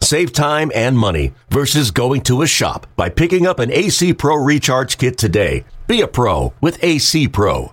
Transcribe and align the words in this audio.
Save 0.00 0.32
time 0.32 0.70
and 0.74 0.96
money 0.96 1.32
versus 1.50 1.90
going 1.90 2.20
to 2.22 2.42
a 2.42 2.46
shop 2.46 2.86
by 2.96 3.08
picking 3.08 3.46
up 3.46 3.58
an 3.58 3.72
AC 3.72 4.14
Pro 4.14 4.36
Recharge 4.36 4.98
Kit 4.98 5.18
today. 5.18 5.64
Be 5.86 6.00
a 6.00 6.06
pro 6.08 6.52
with 6.60 6.82
AC 6.82 7.28
Pro. 7.28 7.72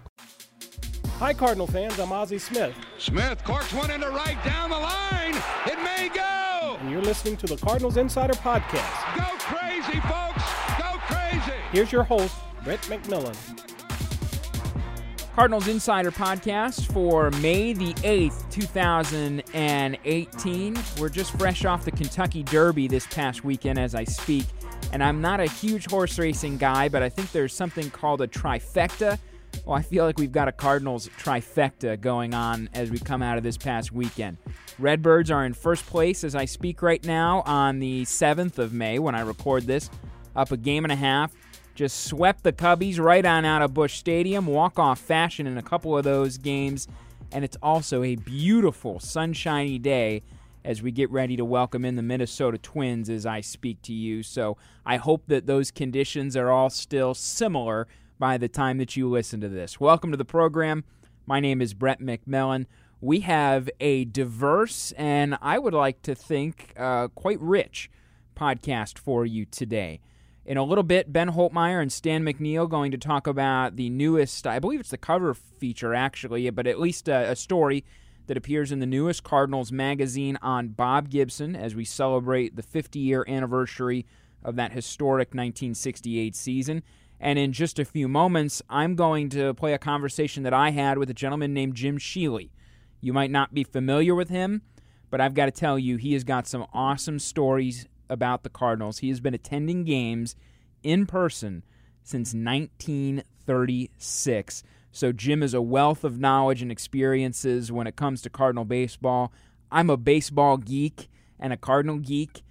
Hi, 1.20 1.34
Cardinal 1.34 1.68
fans. 1.68 2.00
I'm 2.00 2.12
Ozzie 2.12 2.40
Smith. 2.40 2.76
Smith 2.98 3.44
corks 3.44 3.72
one 3.74 3.92
into 3.92 4.10
right 4.10 4.44
down 4.44 4.70
the 4.70 4.78
line. 4.80 5.36
It 5.68 5.82
may 5.84 6.10
go. 6.14 6.78
And 6.80 6.92
you're 6.92 7.02
listening 7.02 7.38
to 7.38 7.48
the 7.48 7.58
Cardinals 7.58 7.98
Insider 7.98 8.34
Podcast. 8.34 9.16
Go 9.16 9.24
crazy, 9.38 10.00
folks. 10.02 10.44
Go 10.80 10.98
crazy. 11.08 11.58
Here's 11.72 11.92
your 11.92 12.04
host, 12.04 12.36
Brett 12.64 12.82
McMillan. 12.84 13.36
Cardinals 15.36 15.68
Insider 15.68 16.12
Podcast 16.12 16.94
for 16.94 17.32
May 17.42 17.74
the 17.74 17.92
8th, 17.96 18.48
2018. 18.52 20.78
We're 21.00 21.10
just 21.10 21.36
fresh 21.40 21.66
off 21.66 21.86
the 21.86 21.92
Kentucky 21.92 22.44
Derby 22.44 22.88
this 22.88 23.08
past 23.08 23.44
weekend 23.44 23.80
as 23.80 23.96
I 23.96 24.04
speak. 24.04 24.46
And 24.92 25.04
I'm 25.04 25.22
not 25.22 25.40
a 25.40 25.48
huge 25.48 25.90
horse 25.90 26.20
racing 26.20 26.58
guy, 26.58 26.88
but 26.88 27.02
I 27.02 27.10
think 27.10 27.32
there's 27.32 27.52
something 27.52 27.90
called 27.90 28.22
a 28.22 28.28
trifecta. 28.28 29.18
Well, 29.66 29.76
I 29.76 29.82
feel 29.82 30.06
like 30.06 30.20
we've 30.20 30.32
got 30.32 30.48
a 30.48 30.52
Cardinals 30.52 31.10
trifecta 31.18 32.00
going 32.00 32.36
on 32.36 32.70
as 32.76 32.92
we 32.92 33.00
come 33.00 33.24
out 33.24 33.40
of 33.40 33.44
this 33.44 33.58
past 33.58 33.92
weekend. 33.92 34.38
Redbirds 34.78 35.32
are 35.32 35.46
in 35.46 35.56
first 35.56 35.88
place 35.88 36.24
as 36.24 36.36
I 36.36 36.46
speak 36.46 36.84
right 36.84 37.04
now 37.04 37.42
on 37.48 37.80
the 37.80 38.04
7th 38.04 38.60
of 38.60 38.72
May 38.72 39.00
when 39.00 39.16
I 39.16 39.22
record 39.22 39.64
this, 39.64 39.90
up 40.36 40.52
a 40.52 40.58
game 40.58 40.86
and 40.86 40.92
a 40.92 40.96
half 40.96 41.32
just 41.76 42.06
swept 42.06 42.44
the 42.44 42.54
Cubbies 42.54 43.00
right 43.00 43.26
on 43.26 43.46
out 43.46 43.62
of 43.62 43.74
Busch 43.74 43.96
Stadium, 43.96 44.46
walk 44.46 44.78
off 44.78 45.00
fashion 45.00 45.48
in 45.48 45.58
a 45.58 45.64
couple 45.64 45.98
of 45.98 46.04
those 46.04 46.38
games. 46.38 46.88
And 47.32 47.44
it's 47.44 47.58
also 47.64 48.04
a 48.04 48.16
beautiful, 48.16 49.00
sunshiny 49.00 49.80
day 49.80 50.22
as 50.64 50.84
we 50.84 50.92
get 50.92 51.10
ready 51.10 51.36
to 51.36 51.44
welcome 51.44 51.84
in 51.84 51.96
the 51.96 52.04
Minnesota 52.04 52.58
Twins 52.58 53.10
as 53.10 53.26
I 53.26 53.42
speak 53.42 53.82
to 53.84 53.94
you. 53.94 54.22
So 54.22 54.56
I 54.86 54.98
hope 54.98 55.24
that 55.28 55.48
those 55.48 55.72
conditions 55.72 56.38
are 56.38 56.52
all 56.52 56.70
still 56.70 57.14
similar 57.16 57.88
by 58.20 58.38
the 58.38 58.48
time 58.48 58.78
that 58.78 58.96
you 58.96 59.10
listen 59.10 59.42
to 59.42 59.50
this. 59.50 59.80
Welcome 59.80 60.12
to 60.12 60.18
the 60.18 60.24
program. 60.24 60.84
My 61.26 61.40
name 61.40 61.62
is 61.62 61.74
Brett 61.74 62.00
McMillan. 62.00 62.68
We 63.02 63.22
have 63.22 63.70
a 63.80 64.06
diverse 64.06 64.94
and 64.94 65.38
I 65.42 65.58
would 65.58 65.74
like 65.74 66.04
to 66.04 66.14
think 66.14 66.74
uh, 66.78 67.08
quite 67.10 67.42
rich 67.42 67.90
podcast 68.36 69.00
for 69.00 69.26
you 69.26 69.46
today. 69.46 70.00
In 70.46 70.58
a 70.58 70.64
little 70.64 70.84
bit, 70.84 71.14
Ben 71.14 71.32
Holtmeyer 71.32 71.82
and 71.82 71.92
Stan 71.92 72.24
McNeal 72.24 72.70
going 72.70 72.92
to 72.92 72.98
talk 72.98 73.28
about 73.28 73.78
the 73.78 73.90
newest, 73.90 74.46
I 74.46 74.60
believe 74.60 74.82
it's 74.82 74.90
the 74.90 74.98
cover 74.98 75.34
feature 75.34 75.94
actually, 75.94 76.50
but 76.50 76.68
at 76.68 76.82
least 76.82 77.08
a, 77.08 77.32
a 77.32 77.36
story 77.36 77.86
that 78.28 78.36
appears 78.36 78.70
in 78.72 78.80
the 78.80 78.86
newest 78.86 79.24
Cardinals 79.24 79.72
magazine 79.72 80.38
on 80.42 80.70
Bob 80.70 81.10
Gibson 81.10 81.56
as 81.56 81.76
we 81.76 81.86
celebrate 81.86 82.58
the 82.58 82.62
50 82.62 83.00
year 83.00 83.24
anniversary 83.26 84.06
of 84.44 84.58
that 84.58 84.74
historic 84.74 85.30
1968 85.30 86.36
season. 86.36 86.84
And 87.22 87.40
in 87.40 87.54
just 87.54 87.80
a 87.80 87.86
few 87.86 88.10
moments, 88.10 88.62
I'm 88.70 88.96
going 88.96 89.30
to 89.30 89.54
play 89.54 89.72
a 89.72 89.78
conversation 89.78 90.44
that 90.44 90.54
I 90.54 90.72
had 90.72 90.98
with 90.98 91.10
a 91.10 91.14
gentleman 91.14 91.54
named 91.54 91.76
Jim 91.76 91.98
Shealy. 91.98 92.50
You 93.00 93.14
might 93.14 93.32
not 93.32 93.54
be 93.54 93.64
familiar 93.64 94.14
with 94.14 94.28
him, 94.28 94.62
but 95.10 95.22
I've 95.22 95.34
got 95.36 95.46
to 95.46 95.52
tell 95.52 95.80
you, 95.80 95.96
he 95.96 96.14
has 96.14 96.26
got 96.26 96.48
some 96.48 96.66
awesome 96.74 97.20
stories 97.20 97.88
about 98.10 98.44
the 98.44 98.50
Cardinals. 98.50 99.00
He 99.00 99.10
has 99.10 99.20
been 99.20 99.34
attending 99.34 99.84
games 99.84 100.36
in 100.84 101.06
person 101.06 101.64
since 102.04 102.34
1936. 102.34 104.64
So 104.92 105.12
Jim 105.12 105.42
is 105.42 105.54
a 105.54 105.62
wealth 105.62 106.04
of 106.04 106.20
knowledge 106.20 106.62
and 106.62 106.72
experiences 106.72 107.72
when 107.72 107.88
it 107.88 107.96
comes 107.96 108.22
to 108.22 108.30
Cardinal 108.30 108.66
baseball. 108.66 109.32
I'm 109.72 109.90
a 109.90 109.98
baseball 109.98 110.58
geek 110.58 111.10
and 111.40 111.52
a 111.52 111.58
Cardinal 111.58 111.98
geek, 111.98 112.44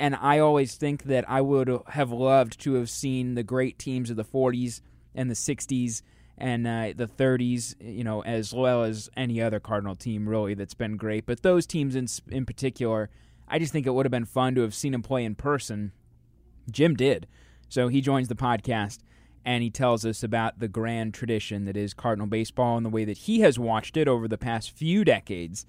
and 0.00 0.16
I 0.16 0.40
always 0.40 0.74
think 0.74 1.04
that 1.04 1.28
I 1.30 1.40
would 1.40 1.70
have 1.88 2.10
loved 2.10 2.60
to 2.62 2.74
have 2.74 2.90
seen 2.90 3.34
the 3.34 3.44
great 3.44 3.78
teams 3.78 4.10
of 4.10 4.16
the 4.16 4.24
40s 4.24 4.80
and 5.14 5.30
the 5.30 5.34
60s 5.34 6.02
and 6.36 6.66
uh, 6.66 6.92
the 6.96 7.06
30s, 7.06 7.76
you 7.80 8.02
know, 8.02 8.20
as 8.22 8.52
well 8.52 8.82
as 8.82 9.08
any 9.16 9.40
other 9.40 9.60
Cardinal 9.60 9.94
team 9.94 10.28
really 10.28 10.54
that's 10.54 10.74
been 10.74 10.96
great. 10.96 11.26
But 11.26 11.42
those 11.42 11.66
teams 11.66 11.94
in 11.94 12.08
in 12.28 12.44
particular 12.44 13.08
I 13.48 13.58
just 13.58 13.72
think 13.72 13.86
it 13.86 13.90
would 13.90 14.06
have 14.06 14.10
been 14.10 14.24
fun 14.24 14.54
to 14.54 14.62
have 14.62 14.74
seen 14.74 14.94
him 14.94 15.02
play 15.02 15.24
in 15.24 15.34
person. 15.34 15.92
Jim 16.70 16.94
did. 16.94 17.26
So 17.68 17.88
he 17.88 18.00
joins 18.00 18.28
the 18.28 18.34
podcast 18.34 18.98
and 19.44 19.62
he 19.62 19.70
tells 19.70 20.06
us 20.06 20.22
about 20.22 20.58
the 20.58 20.68
grand 20.68 21.12
tradition 21.14 21.64
that 21.64 21.76
is 21.76 21.92
Cardinal 21.92 22.26
baseball 22.26 22.76
and 22.76 22.86
the 22.86 22.90
way 22.90 23.04
that 23.04 23.18
he 23.18 23.40
has 23.40 23.58
watched 23.58 23.96
it 23.96 24.08
over 24.08 24.26
the 24.26 24.38
past 24.38 24.70
few 24.70 25.04
decades 25.04 25.66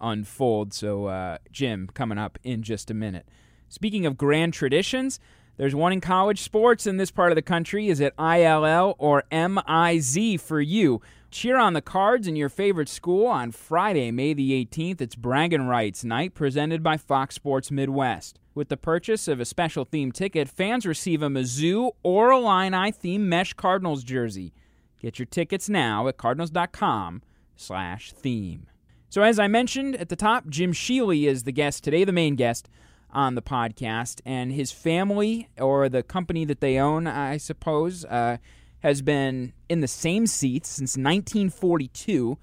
unfold. 0.00 0.74
So, 0.74 1.06
uh, 1.06 1.38
Jim, 1.50 1.88
coming 1.94 2.18
up 2.18 2.38
in 2.42 2.62
just 2.62 2.90
a 2.90 2.94
minute. 2.94 3.26
Speaking 3.68 4.04
of 4.04 4.16
grand 4.18 4.52
traditions, 4.52 5.18
there's 5.56 5.74
one 5.74 5.92
in 5.92 6.00
college 6.00 6.42
sports 6.42 6.86
in 6.86 6.96
this 6.96 7.10
part 7.10 7.32
of 7.32 7.36
the 7.36 7.42
country. 7.42 7.88
Is 7.88 8.00
it 8.00 8.14
ILL 8.18 8.96
or 8.98 9.24
MIZ 9.30 10.40
for 10.40 10.60
you? 10.60 11.00
Cheer 11.34 11.58
on 11.58 11.72
the 11.72 11.82
cards 11.82 12.28
in 12.28 12.36
your 12.36 12.48
favorite 12.48 12.88
school 12.88 13.26
on 13.26 13.50
Friday, 13.50 14.12
May 14.12 14.34
the 14.34 14.52
18th. 14.64 15.00
It's 15.00 15.16
Bragging 15.16 15.66
Rights 15.66 16.04
Night 16.04 16.32
presented 16.32 16.80
by 16.80 16.96
Fox 16.96 17.34
Sports 17.34 17.72
Midwest. 17.72 18.38
With 18.54 18.68
the 18.68 18.76
purchase 18.76 19.26
of 19.26 19.40
a 19.40 19.44
special 19.44 19.84
theme 19.84 20.12
ticket, 20.12 20.48
fans 20.48 20.86
receive 20.86 21.22
a 21.22 21.28
Mizzou 21.28 21.90
or 22.04 22.30
Illini 22.30 22.92
theme 22.92 23.28
mesh 23.28 23.52
Cardinals 23.54 24.04
jersey. 24.04 24.52
Get 25.00 25.18
your 25.18 25.26
tickets 25.26 25.68
now 25.68 26.06
at 26.06 26.18
cardinals.com 26.18 27.22
slash 27.56 28.12
theme. 28.12 28.68
So 29.08 29.22
as 29.22 29.40
I 29.40 29.48
mentioned 29.48 29.96
at 29.96 30.10
the 30.10 30.16
top, 30.16 30.48
Jim 30.48 30.72
Shealy 30.72 31.26
is 31.26 31.42
the 31.42 31.50
guest 31.50 31.82
today, 31.82 32.04
the 32.04 32.12
main 32.12 32.36
guest 32.36 32.68
on 33.10 33.34
the 33.34 33.42
podcast, 33.42 34.20
and 34.24 34.52
his 34.52 34.70
family 34.70 35.48
or 35.58 35.88
the 35.88 36.04
company 36.04 36.44
that 36.44 36.60
they 36.60 36.78
own, 36.78 37.08
I 37.08 37.38
suppose, 37.38 38.04
uh, 38.04 38.36
has 38.84 39.00
been 39.00 39.54
in 39.70 39.80
the 39.80 39.88
same 39.88 40.26
seats 40.26 40.68
since 40.68 40.90
1942, 40.90 42.36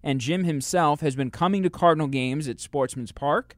and 0.00 0.20
Jim 0.20 0.44
himself 0.44 1.00
has 1.00 1.16
been 1.16 1.28
coming 1.28 1.64
to 1.64 1.70
Cardinal 1.70 2.06
games 2.06 2.46
at 2.46 2.60
Sportsman's 2.60 3.10
Park, 3.10 3.56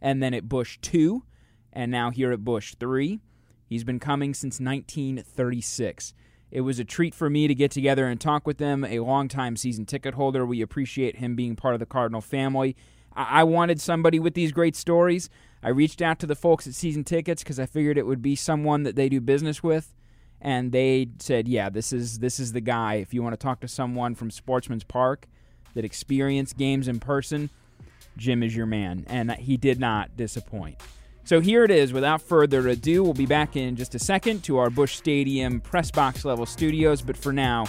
and 0.00 0.22
then 0.22 0.32
at 0.32 0.48
Busch 0.48 0.78
2, 0.80 1.22
and 1.70 1.92
now 1.92 2.08
here 2.08 2.32
at 2.32 2.42
Busch 2.42 2.74
3. 2.80 3.20
He's 3.66 3.84
been 3.84 4.00
coming 4.00 4.32
since 4.32 4.58
1936. 4.58 6.14
It 6.50 6.62
was 6.62 6.78
a 6.78 6.84
treat 6.84 7.14
for 7.14 7.28
me 7.28 7.46
to 7.46 7.54
get 7.54 7.70
together 7.70 8.06
and 8.06 8.18
talk 8.18 8.46
with 8.46 8.58
him, 8.58 8.86
a 8.86 9.00
longtime 9.00 9.56
season 9.56 9.84
ticket 9.84 10.14
holder. 10.14 10.46
We 10.46 10.62
appreciate 10.62 11.16
him 11.16 11.36
being 11.36 11.56
part 11.56 11.74
of 11.74 11.80
the 11.80 11.84
Cardinal 11.84 12.22
family. 12.22 12.74
I 13.14 13.44
wanted 13.44 13.82
somebody 13.82 14.18
with 14.18 14.32
these 14.32 14.52
great 14.52 14.76
stories. 14.76 15.28
I 15.62 15.68
reached 15.68 16.00
out 16.00 16.18
to 16.20 16.26
the 16.26 16.34
folks 16.34 16.66
at 16.66 16.72
Season 16.72 17.04
Tickets 17.04 17.42
because 17.42 17.60
I 17.60 17.66
figured 17.66 17.98
it 17.98 18.06
would 18.06 18.22
be 18.22 18.34
someone 18.34 18.84
that 18.84 18.96
they 18.96 19.10
do 19.10 19.20
business 19.20 19.62
with 19.62 19.92
and 20.42 20.72
they 20.72 21.08
said, 21.18 21.48
"Yeah, 21.48 21.70
this 21.70 21.92
is 21.92 22.18
this 22.18 22.38
is 22.38 22.52
the 22.52 22.60
guy. 22.60 22.94
If 22.94 23.14
you 23.14 23.22
want 23.22 23.32
to 23.32 23.42
talk 23.42 23.60
to 23.60 23.68
someone 23.68 24.14
from 24.14 24.30
Sportsman's 24.30 24.84
Park 24.84 25.26
that 25.74 25.84
experienced 25.84 26.58
games 26.58 26.88
in 26.88 27.00
person, 27.00 27.48
Jim 28.18 28.42
is 28.42 28.54
your 28.54 28.66
man." 28.66 29.04
And 29.06 29.32
he 29.32 29.56
did 29.56 29.80
not 29.80 30.16
disappoint. 30.16 30.76
So 31.24 31.40
here 31.40 31.62
it 31.64 31.70
is. 31.70 31.92
Without 31.92 32.20
further 32.20 32.66
ado, 32.68 33.04
we'll 33.04 33.14
be 33.14 33.26
back 33.26 33.56
in 33.56 33.76
just 33.76 33.94
a 33.94 33.98
second 33.98 34.42
to 34.44 34.58
our 34.58 34.68
Busch 34.68 34.96
Stadium 34.96 35.60
press 35.60 35.90
box 35.90 36.24
level 36.24 36.44
studios. 36.44 37.00
But 37.00 37.16
for 37.16 37.32
now, 37.32 37.66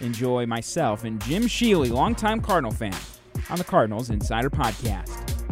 enjoy 0.00 0.44
myself 0.46 1.04
and 1.04 1.22
Jim 1.22 1.44
Shealy, 1.44 1.90
longtime 1.90 2.40
Cardinal 2.40 2.72
fan, 2.72 2.96
on 3.48 3.58
the 3.58 3.64
Cardinals 3.64 4.10
Insider 4.10 4.50
Podcast. 4.50 5.45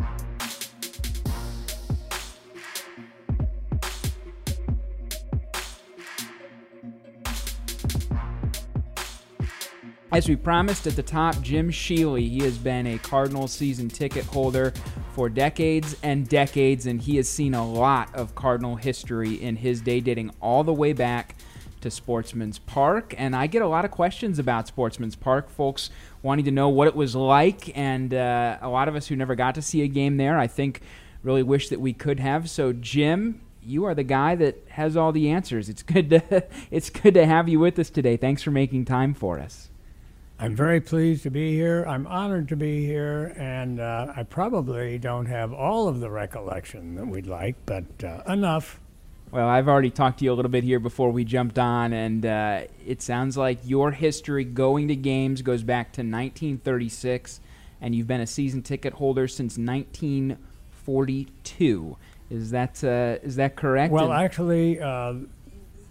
As 10.14 10.28
we 10.28 10.37
promised 10.37 10.87
at 10.87 10.94
the 10.94 11.02
top, 11.02 11.43
Jim 11.43 11.72
Shealy, 11.72 12.31
he 12.31 12.38
has 12.43 12.56
been 12.56 12.87
a 12.87 12.99
Cardinals 12.99 13.50
season 13.50 13.88
ticket 13.88 14.25
holder 14.25 14.72
for 15.12 15.28
decades 15.28 15.96
and 16.05 16.28
decades, 16.28 16.87
and 16.87 17.02
he 17.02 17.16
has 17.16 17.28
seen 17.28 17.52
a 17.52 17.69
lot 17.69 18.14
of 18.14 18.37
Cardinal 18.37 18.76
history 18.76 19.34
in 19.34 19.56
his 19.56 19.81
day, 19.81 19.99
dating 19.99 20.31
all 20.40 20.62
the 20.62 20.72
way 20.72 20.93
back 20.93 21.34
to 21.81 21.90
Sportsman's 21.90 22.61
Park. 22.61 23.12
And 23.19 23.34
I 23.34 23.49
get 23.49 23.62
a 23.62 23.66
lot 23.66 23.84
of 23.84 23.90
questions 23.90 24.38
about 24.38 24.69
Sportsman's 24.69 25.16
Park, 25.16 25.50
folks 25.50 25.90
wanting 26.22 26.44
to 26.44 26.52
know 26.52 26.69
what 26.69 26.87
it 26.87 26.94
was 26.94 27.16
like, 27.16 27.76
and 27.76 28.14
uh, 28.14 28.58
a 28.62 28.69
lot 28.69 28.87
of 28.87 28.94
us 28.94 29.08
who 29.08 29.16
never 29.16 29.34
got 29.34 29.56
to 29.56 29.62
see 29.62 29.82
a 29.82 29.88
game 29.88 30.16
there, 30.16 30.38
I 30.38 30.46
think, 30.46 30.81
really 31.25 31.43
wish 31.43 31.70
that 31.70 31.81
we 31.81 31.93
could 31.93 32.20
have. 32.20 32.49
So, 32.49 32.72
Jim, 32.72 33.40
you 33.61 33.84
are 33.84 33.96
the 33.96 34.05
guy 34.05 34.37
that 34.37 34.62
has 34.69 34.96
all 34.96 35.11
the 35.11 35.31
answers. 35.31 35.69
It's 35.69 35.82
good 35.82 36.08
to 36.11 36.46
it's 36.70 36.88
good 36.88 37.14
to 37.14 37.26
have 37.26 37.49
you 37.49 37.58
with 37.58 37.76
us 37.81 37.90
today. 37.90 38.16
Thanks 38.16 38.44
for 38.44 38.52
making 38.52 38.84
time 38.84 39.12
for 39.12 39.40
us. 39.40 39.70
I'm 40.39 40.55
very 40.57 40.81
pleased 40.81 41.23
to 41.25 41.31
be 41.31 41.53
here. 41.55 41.85
I'm 41.87 42.07
honored 42.09 42.49
to 42.49 42.57
be 42.57 42.85
here, 42.85 43.33
and 43.37 43.79
uh, 43.81 44.13
I 44.17 44.25
probably 44.25 44.99
don't 44.99 45.27
have 45.27 45.53
all 45.53 45.87
of 45.89 46.01
the 46.01 46.11
recollection 46.11 46.97
that 46.97 47.07
we'd 47.07 47.27
like, 47.29 47.55
but 47.67 47.85
uh, 48.03 48.23
enough. 48.27 48.81
Well, 49.31 49.47
I've 49.49 49.69
already 49.69 49.91
talked 49.91 50.19
to 50.19 50.25
you 50.25 50.33
a 50.33 50.35
little 50.35 50.51
bit 50.51 50.65
here 50.65 50.81
before 50.81 51.13
we 51.13 51.23
jumped 51.25 51.57
on, 51.59 51.93
and 51.93 52.27
uh, 52.27 52.63
it 52.85 53.01
sounds 53.01 53.37
like 53.37 53.61
your 53.65 53.93
history 53.93 54.43
going 54.45 54.89
to 54.89 54.97
games 54.97 55.41
goes 55.43 55.63
back 55.63 55.93
to 55.93 56.01
1936, 56.01 57.39
and 57.81 57.95
you've 57.95 58.09
been 58.09 58.21
a 58.21 58.27
season 58.27 58.61
ticket 58.63 58.95
holder 58.95 59.29
since 59.29 59.57
1942. 59.57 61.97
Is 62.31 62.51
that 62.51 62.83
uh, 62.83 63.19
is 63.23 63.37
that 63.37 63.55
correct? 63.55 63.93
Well, 63.93 64.11
And- 64.13 64.25
actually, 64.25 64.81
uh, 64.81 65.15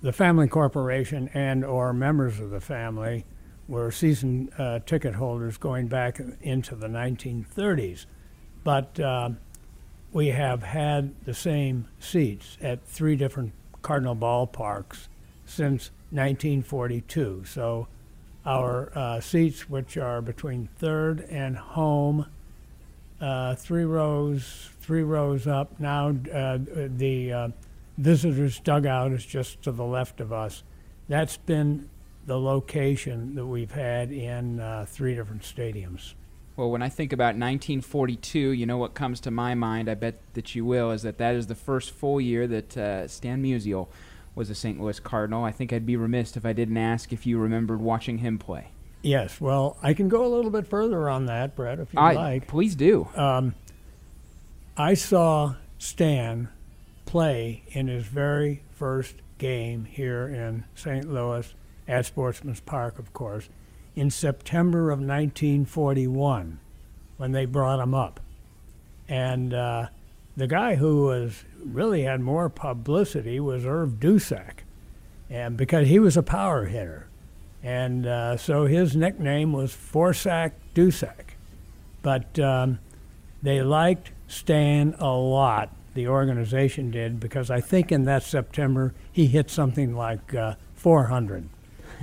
the 0.01 0.11
family 0.11 0.49
corporation 0.49 1.29
and 1.33 1.63
or 1.63 1.93
members 1.93 2.41
of 2.41 2.49
the 2.49 2.59
family 2.59 3.23
were 3.67 3.91
season 3.91 4.49
uh, 4.57 4.79
ticket 4.79 5.15
holders 5.15 5.57
going 5.57 5.87
back 5.87 6.19
into 6.41 6.75
the 6.75 6.87
1930s, 6.87 8.05
but 8.63 8.99
uh, 8.99 9.29
we 10.11 10.27
have 10.27 10.63
had 10.63 11.13
the 11.25 11.33
same 11.33 11.87
seats 11.99 12.57
at 12.61 12.85
three 12.85 13.15
different 13.15 13.53
Cardinal 13.81 14.15
ballparks 14.15 15.07
since 15.45 15.91
1942. 16.11 17.43
So 17.45 17.87
our 18.45 18.91
uh, 18.95 19.19
seats, 19.19 19.69
which 19.69 19.97
are 19.97 20.21
between 20.21 20.69
third 20.77 21.21
and 21.29 21.57
home, 21.57 22.27
uh, 23.19 23.55
three 23.55 23.85
rows, 23.85 24.69
three 24.81 25.03
rows 25.03 25.47
up. 25.47 25.79
Now 25.79 26.09
uh, 26.09 26.59
the 26.63 27.33
uh, 27.33 27.47
visitors' 27.97 28.59
dugout 28.59 29.11
is 29.11 29.25
just 29.25 29.61
to 29.63 29.71
the 29.71 29.85
left 29.85 30.19
of 30.19 30.33
us. 30.33 30.63
That's 31.07 31.37
been 31.37 31.89
the 32.25 32.39
location 32.39 33.35
that 33.35 33.45
we've 33.45 33.71
had 33.71 34.11
in 34.11 34.59
uh, 34.59 34.85
three 34.87 35.15
different 35.15 35.41
stadiums. 35.41 36.13
Well, 36.55 36.69
when 36.69 36.83
I 36.83 36.89
think 36.89 37.11
about 37.11 37.35
1942, 37.35 38.39
you 38.39 38.65
know 38.65 38.77
what 38.77 38.93
comes 38.93 39.19
to 39.21 39.31
my 39.31 39.55
mind, 39.55 39.89
I 39.89 39.95
bet 39.95 40.19
that 40.33 40.53
you 40.53 40.63
will, 40.65 40.91
is 40.91 41.01
that 41.01 41.17
that 41.17 41.35
is 41.35 41.47
the 41.47 41.55
first 41.55 41.91
full 41.91 42.21
year 42.21 42.45
that 42.47 42.77
uh, 42.77 43.07
Stan 43.07 43.41
Musial 43.41 43.87
was 44.35 44.49
a 44.49 44.55
St. 44.55 44.79
Louis 44.79 44.99
Cardinal. 44.99 45.43
I 45.43 45.51
think 45.51 45.73
I'd 45.73 45.85
be 45.85 45.95
remiss 45.95 46.37
if 46.37 46.45
I 46.45 46.53
didn't 46.53 46.77
ask 46.77 47.11
if 47.11 47.25
you 47.25 47.39
remembered 47.39 47.81
watching 47.81 48.19
him 48.19 48.37
play. 48.37 48.67
Yes, 49.01 49.41
well, 49.41 49.77
I 49.81 49.93
can 49.93 50.07
go 50.07 50.25
a 50.25 50.29
little 50.29 50.51
bit 50.51 50.67
further 50.67 51.09
on 51.09 51.25
that, 51.25 51.55
Brett, 51.55 51.79
if 51.79 51.91
you'd 51.91 51.99
I, 51.99 52.13
like. 52.13 52.47
Please 52.47 52.75
do. 52.75 53.07
Um, 53.15 53.55
I 54.77 54.93
saw 54.93 55.55
Stan 55.77 56.49
play 57.05 57.63
in 57.69 57.87
his 57.87 58.05
very 58.05 58.63
first 58.75 59.15
game 59.39 59.85
here 59.85 60.27
in 60.27 60.63
St. 60.75 61.11
Louis 61.11 61.53
at 61.87 62.05
Sportsman's 62.05 62.59
Park, 62.59 62.99
of 62.99 63.13
course, 63.13 63.49
in 63.95 64.09
September 64.09 64.91
of 64.91 64.99
1941 64.99 66.59
when 67.17 67.31
they 67.31 67.45
brought 67.45 67.79
him 67.79 67.93
up. 67.93 68.19
And 69.07 69.53
uh, 69.53 69.87
the 70.35 70.47
guy 70.47 70.75
who 70.75 71.05
was 71.05 71.43
really 71.63 72.03
had 72.03 72.21
more 72.21 72.49
publicity 72.49 73.39
was 73.39 73.65
Irv 73.65 73.99
Dusak, 73.99 74.63
and 75.29 75.55
because 75.57 75.87
he 75.87 75.99
was 75.99 76.17
a 76.17 76.23
power 76.23 76.65
hitter. 76.65 77.07
And 77.61 78.05
uh, 78.05 78.37
so 78.37 78.65
his 78.65 78.95
nickname 78.95 79.53
was 79.53 79.73
Four 79.73 80.13
Sack 80.13 80.53
Dusak. 80.75 81.35
But 82.01 82.37
um, 82.37 82.79
they 83.41 83.61
liked 83.61 84.11
Stan 84.27 84.95
a 84.99 85.11
lot, 85.11 85.69
the 85.93 86.07
organization 86.07 86.91
did, 86.91 87.19
because 87.19 87.49
I 87.49 87.61
think 87.61 87.91
in 87.91 88.03
that 88.03 88.23
September 88.23 88.93
he 89.11 89.27
hit 89.27 89.49
something 89.49 89.95
like 89.95 90.33
uh, 90.33 90.55
400. 90.75 91.47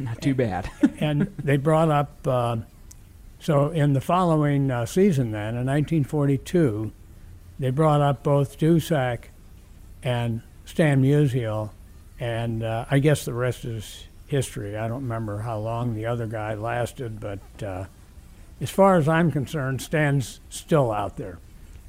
Not 0.05 0.21
too 0.21 0.35
bad. 0.35 0.71
and 1.01 1.33
they 1.43 1.57
brought 1.57 1.91
up, 1.91 2.27
uh, 2.27 2.57
so 3.41 3.69
in 3.71 3.93
the 3.93 4.01
following 4.01 4.71
uh, 4.71 4.87
season 4.87 5.31
then, 5.33 5.57
in 5.57 5.67
1942, 5.67 6.93
they 7.59 7.71
brought 7.71 8.01
up 8.01 8.23
both 8.23 8.59
Dusak 8.59 9.25
and 10.03 10.43
Stan 10.65 11.03
Musial, 11.03 11.71
and 12.19 12.63
uh, 12.63 12.87
I 12.91 12.99
guess 12.99 13.25
the 13.25 13.35
rest 13.35 13.65
is 13.65 14.07
history. 14.27 14.77
I 14.77 14.89
don't 14.89 15.03
remember 15.03 15.39
how 15.41 15.59
long 15.59 15.95
the 15.95 16.07
other 16.07 16.27
guy 16.27 16.55
lasted, 16.55 17.21
but 17.21 17.63
uh, 17.63 17.85
as 18.61 18.71
far 18.71 18.97
as 18.97 19.09
I'm 19.09 19.31
concerned, 19.31 19.83
Stan's 19.83 20.41
still 20.49 20.93
out 20.93 21.17
there. 21.17 21.39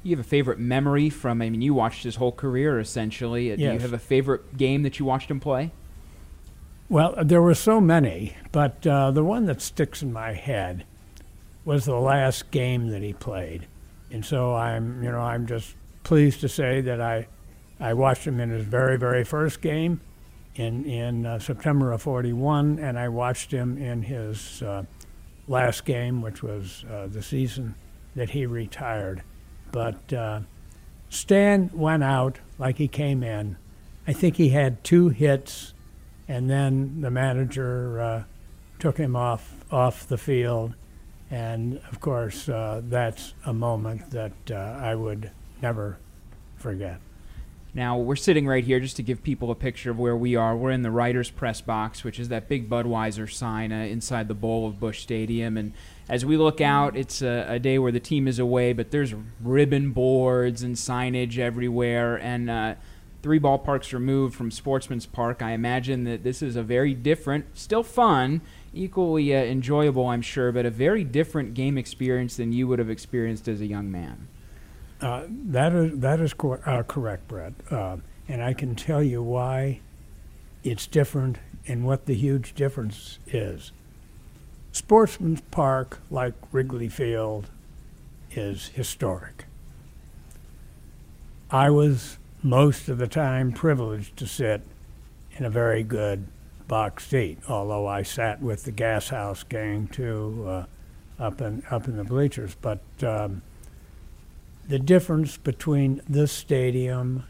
You 0.02 0.16
have 0.16 0.24
a 0.24 0.28
favorite 0.28 0.58
memory 0.58 1.10
from, 1.10 1.40
I 1.40 1.48
mean, 1.48 1.62
you 1.62 1.74
watched 1.74 2.02
his 2.02 2.16
whole 2.16 2.32
career 2.32 2.80
essentially. 2.80 3.52
Uh, 3.52 3.56
Do 3.56 3.62
you 3.62 3.78
have 3.78 3.92
a 3.92 3.98
favorite 3.98 4.56
game 4.56 4.82
that 4.82 4.98
you 4.98 5.04
watched 5.04 5.30
him 5.30 5.38
play? 5.38 5.70
Well, 6.92 7.14
there 7.22 7.40
were 7.40 7.54
so 7.54 7.80
many, 7.80 8.36
but 8.52 8.86
uh, 8.86 9.12
the 9.12 9.24
one 9.24 9.46
that 9.46 9.62
sticks 9.62 10.02
in 10.02 10.12
my 10.12 10.34
head 10.34 10.84
was 11.64 11.86
the 11.86 11.96
last 11.96 12.50
game 12.50 12.88
that 12.88 13.00
he 13.00 13.14
played, 13.14 13.66
and 14.10 14.22
so 14.22 14.54
I'm, 14.54 15.02
you 15.02 15.10
know, 15.10 15.20
I'm 15.20 15.46
just 15.46 15.74
pleased 16.04 16.42
to 16.42 16.50
say 16.50 16.82
that 16.82 17.00
I, 17.00 17.28
I 17.80 17.94
watched 17.94 18.26
him 18.26 18.38
in 18.40 18.50
his 18.50 18.66
very, 18.66 18.98
very 18.98 19.24
first 19.24 19.62
game, 19.62 20.02
in 20.54 20.84
in 20.84 21.24
uh, 21.24 21.38
September 21.38 21.92
of 21.92 22.02
'41, 22.02 22.78
and 22.78 22.98
I 22.98 23.08
watched 23.08 23.50
him 23.50 23.78
in 23.78 24.02
his 24.02 24.60
uh, 24.60 24.82
last 25.48 25.86
game, 25.86 26.20
which 26.20 26.42
was 26.42 26.84
uh, 26.90 27.06
the 27.06 27.22
season 27.22 27.74
that 28.16 28.28
he 28.28 28.44
retired. 28.44 29.22
But 29.70 30.12
uh, 30.12 30.40
Stan 31.08 31.70
went 31.72 32.04
out 32.04 32.40
like 32.58 32.76
he 32.76 32.86
came 32.86 33.22
in. 33.22 33.56
I 34.06 34.12
think 34.12 34.36
he 34.36 34.50
had 34.50 34.84
two 34.84 35.08
hits 35.08 35.72
and 36.28 36.48
then 36.48 37.00
the 37.00 37.10
manager 37.10 38.00
uh, 38.00 38.24
took 38.78 38.98
him 38.98 39.16
off 39.16 39.64
off 39.70 40.06
the 40.06 40.18
field, 40.18 40.74
and 41.30 41.80
of 41.90 42.00
course 42.00 42.48
uh, 42.48 42.82
that's 42.84 43.34
a 43.46 43.52
moment 43.52 44.10
that 44.10 44.32
uh, 44.50 44.54
I 44.54 44.94
would 44.94 45.30
never 45.60 45.98
forget. 46.56 47.00
Now, 47.74 47.96
we're 47.96 48.16
sitting 48.16 48.46
right 48.46 48.62
here 48.62 48.80
just 48.80 48.96
to 48.96 49.02
give 49.02 49.22
people 49.22 49.50
a 49.50 49.54
picture 49.54 49.90
of 49.90 49.98
where 49.98 50.16
we 50.16 50.36
are. 50.36 50.54
We're 50.54 50.72
in 50.72 50.82
the 50.82 50.90
writer's 50.90 51.30
press 51.30 51.62
box, 51.62 52.04
which 52.04 52.20
is 52.20 52.28
that 52.28 52.46
big 52.46 52.68
Budweiser 52.68 53.32
sign 53.32 53.72
uh, 53.72 53.76
inside 53.76 54.28
the 54.28 54.34
bowl 54.34 54.66
of 54.66 54.78
Busch 54.78 55.00
Stadium. 55.00 55.56
And 55.56 55.72
as 56.06 56.22
we 56.22 56.36
look 56.36 56.60
out, 56.60 56.98
it's 56.98 57.22
a, 57.22 57.46
a 57.48 57.58
day 57.58 57.78
where 57.78 57.90
the 57.90 58.00
team 58.00 58.28
is 58.28 58.38
away, 58.38 58.74
but 58.74 58.90
there's 58.90 59.14
ribbon 59.42 59.92
boards 59.92 60.62
and 60.62 60.76
signage 60.76 61.38
everywhere. 61.38 62.16
And 62.16 62.50
uh, 62.50 62.74
three 63.22 63.38
ballparks 63.38 63.92
removed 63.92 64.34
from 64.34 64.50
Sportsman's 64.50 65.06
Park, 65.06 65.42
I 65.42 65.52
imagine 65.52 66.04
that 66.04 66.24
this 66.24 66.42
is 66.42 66.56
a 66.56 66.62
very 66.62 66.94
different, 66.94 67.46
still 67.56 67.82
fun, 67.82 68.40
equally 68.74 69.34
uh, 69.34 69.38
enjoyable, 69.38 70.06
I'm 70.06 70.22
sure, 70.22 70.52
but 70.52 70.66
a 70.66 70.70
very 70.70 71.04
different 71.04 71.54
game 71.54 71.78
experience 71.78 72.36
than 72.36 72.52
you 72.52 72.66
would 72.66 72.78
have 72.78 72.90
experienced 72.90 73.48
as 73.48 73.60
a 73.60 73.66
young 73.66 73.90
man. 73.90 74.28
Uh, 75.00 75.24
that 75.28 75.72
is 75.72 75.98
that 75.98 76.20
is 76.20 76.32
cor- 76.32 76.60
uh, 76.64 76.82
correct, 76.84 77.26
Brett, 77.26 77.54
uh, 77.70 77.96
and 78.28 78.42
I 78.42 78.52
can 78.52 78.76
tell 78.76 79.02
you 79.02 79.20
why 79.22 79.80
it's 80.62 80.86
different 80.86 81.38
and 81.66 81.84
what 81.84 82.06
the 82.06 82.14
huge 82.14 82.54
difference 82.54 83.18
is. 83.26 83.72
Sportsman's 84.70 85.40
Park, 85.50 86.00
like 86.10 86.34
Wrigley 86.52 86.88
Field, 86.88 87.50
is 88.30 88.68
historic. 88.68 89.44
I 91.50 91.68
was 91.68 92.18
most 92.42 92.88
of 92.88 92.98
the 92.98 93.06
time 93.06 93.52
privileged 93.52 94.16
to 94.16 94.26
sit 94.26 94.62
in 95.36 95.44
a 95.44 95.50
very 95.50 95.82
good 95.82 96.26
box 96.66 97.06
seat, 97.06 97.38
although 97.48 97.86
I 97.86 98.02
sat 98.02 98.40
with 98.40 98.64
the 98.64 98.72
Gas 98.72 99.08
House 99.08 99.42
gang 99.42 99.86
too, 99.88 100.44
uh, 100.46 100.64
up 101.18 101.40
in 101.40 101.62
up 101.70 101.86
in 101.86 101.96
the 101.96 102.04
bleachers. 102.04 102.56
But 102.60 102.80
um, 103.02 103.42
the 104.66 104.78
difference 104.78 105.36
between 105.36 106.00
this 106.08 106.32
stadium, 106.32 107.24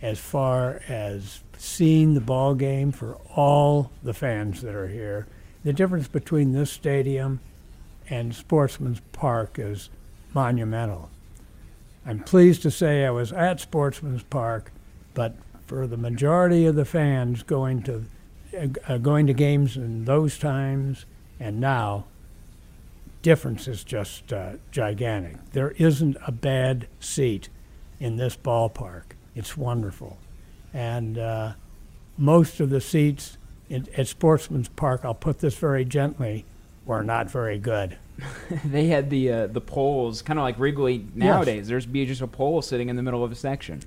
as 0.00 0.18
far 0.18 0.82
as 0.88 1.40
seeing 1.58 2.14
the 2.14 2.20
ball 2.20 2.54
game 2.54 2.92
for 2.92 3.16
all 3.34 3.90
the 4.02 4.14
fans 4.14 4.62
that 4.62 4.74
are 4.74 4.88
here, 4.88 5.26
the 5.64 5.72
difference 5.72 6.08
between 6.08 6.52
this 6.52 6.70
stadium 6.70 7.40
and 8.08 8.34
Sportsman's 8.34 9.00
Park 9.12 9.58
is 9.58 9.90
monumental. 10.32 11.10
I'm 12.06 12.20
pleased 12.20 12.62
to 12.62 12.70
say 12.70 13.04
I 13.04 13.10
was 13.10 13.32
at 13.32 13.58
Sportsman's 13.58 14.22
Park, 14.22 14.70
but 15.12 15.34
for 15.66 15.88
the 15.88 15.96
majority 15.96 16.64
of 16.64 16.76
the 16.76 16.84
fans 16.84 17.42
going 17.42 17.82
to 17.82 18.04
uh, 18.56 18.68
uh, 18.86 18.98
going 18.98 19.26
to 19.26 19.34
games 19.34 19.76
in 19.76 20.04
those 20.04 20.38
times 20.38 21.04
and 21.40 21.60
now, 21.60 22.04
difference 23.22 23.66
is 23.66 23.82
just 23.82 24.32
uh, 24.32 24.52
gigantic. 24.70 25.36
There 25.50 25.72
isn't 25.72 26.16
a 26.24 26.32
bad 26.32 26.86
seat 27.00 27.48
in 27.98 28.16
this 28.16 28.36
ballpark. 28.36 29.12
It's 29.34 29.56
wonderful, 29.56 30.16
and 30.72 31.18
uh, 31.18 31.52
most 32.16 32.60
of 32.60 32.70
the 32.70 32.80
seats 32.80 33.36
in, 33.68 33.88
at 33.96 34.06
Sportsman's 34.06 34.68
Park, 34.68 35.00
I'll 35.04 35.12
put 35.12 35.40
this 35.40 35.56
very 35.56 35.84
gently, 35.84 36.44
were 36.84 37.02
not 37.02 37.30
very 37.30 37.58
good. 37.58 37.98
they 38.64 38.86
had 38.86 39.10
the 39.10 39.30
uh, 39.30 39.46
the 39.46 39.60
poles, 39.60 40.22
kind 40.22 40.38
of 40.38 40.42
like 40.42 40.58
Wrigley 40.58 41.06
nowadays. 41.14 41.68
There's 41.68 41.86
be 41.86 42.06
just 42.06 42.22
a 42.22 42.26
pole 42.26 42.62
sitting 42.62 42.88
in 42.88 42.96
the 42.96 43.02
middle 43.02 43.22
of 43.22 43.32
a 43.32 43.34
section. 43.34 43.82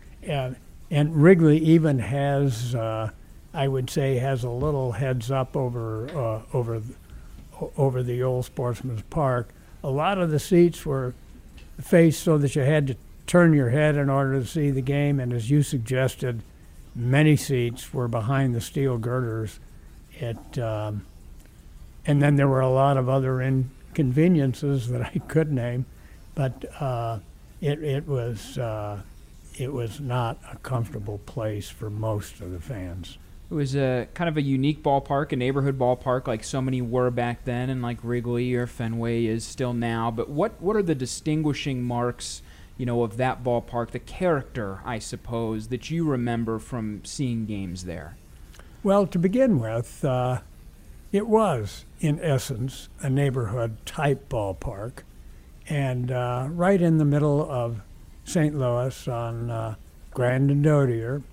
And 0.91 1.15
Wrigley 1.15 1.57
even 1.59 2.00
has, 2.00 2.74
uh, 2.74 3.12
I 3.53 3.67
would 3.67 3.89
say, 3.89 4.17
has 4.17 4.43
a 4.43 4.50
little 4.50 4.93
heads 4.93 5.31
up 5.31 5.55
over 5.55 6.09
uh, 6.09 6.41
over 6.53 6.81
over 7.77 8.03
the 8.03 8.24
old 8.24 8.45
Sportsman's 8.45 9.01
Park. 9.09 9.50
A 9.83 9.89
lot 9.89 10.17
of 10.17 10.29
the 10.29 10.39
seats 10.39 10.86
were 10.86 11.13
faced 11.81 12.24
so 12.24 12.38
that 12.38 12.55
you 12.55 12.62
had 12.62 12.88
to 12.88 12.95
turn 13.27 13.53
your 13.53 13.69
head 13.69 13.95
in 13.95 14.09
order 14.09 14.39
to 14.39 14.45
see 14.45 14.71
the 14.71 14.81
game, 14.81 15.19
and 15.19 15.31
as 15.31 15.50
you 15.50 15.62
suggested, 15.62 16.41
many 16.95 17.36
seats 17.36 17.93
were 17.93 18.07
behind 18.07 18.53
the 18.53 18.62
steel 18.62 18.98
girders. 18.98 19.59
It, 20.13 20.57
um, 20.59 21.05
and 22.05 22.21
then 22.21 22.36
there 22.36 22.48
were 22.48 22.59
a 22.59 22.69
lot 22.69 22.98
of 22.98 23.07
other 23.07 23.41
inconveniences 23.89 24.88
that 24.89 25.01
I 25.01 25.19
could 25.27 25.51
name, 25.51 25.86
but 26.36 26.65
uh, 26.81 27.19
it, 27.62 27.84
it 27.84 28.08
was 28.08 28.58
uh, 28.58 29.01
it 29.58 29.72
was 29.74 30.00
not 30.00 30.38
a 30.51 30.58
comfortable 30.58 31.19
place 31.25 31.69
for 31.69 31.89
most 31.89 32.39
of 32.41 32.51
the 32.51 32.60
fans. 32.60 33.17
It 33.51 33.55
was 33.55 33.75
a 33.75 34.08
kind 34.13 34.29
of 34.29 34.38
a 34.38 34.41
unique 34.41 34.84
ballpark, 34.84 35.31
a 35.31 35.36
neighborhood 35.36 35.79
ballpark, 35.79 36.27
like 36.27 36.43
so 36.43 36.62
many 36.62 36.81
were 36.81 37.10
back 37.10 37.46
then, 37.46 37.69
and 37.69 37.81
like 37.81 37.98
Wrigley 38.03 38.53
or 38.53 38.67
Fenway 38.67 39.25
is 39.25 39.43
still 39.43 39.74
now. 39.74 40.12
But 40.12 40.29
what 40.29 40.62
what 40.62 40.75
are 40.75 40.84
the 40.84 40.96
distinguishing 40.96 41.84
marks, 41.84 42.41
you 42.77 42.86
know, 42.86 43.03
of 43.03 43.17
that 43.17 43.43
ballpark? 43.43 43.89
The 43.89 44.00
character, 44.00 44.79
I 44.86 45.00
suppose, 45.00 45.69
that 45.69 45.89
you 45.89 46.05
remember 46.05 46.60
from 46.60 47.03
seeing 47.03 47.46
games 47.46 47.86
there. 47.86 48.15
Well, 48.81 49.08
to 49.08 49.19
begin 49.19 49.60
with, 49.60 50.05
uh, 50.05 50.39
it 51.11 51.27
was, 51.27 51.85
in 51.99 52.19
essence, 52.21 52.89
a 53.01 53.09
neighborhood 53.09 53.77
type 53.85 54.29
ballpark. 54.29 55.03
And 55.67 56.11
uh, 56.11 56.47
right 56.49 56.81
in 56.81 56.97
the 56.97 57.05
middle 57.05 57.49
of 57.49 57.81
St. 58.25 58.57
Louis 58.57 59.07
on 59.07 59.49
uh, 59.49 59.75
Grand 60.11 60.51
and 60.51 60.63
Dodier. 60.63 61.23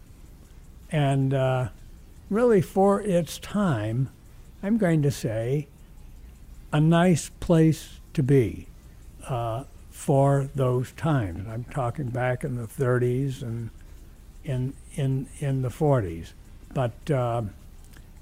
And 0.90 1.34
uh, 1.34 1.68
really, 2.30 2.60
for 2.60 3.00
its 3.00 3.38
time, 3.38 4.08
I'm 4.62 4.78
going 4.78 5.02
to 5.02 5.10
say 5.10 5.68
a 6.72 6.80
nice 6.80 7.28
place 7.40 8.00
to 8.14 8.22
be 8.22 8.66
uh, 9.28 9.64
for 9.90 10.48
those 10.54 10.92
times. 10.92 11.46
I'm 11.48 11.64
talking 11.64 12.08
back 12.08 12.44
in 12.44 12.56
the 12.56 12.66
30s 12.66 13.42
and 13.42 13.70
in, 14.44 14.74
in, 14.94 15.26
in 15.38 15.62
the 15.62 15.68
40s. 15.68 16.32
But 16.72 17.10
uh, 17.10 17.42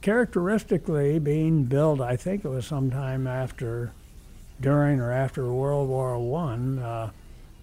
characteristically, 0.05 1.19
being 1.19 1.65
built, 1.65 1.99
I 1.99 2.15
think 2.15 2.45
it 2.45 2.49
was 2.49 2.67
sometime 2.67 3.27
after, 3.27 3.95
during 4.61 5.01
or 5.01 5.11
after 5.11 5.51
World 5.51 5.89
War 5.89 6.19
One, 6.19 6.79
uh, 6.79 7.11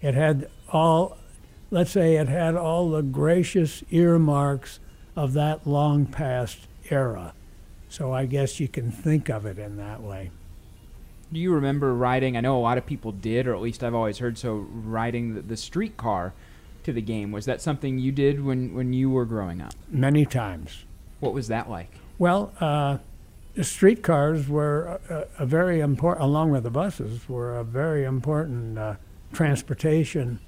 it 0.00 0.14
had 0.14 0.50
all, 0.68 1.18
let's 1.70 1.92
say, 1.92 2.16
it 2.16 2.28
had 2.28 2.56
all 2.56 2.90
the 2.90 3.00
gracious 3.00 3.84
earmarks 3.92 4.80
of 5.14 5.34
that 5.34 5.68
long 5.68 6.04
past 6.04 6.66
era. 6.90 7.32
So 7.88 8.12
I 8.12 8.26
guess 8.26 8.58
you 8.58 8.66
can 8.66 8.90
think 8.90 9.28
of 9.28 9.46
it 9.46 9.60
in 9.60 9.76
that 9.76 10.02
way. 10.02 10.32
Do 11.32 11.38
you 11.38 11.54
remember 11.54 11.94
riding? 11.94 12.36
I 12.36 12.40
know 12.40 12.58
a 12.58 12.60
lot 12.60 12.76
of 12.76 12.84
people 12.84 13.12
did, 13.12 13.46
or 13.46 13.54
at 13.54 13.60
least 13.60 13.84
I've 13.84 13.94
always 13.94 14.18
heard 14.18 14.36
so. 14.36 14.66
Riding 14.72 15.36
the, 15.36 15.42
the 15.42 15.56
streetcar 15.56 16.32
to 16.82 16.92
the 16.92 17.02
game 17.02 17.30
was 17.30 17.44
that 17.44 17.62
something 17.62 18.00
you 18.00 18.10
did 18.10 18.44
when 18.44 18.74
when 18.74 18.92
you 18.92 19.10
were 19.10 19.26
growing 19.26 19.60
up? 19.60 19.74
Many 19.88 20.26
times. 20.26 20.86
What 21.20 21.34
was 21.34 21.46
that 21.46 21.70
like? 21.70 22.01
Well, 22.18 22.52
uh, 22.60 22.98
the 23.54 23.64
streetcars 23.64 24.48
were 24.48 25.00
a, 25.08 25.42
a 25.42 25.46
very 25.46 25.80
important, 25.80 26.24
along 26.24 26.50
with 26.50 26.62
the 26.62 26.70
buses, 26.70 27.28
were 27.28 27.58
a 27.58 27.64
very 27.64 28.04
important 28.04 28.78
uh, 28.78 28.94
transportation 29.32 30.38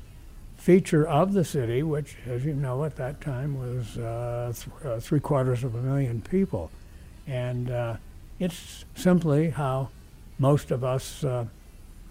feature 0.57 1.07
of 1.07 1.33
the 1.33 1.45
city, 1.45 1.83
which, 1.83 2.17
as 2.27 2.45
you 2.45 2.55
know, 2.55 2.85
at 2.85 2.97
that 2.97 3.21
time 3.21 3.59
was 3.59 3.99
uh, 3.99 4.53
th- 4.55 4.87
uh, 4.87 5.01
three 5.01 5.21
quarters 5.21 5.65
of 5.65 5.75
a 5.75 5.83
million 5.83 6.23
people. 6.23 6.71
And 7.27 7.71
uh, 7.71 7.97
it's 8.39 8.85
simply 8.95 9.51
how 9.51 9.91
most 10.39 10.71
of 10.71 10.85
us 10.85 11.25
uh, 11.25 11.47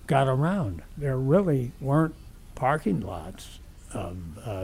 got 0.08 0.28
around. 0.28 0.84
There 0.98 1.18
really 1.18 1.72
weren't 1.80 2.16
parking 2.56 3.02
lots 3.02 3.60
uh, 3.94 4.12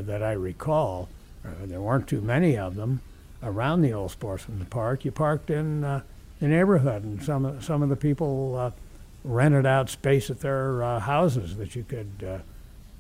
that 0.02 0.22
I 0.24 0.34
recall. 0.34 1.10
There 1.64 1.82
weren't 1.82 2.08
too 2.08 2.22
many 2.22 2.58
of 2.58 2.76
them 2.76 3.02
around 3.44 3.82
the 3.82 3.94
old 3.94 4.12
Sportsman's 4.12 4.68
Park. 4.70 5.06
You 5.06 5.12
parked 5.12 5.50
in 5.50 5.84
uh, 5.84 6.02
the 6.40 6.48
neighborhood, 6.48 7.04
and 7.04 7.24
some 7.24 7.46
of, 7.46 7.64
some 7.64 7.82
of 7.82 7.90
the 7.90 7.96
people 7.96 8.56
uh, 8.56 8.72
rented 9.24 9.66
out 9.66 9.90
space 9.90 10.30
at 10.30 10.40
their 10.40 10.84
uh, 10.84 11.00
houses 11.00 11.58
that 11.58 11.76
you 11.76 11.84
could 11.84 12.26
uh, 12.26 12.38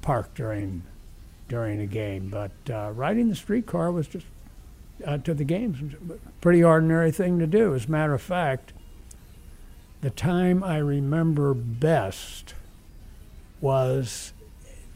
park 0.01 0.34
during 0.34 0.84
during 1.48 1.79
a 1.79 1.88
game. 1.88 2.29
But 2.29 2.51
uh, 2.69 2.91
riding 2.93 3.29
the 3.29 3.36
streetcar 3.36 3.91
was 3.91 4.08
just 4.08 4.25
uh, 5.05 5.17
to 5.19 5.34
the 5.34 5.43
games 5.43 5.96
pretty 6.41 6.63
ordinary 6.63 7.12
thing 7.12 7.39
to 7.39 7.48
do. 7.48 7.74
As 7.74 7.86
a 7.86 7.91
matter 7.91 8.13
of 8.13 8.22
fact, 8.22 8.74
the 10.01 10.10
time 10.10 10.63
I 10.63 10.77
remember 10.77 11.53
best 11.53 12.53
was 13.60 14.34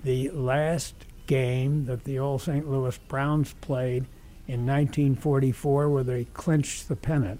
the 0.03 0.29
last 0.29 0.93
game 1.27 1.85
that 1.85 2.03
the 2.03 2.19
old 2.19 2.41
St. 2.41 2.69
Louis 2.69 2.97
Browns 3.07 3.53
played 3.61 4.05
in 4.47 4.65
1944 4.65 5.89
where 5.89 6.03
they 6.03 6.25
clinched 6.25 6.87
the 6.87 6.95
pennant. 6.95 7.39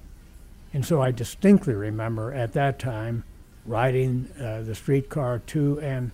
And 0.73 0.85
so 0.85 1.01
I 1.01 1.11
distinctly 1.11 1.73
remember 1.73 2.33
at 2.33 2.53
that 2.53 2.79
time 2.79 3.23
riding 3.65 4.29
uh, 4.39 4.61
the 4.61 4.75
streetcar 4.75 5.39
to 5.39 5.79
and 5.79 6.11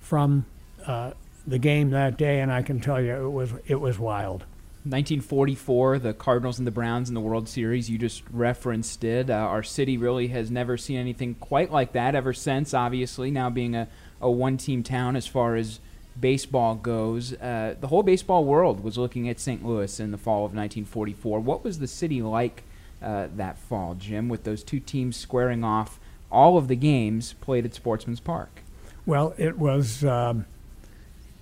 from 0.00 0.46
uh, 0.86 1.12
the 1.46 1.58
game 1.58 1.90
that 1.90 2.16
day, 2.16 2.40
and 2.40 2.52
I 2.52 2.62
can 2.62 2.80
tell 2.80 3.00
you 3.00 3.14
it 3.14 3.30
was 3.30 3.52
it 3.66 3.80
was 3.80 3.98
wild. 3.98 4.44
1944, 4.84 5.98
the 5.98 6.14
Cardinals 6.14 6.58
and 6.58 6.66
the 6.66 6.70
Browns 6.70 7.08
in 7.08 7.14
the 7.16 7.20
World 7.20 7.48
Series. 7.48 7.90
You 7.90 7.98
just 7.98 8.22
referenced 8.30 9.02
it. 9.02 9.28
Uh, 9.28 9.34
our 9.34 9.64
city 9.64 9.98
really 9.98 10.28
has 10.28 10.48
never 10.48 10.76
seen 10.76 10.96
anything 10.96 11.34
quite 11.34 11.72
like 11.72 11.92
that 11.92 12.14
ever 12.14 12.32
since. 12.32 12.72
Obviously, 12.72 13.32
now 13.32 13.50
being 13.50 13.74
a, 13.74 13.88
a 14.20 14.30
one-team 14.30 14.84
town 14.84 15.16
as 15.16 15.26
far 15.26 15.56
as 15.56 15.80
baseball 16.20 16.74
goes, 16.74 17.32
uh, 17.34 17.74
the 17.80 17.88
whole 17.88 18.02
baseball 18.02 18.44
world 18.44 18.82
was 18.82 18.96
looking 18.98 19.28
at 19.28 19.38
St. 19.38 19.64
Louis 19.64 20.00
in 20.00 20.10
the 20.10 20.18
fall 20.18 20.38
of 20.38 20.54
1944. 20.54 21.40
What 21.40 21.64
was 21.64 21.78
the 21.78 21.86
city 21.86 22.22
like 22.22 22.64
uh, 23.02 23.28
that 23.36 23.58
fall, 23.58 23.94
Jim, 23.94 24.28
with 24.28 24.44
those 24.44 24.62
two 24.62 24.80
teams 24.80 25.16
squaring 25.16 25.64
off 25.64 26.00
all 26.30 26.58
of 26.58 26.68
the 26.68 26.76
games 26.76 27.34
played 27.34 27.64
at 27.64 27.74
Sportsman's 27.74 28.20
Park? 28.20 28.62
Well, 29.04 29.34
it 29.38 29.58
was 29.58 30.04
um, 30.04 30.46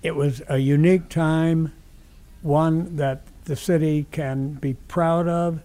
it 0.03 0.15
was 0.15 0.41
a 0.47 0.59
unique 0.59 1.09
time, 1.09 1.73
one 2.41 2.97
that 2.97 3.23
the 3.45 3.55
city 3.55 4.05
can 4.11 4.53
be 4.53 4.75
proud 4.87 5.27
of, 5.27 5.61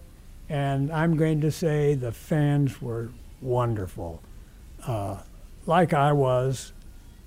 and 0.49 0.91
I'm 0.91 1.15
going 1.15 1.41
to 1.41 1.51
say 1.51 1.93
the 1.93 2.11
fans 2.11 2.81
were 2.81 3.09
wonderful. 3.39 4.21
Uh, 4.83 5.17
like 5.67 5.93
I 5.93 6.11
was, 6.11 6.73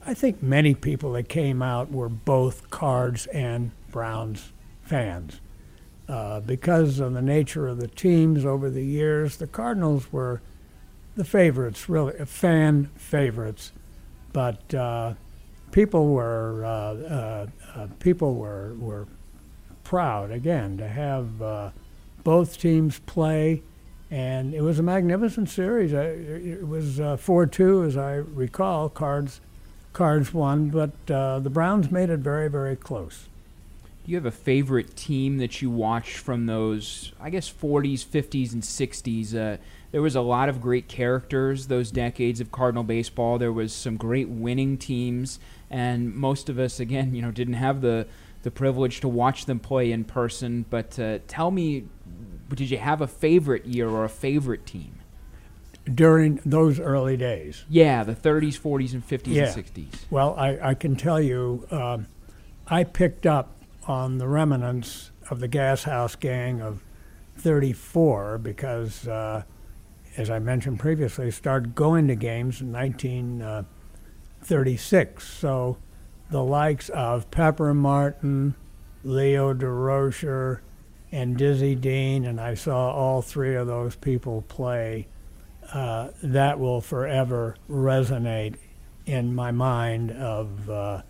I 0.07 0.13
think 0.13 0.43
many 0.43 0.75
people 0.75 1.13
that 1.13 1.29
came 1.31 1.63
out 1.63 1.91
were 1.91 2.11
both 2.11 2.69
Cards 2.71 3.27
and 3.29 3.71
Browns 3.91 4.53
fans. 4.83 5.41
Uh, 6.07 6.41
because 6.41 7.01
of 7.01 7.15
the 7.15 7.23
nature 7.23 7.67
of 7.69 7.79
the 7.79 7.89
teams 7.89 8.45
over 8.45 8.69
the 8.69 8.85
years, 8.85 9.39
the 9.39 9.47
Cardinals 9.47 10.13
were 10.13 10.43
the 11.17 11.25
favorites, 11.25 11.89
really, 11.89 12.13
fan 12.27 12.91
favorites. 12.97 13.73
But 14.35 14.75
uh, 14.75 15.15
people 15.73 16.09
were 16.09 16.65
uh, 16.65 16.69
uh, 16.69 17.47
uh, 17.75 17.87
people 17.99 18.35
were 18.35 18.75
were 18.79 19.07
proud 19.85 20.31
again 20.31 20.77
to 20.79 20.89
have 20.89 21.41
uh, 21.41 21.71
both 22.25 22.59
teams 22.59 22.99
play, 23.07 23.63
and 24.11 24.53
it 24.53 24.61
was 24.61 24.79
a 24.79 24.83
magnificent 24.83 25.49
series. 25.49 25.95
It 25.95 26.67
was 26.69 27.01
four 27.19 27.47
two, 27.47 27.85
as 27.85 27.97
I 27.97 28.17
recall. 28.17 28.91
Cards 28.91 29.41
Cards 29.95 30.35
won, 30.35 30.69
but 30.69 30.93
uh, 31.11 31.39
the 31.39 31.49
Browns 31.49 31.91
made 31.91 32.11
it 32.11 32.19
very, 32.19 32.51
very 32.51 32.77
close. 32.77 33.29
Do 34.05 34.11
you 34.11 34.19
have 34.19 34.27
a 34.27 34.31
favorite 34.31 34.97
team 34.97 35.39
that 35.39 35.63
you 35.63 35.71
watched 35.71 36.19
from 36.19 36.45
those, 36.45 37.13
I 37.19 37.31
guess, 37.31 37.51
40s, 37.51 38.05
50s, 38.05 38.53
and 38.53 38.63
60s? 38.63 39.35
Uh, 39.35 39.57
there 39.93 40.03
was 40.03 40.15
a 40.15 40.21
lot 40.21 40.51
of 40.51 40.61
great 40.61 40.89
characters 40.89 41.69
those 41.69 41.91
decades 41.91 42.41
of 42.41 42.53
Cardinal 42.53 42.83
baseball. 42.83 43.39
There 43.39 43.53
was 43.53 43.73
some 43.73 43.97
great 43.97 44.29
winning 44.29 44.77
teams, 44.77 45.39
and 45.71 46.15
most 46.15 46.51
of 46.51 46.59
us, 46.59 46.81
again, 46.81 47.15
you 47.15 47.23
know, 47.23 47.31
didn't 47.31 47.55
have 47.55 47.81
the 47.81 48.07
the 48.43 48.51
privilege 48.51 49.01
to 49.01 49.09
watch 49.09 49.47
them 49.47 49.59
play 49.59 49.91
in 49.91 50.05
person. 50.05 50.67
But 50.69 50.99
uh, 50.99 51.21
tell 51.27 51.51
me, 51.51 51.85
did 52.51 52.69
you 52.69 52.79
have 52.79 53.01
a 53.01 53.07
favorite 53.07 53.65
year 53.65 53.89
or 53.89 54.05
a 54.05 54.11
favorite 54.11 54.67
team? 54.67 54.97
During 55.93 56.41
those 56.47 56.81
early 56.81 57.19
days. 57.19 57.65
Yeah, 57.69 58.05
the 58.05 58.15
30s, 58.15 58.59
40s, 58.59 58.95
and 58.95 59.07
50s 59.07 59.27
Yeah. 59.35 59.53
and 59.55 59.67
60s. 59.67 60.07
Well, 60.11 60.35
I, 60.39 60.59
I 60.71 60.75
can 60.75 60.97
tell 60.97 61.21
you, 61.21 61.67
um, 61.71 62.07
I 62.67 62.85
picked 62.85 63.27
up 63.27 63.51
on 63.87 64.17
the 64.17 64.27
remnants 64.27 65.11
of 65.31 65.41
the 65.41 65.49
Gas 65.49 65.83
House 65.83 66.17
Gang 66.17 66.63
of 66.63 66.83
34 67.37 68.39
because, 68.39 69.07
uh, 69.07 69.43
as 70.17 70.31
I 70.31 70.39
mentioned 70.39 70.81
previously, 70.81 71.31
started 71.31 71.75
going 71.75 72.09
to 72.09 72.15
games 72.15 72.63
in 72.63 72.73
1936. 72.73 75.29
So 75.29 75.77
the 76.31 76.43
likes 76.43 76.89
of 76.89 77.31
Pepper 77.31 77.75
Martin, 77.75 78.55
Leo 79.03 79.53
Durocher, 79.53 80.61
and 81.13 81.37
Dizzy 81.37 81.75
Dean, 81.75 82.25
and 82.25 82.41
I 82.41 82.55
saw 82.55 82.91
all 82.91 83.21
three 83.23 83.55
of 83.55 83.67
those 83.67 83.95
people 83.97 84.43
play 84.49 85.07
uh, 85.75 86.11
that 86.23 86.61
will 86.61 86.81
forever 86.81 87.57
resonate 87.69 88.55
in 89.07 89.35
my 89.35 89.51
mind 89.51 90.13
of 90.13 90.71
uh, 90.71 91.03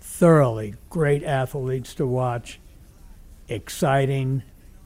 thoroughly 0.00 0.74
great 0.90 1.22
athletes 1.22 1.94
to 1.94 2.06
watch, 2.06 2.58
exciting, 3.48 4.42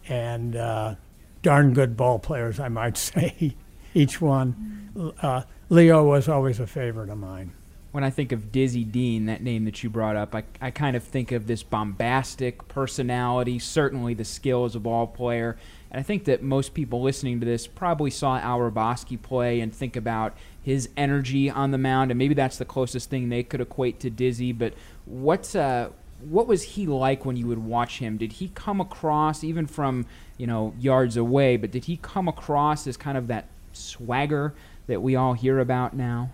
and 0.06 0.54
uh, 0.54 0.94
darn 1.42 1.72
good 1.72 1.96
ball 1.96 2.18
players, 2.18 2.60
I 2.60 2.68
might 2.68 2.96
say, 2.98 3.56
each 3.94 4.20
one. 4.20 5.14
Uh, 5.20 5.42
Leo 5.70 6.04
was 6.04 6.28
always 6.28 6.60
a 6.60 6.66
favorite 6.66 7.08
of 7.08 7.18
mine. 7.18 7.52
When 7.94 8.02
I 8.02 8.10
think 8.10 8.32
of 8.32 8.50
Dizzy 8.50 8.82
Dean, 8.82 9.26
that 9.26 9.40
name 9.40 9.66
that 9.66 9.84
you 9.84 9.88
brought 9.88 10.16
up, 10.16 10.34
I, 10.34 10.42
I 10.60 10.72
kind 10.72 10.96
of 10.96 11.04
think 11.04 11.30
of 11.30 11.46
this 11.46 11.62
bombastic 11.62 12.66
personality, 12.66 13.60
certainly 13.60 14.14
the 14.14 14.24
skill 14.24 14.64
as 14.64 14.74
a 14.74 14.80
ball 14.80 15.06
player. 15.06 15.56
And 15.92 16.00
I 16.00 16.02
think 16.02 16.24
that 16.24 16.42
most 16.42 16.74
people 16.74 17.02
listening 17.02 17.38
to 17.38 17.46
this 17.46 17.68
probably 17.68 18.10
saw 18.10 18.36
Al 18.38 18.58
Hrabosky 18.58 19.22
play 19.22 19.60
and 19.60 19.72
think 19.72 19.94
about 19.94 20.36
his 20.60 20.88
energy 20.96 21.48
on 21.48 21.70
the 21.70 21.78
mound, 21.78 22.10
and 22.10 22.18
maybe 22.18 22.34
that's 22.34 22.58
the 22.58 22.64
closest 22.64 23.10
thing 23.10 23.28
they 23.28 23.44
could 23.44 23.60
equate 23.60 24.00
to 24.00 24.10
Dizzy. 24.10 24.50
But 24.50 24.74
what's 25.04 25.54
uh, 25.54 25.90
what 26.18 26.48
was 26.48 26.64
he 26.64 26.88
like 26.88 27.24
when 27.24 27.36
you 27.36 27.46
would 27.46 27.58
watch 27.58 28.00
him? 28.00 28.16
Did 28.16 28.32
he 28.32 28.48
come 28.56 28.80
across, 28.80 29.44
even 29.44 29.68
from 29.68 30.06
you 30.36 30.48
know 30.48 30.74
yards 30.80 31.16
away, 31.16 31.56
but 31.56 31.70
did 31.70 31.84
he 31.84 31.98
come 31.98 32.26
across 32.26 32.88
as 32.88 32.96
kind 32.96 33.16
of 33.16 33.28
that 33.28 33.46
swagger 33.72 34.52
that 34.88 35.00
we 35.00 35.14
all 35.14 35.34
hear 35.34 35.60
about 35.60 35.94
now? 35.94 36.30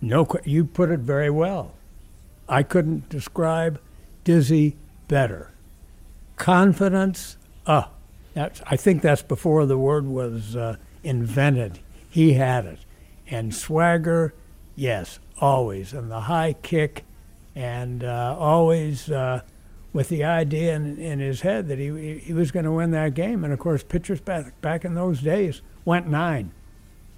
No, 0.00 0.26
you 0.44 0.64
put 0.64 0.90
it 0.90 1.00
very 1.00 1.30
well. 1.30 1.74
I 2.48 2.62
couldn't 2.62 3.08
describe 3.08 3.80
Dizzy 4.24 4.76
better. 5.08 5.52
Confidence, 6.36 7.36
uh, 7.66 7.84
that's, 8.34 8.60
I 8.66 8.76
think 8.76 9.02
that's 9.02 9.22
before 9.22 9.66
the 9.66 9.78
word 9.78 10.06
was 10.06 10.54
uh, 10.54 10.76
invented. 11.02 11.80
He 12.10 12.34
had 12.34 12.66
it. 12.66 12.78
And 13.28 13.54
swagger, 13.54 14.34
yes, 14.74 15.18
always. 15.40 15.92
And 15.92 16.10
the 16.10 16.20
high 16.20 16.52
kick, 16.52 17.04
and 17.54 18.04
uh, 18.04 18.36
always 18.38 19.10
uh, 19.10 19.40
with 19.92 20.10
the 20.10 20.24
idea 20.24 20.74
in, 20.74 20.98
in 20.98 21.18
his 21.18 21.40
head 21.40 21.68
that 21.68 21.78
he, 21.78 22.18
he 22.18 22.32
was 22.34 22.50
going 22.50 22.66
to 22.66 22.72
win 22.72 22.90
that 22.90 23.14
game. 23.14 23.42
And 23.42 23.52
of 23.52 23.58
course, 23.58 23.82
pitchers 23.82 24.20
back, 24.20 24.60
back 24.60 24.84
in 24.84 24.94
those 24.94 25.20
days 25.20 25.62
went 25.84 26.06
nine. 26.06 26.52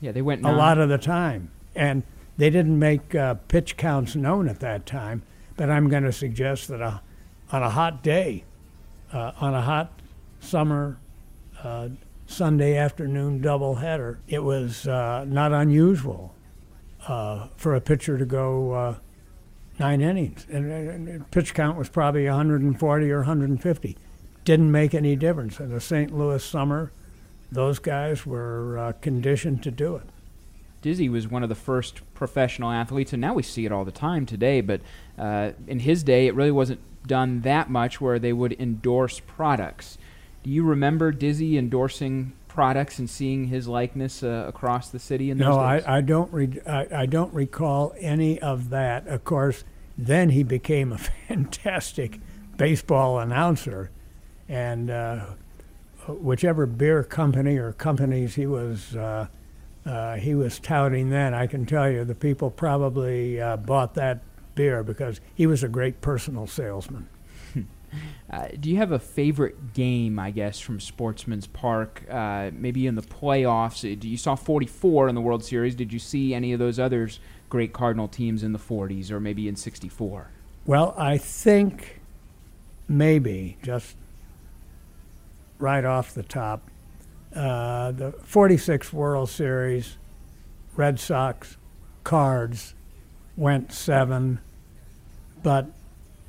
Yeah, 0.00 0.12
they 0.12 0.23
went 0.23 0.42
nine. 0.42 0.54
A 0.54 0.56
lot 0.56 0.78
of 0.78 0.88
the 0.88 0.99
time. 0.99 1.50
And 1.75 2.04
they 2.38 2.50
didn't 2.50 2.78
make 2.78 3.14
uh, 3.14 3.35
pitch 3.35 3.76
counts 3.76 4.14
known 4.14 4.49
at 4.49 4.61
that 4.61 4.87
time, 4.87 5.23
but 5.57 5.68
I'm 5.68 5.88
going 5.88 6.04
to 6.04 6.12
suggest 6.12 6.68
that 6.68 6.80
a, 6.80 7.02
on 7.50 7.62
a 7.64 7.71
hot 7.71 8.02
day, 8.02 8.45
uh, 9.12 9.33
on 9.40 9.54
a 9.54 9.61
hot 9.61 10.00
summer 10.40 10.99
uh, 11.62 11.88
Sunday 12.26 12.76
afternoon 12.76 13.40
doubleheader, 13.40 14.18
it 14.28 14.45
was 14.45 14.87
uh, 14.87 15.25
not 15.26 15.52
unusual 15.52 16.33
uh, 17.09 17.49
for 17.57 17.75
a 17.75 17.80
pitcher 17.80 18.16
to 18.16 18.25
go 18.25 18.73
uh, 18.73 18.95
nine 19.80 20.00
innings. 20.00 20.47
And, 20.49 20.71
and 20.71 21.30
pitch 21.33 21.54
count 21.54 21.76
was 21.76 21.88
probably 21.88 22.26
140 22.26 23.11
or 23.11 23.18
150. 23.18 23.97
Didn't 24.45 24.71
make 24.71 24.95
any 24.95 25.16
difference. 25.16 25.59
In 25.59 25.71
the 25.71 25.80
St. 25.80 26.16
Louis 26.16 26.42
summer, 26.45 26.92
those 27.50 27.80
guys 27.80 28.25
were 28.25 28.95
conditioned 29.00 29.64
to 29.64 29.73
do 29.73 29.97
it. 29.97 30.04
Dizzy 30.80 31.08
was 31.08 31.28
one 31.28 31.42
of 31.42 31.49
the 31.49 31.54
first 31.54 32.02
professional 32.14 32.70
athletes, 32.70 33.12
and 33.12 33.20
now 33.20 33.35
we 33.35 33.42
see 33.42 33.66
it 33.66 33.73
all 33.73 33.85
the 33.85 33.92
time 33.92 34.26
today. 34.26 34.61
But 34.61 34.80
uh, 35.18 35.52
in 35.66 35.80
his 35.80 36.02
day, 36.02 36.26
it 36.26 36.35
really 36.35 36.52
wasn't 36.52 36.80
done 37.06 37.40
that 37.40 37.70
much 37.70 38.00
where 38.00 38.18
they 38.18 38.32
would 38.32 38.52
endorse 38.61 39.20
products. 39.20 39.99
Do 40.42 40.50
you 40.50 40.62
remember 40.62 41.11
Dizzy 41.11 41.58
endorsing 41.58 42.32
products 42.47 42.99
and 42.99 43.11
seeing 43.11 43.49
his 43.49 43.66
likeness 43.66 44.23
uh, 44.23 44.44
across 44.47 44.90
the 44.90 44.99
city 44.99 45.30
in 45.30 45.38
no? 45.38 45.58
I, 45.58 45.99
I 45.99 46.00
don't. 46.00 46.32
Re- 46.32 46.61
I, 46.66 46.87
I 46.92 47.06
don't 47.06 47.32
recall 47.35 47.94
any 47.99 48.40
of 48.40 48.70
that. 48.70 49.06
Of 49.08 49.25
course, 49.25 49.64
then 49.97 50.30
he 50.30 50.44
became 50.44 50.92
a 50.92 50.98
fantastic 51.29 52.20
baseball 52.57 53.18
announcer, 53.18 53.90
and 54.48 54.90
uh, 54.90 55.26
whichever 56.07 56.66
beer 56.66 57.02
company 57.02 57.57
or 57.57 57.72
companies 57.72 58.37
he 58.37 58.46
was 58.46 58.96
uh, 59.88 60.16
he 60.16 60.35
was 60.35 60.59
touting 60.59 61.11
then, 61.11 61.35
I 61.35 61.46
can 61.46 61.66
tell 61.66 61.90
you 61.90 62.05
the 62.05 62.14
people 62.14 62.51
probably 62.51 63.40
uh, 63.40 63.57
bought 63.57 63.94
that 63.94 64.20
beer 64.55 64.83
because 64.83 65.20
he 65.35 65.46
was 65.46 65.62
a 65.62 65.68
great 65.68 66.01
personal 66.01 66.46
salesman. 66.46 67.09
Uh, 68.31 68.48
do 68.61 68.68
you 68.68 68.77
have 68.77 68.92
a 68.92 68.98
favorite 68.98 69.72
game, 69.72 70.18
I 70.18 70.31
guess, 70.31 70.61
from 70.61 70.81
Sportsman's 70.81 71.46
Park? 71.46 72.05
Uh, 72.11 72.51
maybe 72.53 72.87
in 72.87 72.94
the 72.94 73.03
playoffs. 73.03 73.85
Uh, 73.85 73.98
you 74.07 74.18
saw 74.18 74.35
44 74.35 75.09
in 75.09 75.14
the 75.14 75.22
World 75.22 75.42
Series. 75.42 75.74
Did 75.74 75.92
you 75.92 75.98
see 75.98 76.35
any 76.35 76.53
of 76.53 76.59
those 76.59 76.79
others 76.79 77.20
great 77.48 77.72
Cardinal 77.72 78.09
teams 78.09 78.42
in 78.42 78.53
the 78.53 78.59
40s 78.59 79.11
or 79.11 79.20
maybe 79.20 79.48
in 79.48 79.57
64? 79.57 80.29
Well, 80.66 80.94
I 80.98 81.16
think 81.16 82.01
maybe 82.87 83.57
just 83.62 83.96
right 85.59 85.85
off 85.85 86.12
the 86.12 86.22
top, 86.22 86.68
uh, 87.34 87.92
the 87.92 88.12
46 88.24 88.92
World 88.92 89.28
Series, 89.28 89.98
Red 90.76 90.98
Sox, 90.98 91.56
Cards 92.04 92.74
went 93.36 93.72
seven, 93.72 94.40
but 95.42 95.66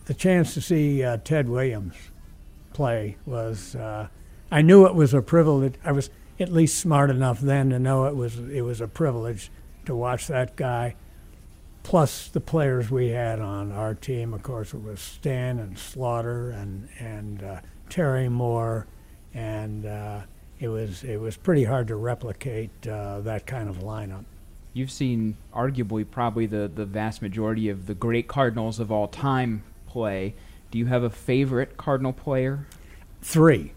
the 0.05 0.13
chance 0.13 0.53
to 0.55 0.61
see 0.61 1.03
uh, 1.03 1.17
Ted 1.17 1.47
Williams 1.47 1.95
play 2.73 3.17
was. 3.25 3.75
Uh, 3.75 4.07
I 4.51 4.61
knew 4.61 4.85
it 4.85 4.95
was 4.95 5.13
a 5.13 5.21
privilege. 5.21 5.75
I 5.83 5.91
was 5.91 6.09
at 6.39 6.51
least 6.51 6.79
smart 6.79 7.09
enough 7.09 7.39
then 7.39 7.69
to 7.69 7.79
know 7.79 8.05
it 8.05 8.15
was 8.15 8.37
it 8.37 8.61
was 8.61 8.81
a 8.81 8.87
privilege 8.87 9.51
to 9.85 9.95
watch 9.95 10.27
that 10.27 10.55
guy. 10.55 10.95
Plus 11.83 12.27
the 12.27 12.41
players 12.41 12.91
we 12.91 13.09
had 13.09 13.39
on 13.39 13.71
our 13.71 13.95
team, 13.95 14.33
of 14.33 14.43
course, 14.43 14.73
it 14.73 14.83
was 14.83 14.99
Stan 14.99 15.59
and 15.59 15.77
Slaughter 15.77 16.51
and 16.51 16.89
and 16.99 17.43
uh, 17.43 17.61
Terry 17.89 18.29
Moore 18.29 18.87
and 19.33 19.85
uh, 19.85 20.21
it 20.59 20.67
was 20.67 21.03
it 21.03 21.17
was 21.19 21.37
pretty 21.37 21.63
hard 21.63 21.87
to 21.87 21.95
replicate 21.95 22.87
uh, 22.87 23.21
that 23.21 23.45
kind 23.45 23.69
of 23.69 23.77
lineup. 23.77 24.25
You've 24.73 24.91
seen 24.91 25.37
arguably 25.53 26.09
probably 26.09 26.45
the, 26.45 26.71
the 26.73 26.85
vast 26.85 27.21
majority 27.21 27.69
of 27.69 27.87
the 27.87 27.95
great 27.95 28.27
Cardinals 28.27 28.79
of 28.79 28.91
all 28.91 29.07
time 29.07 29.63
play. 29.87 30.35
Do 30.69 30.77
you 30.77 30.85
have 30.85 31.01
a 31.03 31.09
favorite 31.09 31.75
Cardinal 31.77 32.13
player? 32.13 32.67
Three. 33.21 33.73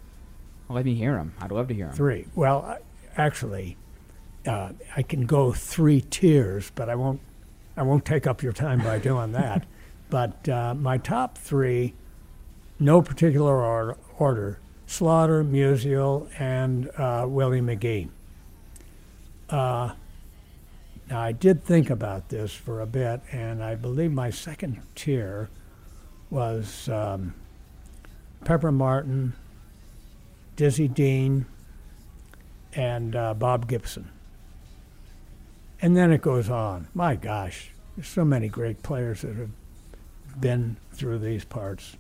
Well, 0.69 0.77
let 0.77 0.85
me 0.85 0.95
hear 0.95 1.15
them. 1.15 1.35
I'd 1.41 1.51
love 1.51 1.69
to 1.69 1.75
hear 1.75 1.87
them. 1.87 1.95
Three. 1.95 2.27
Well, 2.35 2.79
actually, 3.17 3.79
uh, 4.47 4.73
I 4.95 5.03
can 5.03 5.25
go 5.25 5.53
three 5.53 6.03
tiers, 6.03 6.71
but 6.75 6.89
I 6.89 6.95
won't. 6.95 7.21
I 7.75 7.83
won't 7.83 8.05
take 8.05 8.27
up 8.27 8.43
your 8.43 8.53
time 8.53 8.81
by 8.81 8.99
doing 8.99 9.33
that. 9.43 9.65
but 10.11 10.47
uh, 10.49 10.75
my 10.75 10.99
top 10.99 11.39
three, 11.39 11.95
no 12.79 13.01
particular 13.01 13.65
order, 13.65 13.97
order 14.19 14.59
Slaughter, 14.93 15.43
Musial, 15.43 16.29
and 16.39 16.91
uh, 16.99 17.25
Willie 17.27 17.63
McGee. 17.63 18.11
Uh, 19.49 19.95
now, 21.09 21.19
I 21.19 21.33
did 21.33 21.65
think 21.65 21.89
about 21.89 22.29
this 22.29 22.53
for 22.53 22.83
a 22.83 22.87
bit, 22.87 23.23
and 23.33 23.65
I 23.65 23.75
believe 23.75 24.13
my 24.13 24.29
second 24.29 24.83
tier 24.95 25.49
was 26.29 26.91
um, 26.91 27.33
Pepper 28.45 28.71
Martin, 28.71 29.33
Dizzy 30.57 30.89
Dean, 30.89 31.47
and 32.75 33.17
uh, 33.17 33.33
Bob 33.33 33.69
Gibson. 33.69 34.11
And 35.81 35.97
then 35.97 36.13
it 36.13 36.21
goes 36.21 36.51
on. 36.51 36.89
My 36.93 37.17
gosh, 37.17 37.71
there's 37.97 38.09
so 38.09 38.27
many 38.27 38.49
great 38.49 38.83
players 38.83 39.23
that 39.23 39.37
have 39.37 39.51
been 40.39 40.77
through 40.93 41.21
these 41.21 41.47
parts. 41.47 41.97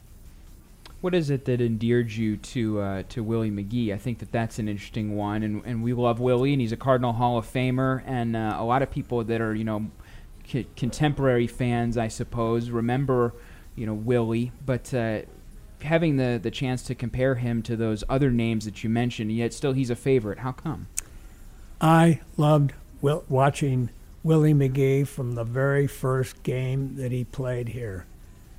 What 1.03 1.17
is 1.17 1.31
it 1.31 1.47
that 1.47 1.61
endeared 1.61 2.12
you 2.12 2.37
to 2.37 2.81
uh, 2.81 3.03
to 3.09 3.25
Willie 3.25 3.51
McGee? 3.51 3.93
I 3.93 3.99
think 3.99 4.21
that 4.21 4.31
that's 4.31 4.61
an 4.61 4.69
interesting 4.69 5.17
one, 5.17 5.43
and 5.43 5.61
and 5.67 5.83
we 5.83 5.93
love 5.93 6.21
Willie, 6.21 6.53
and 6.53 6.62
he's 6.62 6.71
a 6.71 6.77
Cardinal 6.77 7.12
Hall 7.12 7.37
of 7.37 7.45
Famer, 7.45 8.05
and 8.07 8.37
uh, 8.37 8.57
a 8.57 8.65
lot 8.65 8.83
of 8.83 8.91
people 8.91 9.25
that 9.25 9.41
are 9.41 9.53
you 9.53 9.65
know 9.65 9.91
c- 10.47 10.69
contemporary 10.77 11.49
fans, 11.49 11.99
I 11.99 12.07
suppose, 12.07 12.71
remember 12.71 13.35
you 13.77 13.85
know 13.85 13.95
Willie, 13.95 14.53
but. 14.65 14.95
Uh, 14.95 15.23
having 15.83 16.17
the, 16.17 16.38
the 16.41 16.51
chance 16.53 16.85
to 16.85 16.95
compare 16.95 17.35
him 17.35 17.61
to 17.61 17.75
those 17.75 18.05
other 18.09 18.31
names 18.31 18.67
that 18.67 18.85
you 18.85 18.88
mentioned, 18.88 19.33
yet 19.33 19.53
still 19.53 19.73
he's 19.73 19.91
a 19.91 19.97
favorite. 19.97 20.38
How 20.38 20.53
come? 20.53 20.87
I 21.81 22.21
loved 22.37 22.73
Will, 23.01 23.25
watching 23.29 23.91
Willie 24.23 24.55
McGee 24.55 25.09
from 25.09 25.35
the 25.35 25.43
very 25.43 25.88
first 25.88 26.45
game 26.45 26.95
that 26.95 27.11
he 27.11 27.25
played 27.25 27.71
here. 27.71 28.07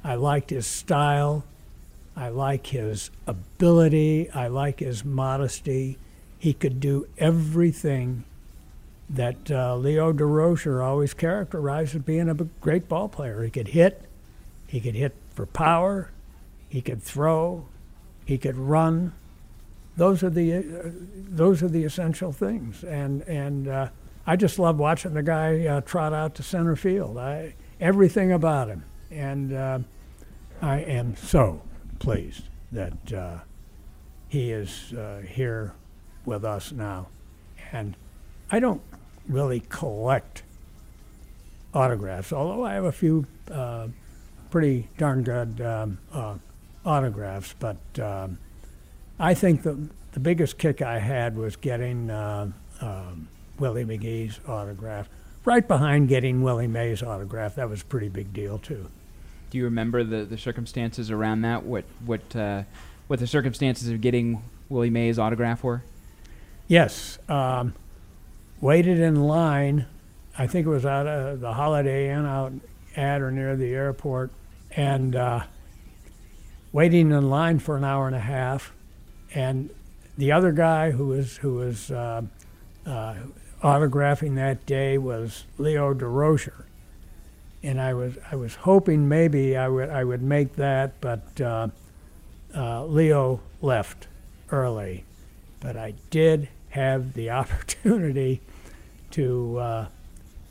I 0.03 0.15
liked 0.15 0.49
his 0.49 0.67
style. 0.67 1.45
I 2.15 2.29
like 2.29 2.67
his 2.67 3.09
ability. 3.25 4.29
I 4.31 4.47
like 4.47 4.79
his 4.79 5.03
modesty. 5.03 5.97
He 6.37 6.53
could 6.53 6.79
do 6.79 7.07
everything 7.17 8.25
that 9.09 9.49
uh, 9.51 9.75
Leo 9.75 10.13
Durocher 10.13 10.83
always 10.83 11.13
characterized 11.13 11.95
as 11.95 12.01
being 12.01 12.29
a 12.29 12.33
great 12.33 12.87
ball 12.87 13.09
player. 13.09 13.43
He 13.43 13.49
could 13.49 13.69
hit. 13.69 14.03
He 14.67 14.79
could 14.79 14.95
hit 14.95 15.15
for 15.33 15.45
power. 15.45 16.11
He 16.69 16.81
could 16.81 17.01
throw. 17.01 17.67
He 18.25 18.37
could 18.37 18.57
run. 18.57 19.13
those 19.97 20.23
are 20.23 20.29
the 20.29 20.53
uh, 20.55 20.61
those 21.15 21.61
are 21.61 21.67
the 21.67 21.83
essential 21.83 22.31
things, 22.31 22.83
and 22.83 23.21
and 23.23 23.67
uh, 23.67 23.89
I 24.25 24.35
just 24.35 24.57
love 24.57 24.79
watching 24.79 25.13
the 25.13 25.23
guy 25.23 25.65
uh, 25.65 25.81
trot 25.81 26.13
out 26.13 26.35
to 26.35 26.43
center 26.43 26.75
field. 26.75 27.17
I 27.17 27.53
everything 27.79 28.31
about 28.31 28.69
him, 28.69 28.83
and 29.11 29.53
uh, 29.53 29.79
I 30.61 30.79
am 30.79 31.15
so 31.15 31.61
pleased 32.03 32.43
that 32.73 33.13
uh, 33.13 33.37
he 34.27 34.51
is 34.51 34.91
uh, 34.93 35.21
here 35.25 35.73
with 36.25 36.43
us 36.43 36.71
now, 36.73 37.07
and 37.71 37.95
I 38.51 38.59
don't 38.59 38.81
really 39.27 39.61
collect 39.69 40.43
autographs, 41.73 42.33
although 42.33 42.65
I 42.65 42.73
have 42.73 42.83
a 42.83 42.91
few 42.91 43.25
uh, 43.49 43.87
pretty 44.51 44.89
darn 44.97 45.23
good 45.23 45.61
um, 45.61 45.97
uh, 46.11 46.35
autographs. 46.85 47.55
But 47.57 47.77
um, 47.99 48.37
I 49.17 49.33
think 49.33 49.63
the 49.63 49.87
the 50.11 50.19
biggest 50.19 50.57
kick 50.57 50.81
I 50.81 50.99
had 50.99 51.37
was 51.37 51.55
getting 51.55 52.09
uh, 52.11 52.51
um, 52.81 53.29
Willie 53.57 53.85
McGee's 53.85 54.41
autograph, 54.45 55.07
right 55.45 55.65
behind 55.65 56.09
getting 56.09 56.43
Willie 56.43 56.67
Mays' 56.67 57.01
autograph. 57.01 57.55
That 57.55 57.69
was 57.69 57.81
a 57.81 57.85
pretty 57.85 58.09
big 58.09 58.33
deal 58.33 58.57
too. 58.57 58.89
Do 59.53 59.59
you 59.59 59.65
remember 59.65 60.03
the, 60.03 60.25
the 60.25 60.37
circumstances 60.39 61.11
around 61.11 61.43
that? 61.43 61.61
What 61.63 61.85
what 62.03 62.35
uh, 62.35 62.63
what 63.05 63.19
the 63.19 63.27
circumstances 63.27 63.87
of 63.87 64.01
getting 64.01 64.41
Willie 64.67 64.89
Mays' 64.89 65.19
autograph 65.19 65.63
were? 65.63 65.83
Yes, 66.67 67.19
um, 67.29 67.75
waited 68.61 68.99
in 68.99 69.13
line. 69.13 69.85
I 70.35 70.47
think 70.47 70.65
it 70.65 70.71
was 70.71 70.87
out 70.87 71.05
of 71.05 71.39
the 71.39 71.53
Holiday 71.53 72.09
Inn 72.11 72.25
out 72.25 72.51
at 72.95 73.21
or 73.21 73.29
near 73.29 73.55
the 73.55 73.75
airport, 73.75 74.31
and 74.71 75.15
uh, 75.15 75.43
waiting 76.71 77.11
in 77.11 77.29
line 77.29 77.59
for 77.59 77.77
an 77.77 77.83
hour 77.83 78.07
and 78.07 78.15
a 78.15 78.21
half. 78.21 78.73
And 79.35 79.69
the 80.17 80.31
other 80.31 80.51
guy 80.51 80.89
who 80.89 81.05
was 81.05 81.37
who 81.37 81.53
was 81.57 81.91
uh, 81.91 82.23
uh, 82.87 83.13
autographing 83.61 84.33
that 84.33 84.65
day 84.65 84.97
was 84.97 85.43
Leo 85.59 85.93
Durocher, 85.93 86.63
and 87.63 87.79
I 87.79 87.93
was 87.93 88.17
I 88.29 88.35
was 88.35 88.55
hoping 88.55 89.07
maybe 89.07 89.55
I 89.55 89.67
would 89.69 89.89
I 89.89 90.03
would 90.03 90.21
make 90.21 90.57
that, 90.57 90.99
but 90.99 91.39
uh, 91.41 91.69
uh, 92.53 92.85
Leo 92.85 93.39
left 93.61 94.07
early, 94.51 95.05
but 95.61 95.77
I 95.77 95.93
did 96.09 96.49
have 96.69 97.13
the 97.13 97.29
opportunity 97.41 98.41
to 99.11 99.57
uh, 99.57 99.87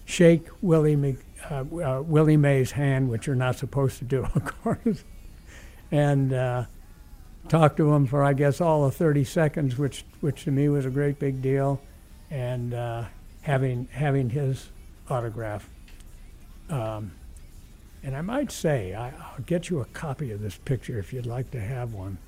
shake 0.05 0.47
Willie 0.63 0.97
Mc, 0.97 1.19
uh, 1.51 1.65
uh, 1.85 2.03
Willie 2.03 2.37
Mays' 2.37 2.73
hand, 2.73 3.11
which 3.11 3.27
you're 3.27 3.37
not 3.37 3.57
supposed 3.57 3.99
to 3.99 4.05
do, 4.05 4.25
of 4.35 4.45
course, 4.45 5.05
and 5.91 6.33
uh, 6.33 6.65
talk 7.49 7.77
to 7.77 7.93
him 7.93 8.07
for 8.07 8.25
I 8.25 8.33
guess 8.33 8.61
all 8.61 8.85
of 8.87 8.97
30 8.97 9.25
seconds, 9.25 9.77
which 9.77 10.07
which 10.21 10.45
to 10.45 10.51
me 10.51 10.69
was 10.71 10.87
a 10.87 10.91
great 10.91 11.19
big 11.19 11.43
deal, 11.43 11.81
and 12.31 12.73
having 13.43 13.89
having 13.93 14.31
his 14.31 14.71
autograph. 15.11 15.69
Um, 16.73 17.13
and 18.03 18.17
I 18.17 18.23
might 18.23 18.51
say, 18.51 18.95
I, 18.95 19.11
I'll 19.11 19.45
get 19.47 19.71
you 19.71 19.81
a 19.81 19.85
copy 19.85 20.33
of 20.33 20.41
this 20.41 20.57
picture 20.57 20.99
if 20.99 21.13
you'd 21.13 21.27
like 21.27 21.53
to 21.53 21.61
have 21.61 21.93
one. 21.93 22.19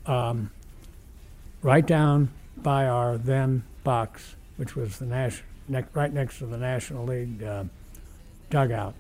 Um, 0.05 0.51
right 1.61 1.85
down 1.85 2.29
by 2.57 2.87
our 2.87 3.17
then 3.17 3.63
box, 3.83 4.35
which 4.57 4.75
was 4.75 4.99
the 4.99 5.05
Nash, 5.05 5.43
ne- 5.69 5.85
right 5.93 6.11
next 6.11 6.39
to 6.39 6.45
the 6.45 6.57
National 6.57 7.05
League 7.05 7.41
uh, 7.41 7.63
dugout. 8.49 8.95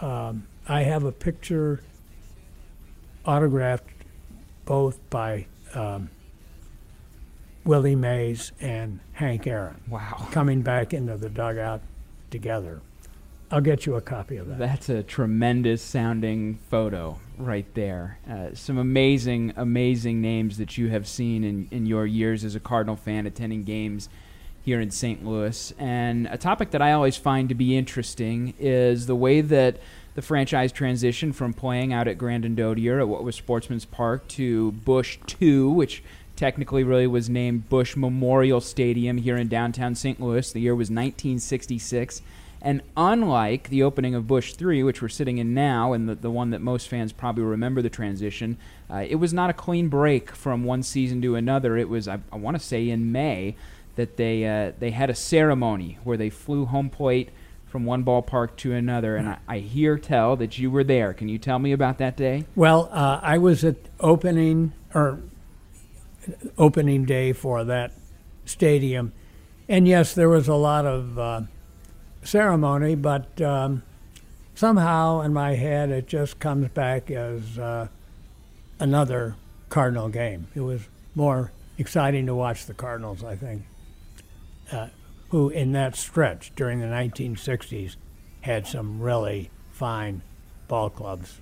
Um, 0.00 0.46
I 0.66 0.82
have 0.82 1.04
a 1.04 1.12
picture 1.12 1.82
autographed 3.26 3.88
both 4.64 4.98
by 5.10 5.46
um, 5.74 6.10
Willie 7.64 7.96
Mays 7.96 8.52
and 8.60 9.00
Hank 9.12 9.46
Aaron 9.46 9.80
Wow. 9.88 10.28
coming 10.30 10.62
back 10.62 10.94
into 10.94 11.16
the 11.16 11.28
dugout 11.28 11.82
together. 12.30 12.80
I'll 13.50 13.60
get 13.60 13.86
you 13.86 13.94
a 13.94 14.00
copy 14.00 14.36
of 14.38 14.48
that. 14.48 14.58
That's 14.58 14.88
a 14.88 15.02
tremendous 15.02 15.82
sounding 15.82 16.58
photo 16.70 17.18
right 17.38 17.66
there. 17.74 18.18
Uh, 18.28 18.48
some 18.54 18.78
amazing, 18.78 19.52
amazing 19.56 20.20
names 20.20 20.56
that 20.58 20.78
you 20.78 20.88
have 20.88 21.06
seen 21.06 21.44
in, 21.44 21.68
in 21.70 21.86
your 21.86 22.06
years 22.06 22.42
as 22.42 22.54
a 22.54 22.60
Cardinal 22.60 22.96
fan 22.96 23.26
attending 23.26 23.62
games 23.62 24.08
here 24.62 24.80
in 24.80 24.90
St. 24.90 25.24
Louis. 25.24 25.72
And 25.78 26.26
a 26.28 26.38
topic 26.38 26.70
that 26.70 26.80
I 26.80 26.92
always 26.92 27.16
find 27.18 27.48
to 27.50 27.54
be 27.54 27.76
interesting 27.76 28.54
is 28.58 29.06
the 29.06 29.14
way 29.14 29.42
that 29.42 29.76
the 30.14 30.22
franchise 30.22 30.72
transitioned 30.72 31.34
from 31.34 31.52
playing 31.52 31.92
out 31.92 32.08
at 32.08 32.18
Grandin 32.18 32.54
Dodier 32.54 33.00
at 33.00 33.08
what 33.08 33.24
was 33.24 33.36
Sportsman's 33.36 33.84
Park 33.84 34.26
to 34.28 34.72
Busch 34.72 35.18
2, 35.26 35.70
which 35.70 36.02
technically 36.36 36.84
really 36.84 37.06
was 37.06 37.28
named 37.28 37.68
Busch 37.68 37.96
Memorial 37.96 38.60
Stadium 38.60 39.18
here 39.18 39.36
in 39.36 39.48
downtown 39.48 39.94
St. 39.94 40.20
Louis. 40.20 40.52
The 40.52 40.60
year 40.60 40.74
was 40.74 40.86
1966. 40.86 42.22
And 42.62 42.80
unlike 42.96 43.68
the 43.68 43.82
opening 43.82 44.14
of 44.14 44.26
Busch 44.26 44.54
3, 44.54 44.82
which 44.82 45.02
we're 45.02 45.08
sitting 45.08 45.36
in 45.36 45.52
now, 45.52 45.92
and 45.92 46.08
the, 46.08 46.14
the 46.14 46.30
one 46.30 46.50
that 46.50 46.62
most 46.62 46.88
fans 46.88 47.12
probably 47.12 47.44
remember 47.44 47.82
the 47.82 47.90
transition, 47.90 48.56
uh, 48.90 49.04
it 49.06 49.16
was 49.16 49.34
not 49.34 49.50
a 49.50 49.52
clean 49.52 49.88
break 49.88 50.30
from 50.30 50.64
one 50.64 50.82
season 50.82 51.20
to 51.22 51.34
another. 51.34 51.76
It 51.76 51.90
was, 51.90 52.08
I, 52.08 52.20
I 52.32 52.36
want 52.36 52.58
to 52.58 52.62
say, 52.62 52.88
in 52.88 53.12
May 53.12 53.54
that 53.96 54.16
they, 54.16 54.46
uh, 54.46 54.72
they 54.78 54.92
had 54.92 55.10
a 55.10 55.14
ceremony 55.14 55.98
where 56.04 56.16
they 56.16 56.30
flew 56.30 56.64
home 56.64 56.88
plate 56.88 57.28
from 57.74 57.84
one 57.84 58.04
ballpark 58.04 58.54
to 58.54 58.72
another. 58.72 59.16
And 59.16 59.30
I, 59.30 59.38
I 59.48 59.58
hear 59.58 59.98
tell 59.98 60.36
that 60.36 60.58
you 60.58 60.70
were 60.70 60.84
there. 60.84 61.12
Can 61.12 61.28
you 61.28 61.38
tell 61.38 61.58
me 61.58 61.72
about 61.72 61.98
that 61.98 62.16
day? 62.16 62.44
Well, 62.54 62.88
uh, 62.92 63.18
I 63.20 63.38
was 63.38 63.64
at 63.64 63.74
opening 63.98 64.72
or 64.94 65.18
opening 66.56 67.04
day 67.04 67.32
for 67.32 67.64
that 67.64 67.92
stadium, 68.44 69.12
and 69.68 69.88
yes, 69.88 70.14
there 70.14 70.28
was 70.28 70.46
a 70.46 70.54
lot 70.54 70.86
of 70.86 71.18
uh, 71.18 71.40
ceremony, 72.22 72.94
but 72.94 73.40
um, 73.42 73.82
somehow 74.54 75.22
in 75.22 75.32
my 75.32 75.56
head 75.56 75.90
it 75.90 76.06
just 76.06 76.38
comes 76.38 76.68
back 76.68 77.10
as 77.10 77.58
uh, 77.58 77.88
another 78.78 79.34
Cardinal 79.68 80.08
game. 80.08 80.46
It 80.54 80.60
was 80.60 80.82
more 81.16 81.50
exciting 81.76 82.26
to 82.26 82.36
watch 82.36 82.66
the 82.66 82.74
Cardinals, 82.74 83.24
I 83.24 83.34
think, 83.34 83.64
uh, 84.70 84.90
who 85.34 85.48
in 85.48 85.72
that 85.72 85.96
stretch 85.96 86.52
during 86.54 86.78
the 86.78 86.86
1960s 86.86 87.96
had 88.42 88.64
some 88.68 89.00
really 89.00 89.50
fine 89.72 90.22
ball 90.68 90.88
clubs 90.88 91.40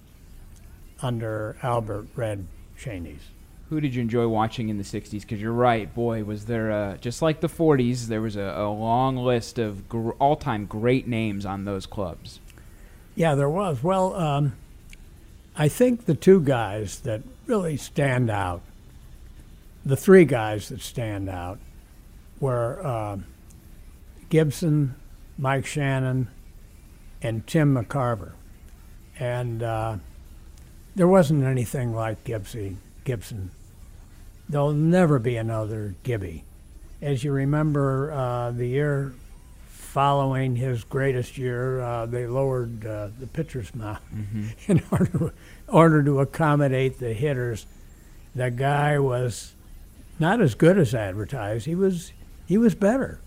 under 1.03 1.59
Albert 1.63 2.07
Red 2.17 2.47
Schoendienst's. 2.75 3.27
Who 3.69 3.83
did 3.83 3.95
you 3.95 4.01
enjoy 4.01 4.27
watching 4.29 4.71
in 4.71 4.79
the 4.79 4.83
60s? 4.83 5.21
Because 5.21 5.43
you're 5.43 5.53
right, 5.53 5.95
boy, 5.95 6.25
was 6.25 6.47
there, 6.47 6.73
uh, 6.73 6.97
just 6.97 7.21
like 7.21 7.43
the 7.43 7.51
40s, 7.51 8.07
there 8.07 8.23
was 8.23 8.35
a, 8.35 8.55
a 8.57 8.71
long 8.71 9.19
list 9.19 9.59
of 9.59 9.87
gr- 9.91 10.13
all 10.13 10.37
time 10.37 10.65
great 10.65 11.07
names 11.07 11.45
on 11.45 11.67
those 11.67 11.85
clubs. 11.85 12.41
Yeah, 13.15 13.35
there 13.35 13.51
was. 13.51 13.83
Well, 13.83 14.15
um, 14.15 14.55
I 15.55 15.69
think 15.69 16.07
the 16.07 16.15
two 16.15 16.41
guys 16.41 17.01
that 17.01 17.21
really 17.47 17.77
stand 17.77 18.31
out, 18.31 18.63
the 19.85 19.99
three 19.99 20.25
guys 20.25 20.71
that 20.71 20.81
stand 20.81 21.29
out, 21.29 21.59
were 22.41 22.81
uh, 22.83 23.17
Gibson, 24.33 24.95
Mike 25.37 25.67
Shannon, 25.67 26.27
and 27.21 27.47
Tim 27.47 27.75
McCarver. 27.75 28.33
And 29.21 29.63
uh, 29.63 29.97
there 30.97 31.07
wasn't 31.07 31.45
anything 31.45 31.95
like 31.95 32.25
Gibson. 32.25 32.79
Gibson. 33.05 33.51
There'll 34.49 34.73
never 34.73 35.19
be 35.19 35.37
another 35.37 35.97
Gibby. 36.03 36.45
As 37.03 37.23
you 37.23 37.31
remember, 37.31 38.11
uh, 38.11 38.53
the 38.53 38.65
year 38.69 39.13
following 39.67 40.57
his 40.57 40.83
greatest 40.83 41.37
year, 41.37 41.83
uh, 41.83 42.07
they 42.07 42.27
lowered 42.27 42.87
uh, 42.87 43.09
the 43.21 43.27
pitcher's 43.27 43.75
mound 43.75 43.99
in 44.67 44.83
order 44.91 45.19
to, 45.19 45.33
order 45.69 46.03
to 46.03 46.21
accommodate 46.21 46.99
the 47.01 47.13
hitters. 47.13 47.67
The 48.35 48.51
guy 48.51 48.99
was 48.99 49.53
not 50.19 50.41
as 50.41 50.55
good 50.55 50.79
as 50.79 50.95
advertised. 50.95 51.67
He 51.67 51.75
was 51.75 52.13
he 52.47 52.57
was 52.57 52.75
better. 52.75 53.21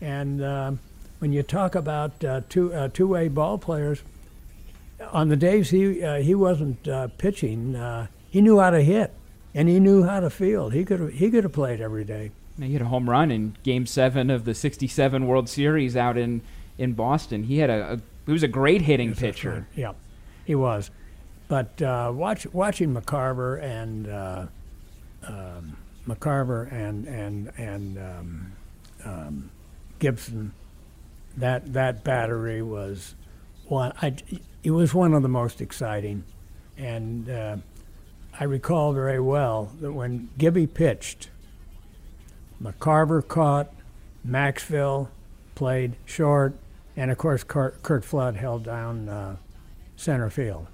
And 0.00 0.44
um, 0.44 0.80
when 1.18 1.32
you 1.32 1.42
talk 1.42 1.74
about 1.74 2.22
uh, 2.24 2.42
two 2.48 2.72
uh, 2.72 2.88
two 2.92 3.08
way 3.08 3.28
ball 3.28 3.58
players, 3.58 4.02
on 5.12 5.28
the 5.28 5.36
days 5.36 5.70
he 5.70 6.02
uh, 6.02 6.16
he 6.16 6.34
wasn't 6.34 6.86
uh, 6.88 7.08
pitching, 7.18 7.76
uh, 7.76 8.08
he 8.30 8.40
knew 8.40 8.58
how 8.58 8.70
to 8.70 8.82
hit 8.82 9.12
and 9.56 9.70
he 9.70 9.80
knew 9.80 10.04
how 10.04 10.20
to 10.20 10.28
field. 10.28 10.74
He 10.74 10.84
could 10.84 11.14
he 11.14 11.30
could 11.30 11.42
have 11.42 11.52
played 11.52 11.80
every 11.80 12.04
day. 12.04 12.30
He 12.60 12.74
had 12.74 12.82
a 12.82 12.86
home 12.86 13.08
run 13.08 13.30
in 13.30 13.56
Game 13.62 13.86
Seven 13.86 14.30
of 14.30 14.44
the 14.44 14.54
'67 14.54 15.26
World 15.26 15.48
Series 15.48 15.96
out 15.96 16.16
in, 16.16 16.42
in 16.78 16.92
Boston. 16.92 17.44
He 17.44 17.58
had 17.58 17.70
a, 17.70 17.94
a 17.94 18.00
he 18.26 18.32
was 18.32 18.42
a 18.42 18.48
great 18.48 18.82
hitting 18.82 19.14
pitcher. 19.14 19.66
Yeah, 19.74 19.92
he 20.44 20.54
was. 20.54 20.90
But 21.48 21.80
uh, 21.80 22.12
watch, 22.14 22.46
watching 22.52 22.92
McCarver 22.92 23.62
and 23.62 24.08
uh, 24.08 24.46
um, 25.26 25.76
McCarver 26.06 26.70
and 26.70 27.06
and 27.06 27.52
and 27.56 27.98
um, 27.98 28.52
um, 29.04 29.50
Gibson, 29.98 30.52
that 31.36 31.72
that 31.72 32.04
battery 32.04 32.62
was 32.62 33.14
one. 33.66 33.92
I, 34.00 34.16
it 34.62 34.70
was 34.70 34.94
one 34.94 35.14
of 35.14 35.22
the 35.22 35.28
most 35.28 35.60
exciting, 35.60 36.24
and 36.76 37.28
uh, 37.28 37.56
I 38.38 38.44
recall 38.44 38.92
very 38.92 39.20
well 39.20 39.72
that 39.80 39.92
when 39.92 40.28
Gibby 40.38 40.66
pitched, 40.66 41.30
McCarver 42.62 43.26
caught, 43.26 43.72
Maxville 44.26 45.08
played 45.54 45.96
short, 46.04 46.54
and 46.96 47.10
of 47.10 47.18
course 47.18 47.44
Kurt, 47.44 47.82
Curt 47.82 48.04
Flood 48.04 48.36
held 48.36 48.64
down 48.64 49.08
uh, 49.08 49.36
center 49.96 50.30
field. 50.30 50.66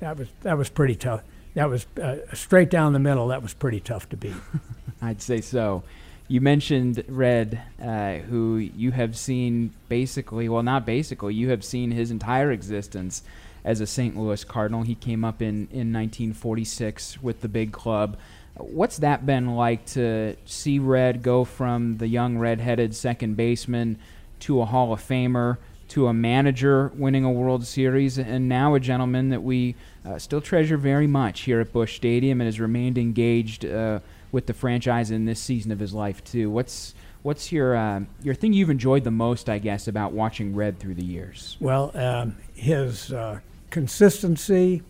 That 0.00 0.16
was 0.16 0.28
that 0.42 0.56
was 0.56 0.68
pretty 0.68 0.94
tough. 0.94 1.22
That 1.54 1.68
was 1.68 1.86
uh, 2.00 2.18
straight 2.34 2.70
down 2.70 2.92
the 2.92 2.98
middle. 3.00 3.28
That 3.28 3.42
was 3.42 3.54
pretty 3.54 3.80
tough 3.80 4.08
to 4.10 4.16
beat. 4.16 4.34
I'd 5.02 5.20
say 5.22 5.40
so. 5.40 5.82
You 6.30 6.42
mentioned 6.42 7.02
Red, 7.08 7.62
uh, 7.82 8.16
who 8.16 8.56
you 8.58 8.90
have 8.90 9.16
seen 9.16 9.72
basically, 9.88 10.46
well, 10.50 10.62
not 10.62 10.84
basically, 10.84 11.32
you 11.32 11.48
have 11.48 11.64
seen 11.64 11.90
his 11.90 12.10
entire 12.10 12.52
existence 12.52 13.22
as 13.64 13.80
a 13.80 13.86
St. 13.86 14.14
Louis 14.14 14.44
Cardinal. 14.44 14.82
He 14.82 14.94
came 14.94 15.24
up 15.24 15.40
in, 15.40 15.68
in 15.70 15.90
1946 15.90 17.22
with 17.22 17.40
the 17.40 17.48
big 17.48 17.72
club. 17.72 18.18
What's 18.56 18.98
that 18.98 19.24
been 19.24 19.54
like 19.54 19.86
to 19.86 20.36
see 20.44 20.78
Red 20.78 21.22
go 21.22 21.44
from 21.44 21.96
the 21.96 22.08
young 22.08 22.36
red-headed 22.36 22.94
second 22.94 23.36
baseman 23.36 23.98
to 24.40 24.60
a 24.60 24.66
Hall 24.66 24.92
of 24.92 25.00
Famer 25.00 25.56
to 25.88 26.08
a 26.08 26.12
manager 26.12 26.92
winning 26.94 27.24
a 27.24 27.32
World 27.32 27.66
Series 27.66 28.18
and 28.18 28.50
now 28.50 28.74
a 28.74 28.80
gentleman 28.80 29.30
that 29.30 29.42
we 29.42 29.74
uh, 30.04 30.18
still 30.18 30.42
treasure 30.42 30.76
very 30.76 31.06
much 31.06 31.40
here 31.42 31.60
at 31.60 31.72
Busch 31.72 31.96
Stadium 31.96 32.42
and 32.42 32.46
has 32.46 32.60
remained 32.60 32.98
engaged 32.98 33.64
uh, 33.64 34.00
with 34.32 34.46
the 34.46 34.54
franchise 34.54 35.10
in 35.10 35.24
this 35.24 35.40
season 35.40 35.72
of 35.72 35.78
his 35.78 35.94
life 35.94 36.22
too. 36.24 36.50
What's 36.50 36.94
what's 37.22 37.52
your 37.52 37.76
uh, 37.76 38.00
your 38.22 38.34
thing 38.34 38.52
you've 38.52 38.70
enjoyed 38.70 39.04
the 39.04 39.10
most, 39.10 39.48
I 39.48 39.58
guess, 39.58 39.88
about 39.88 40.12
watching 40.12 40.54
Red 40.54 40.78
through 40.78 40.94
the 40.94 41.04
years? 41.04 41.56
Well, 41.60 41.90
um, 41.94 42.36
his 42.54 43.12
uh, 43.12 43.40
consistency, 43.70 44.82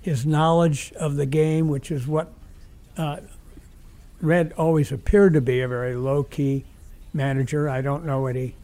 his 0.00 0.24
knowledge 0.24 0.92
of 0.94 1.16
the 1.16 1.26
game, 1.26 1.68
which 1.68 1.90
is 1.90 2.06
what 2.06 2.32
uh, 2.96 3.18
Red 4.20 4.52
always 4.56 4.92
appeared 4.92 5.34
to 5.34 5.40
be 5.40 5.60
a 5.60 5.68
very 5.68 5.96
low 5.96 6.22
key 6.22 6.64
manager. 7.12 7.68
I 7.68 7.80
don't 7.80 8.04
know 8.04 8.22
what 8.22 8.36
he 8.36 8.54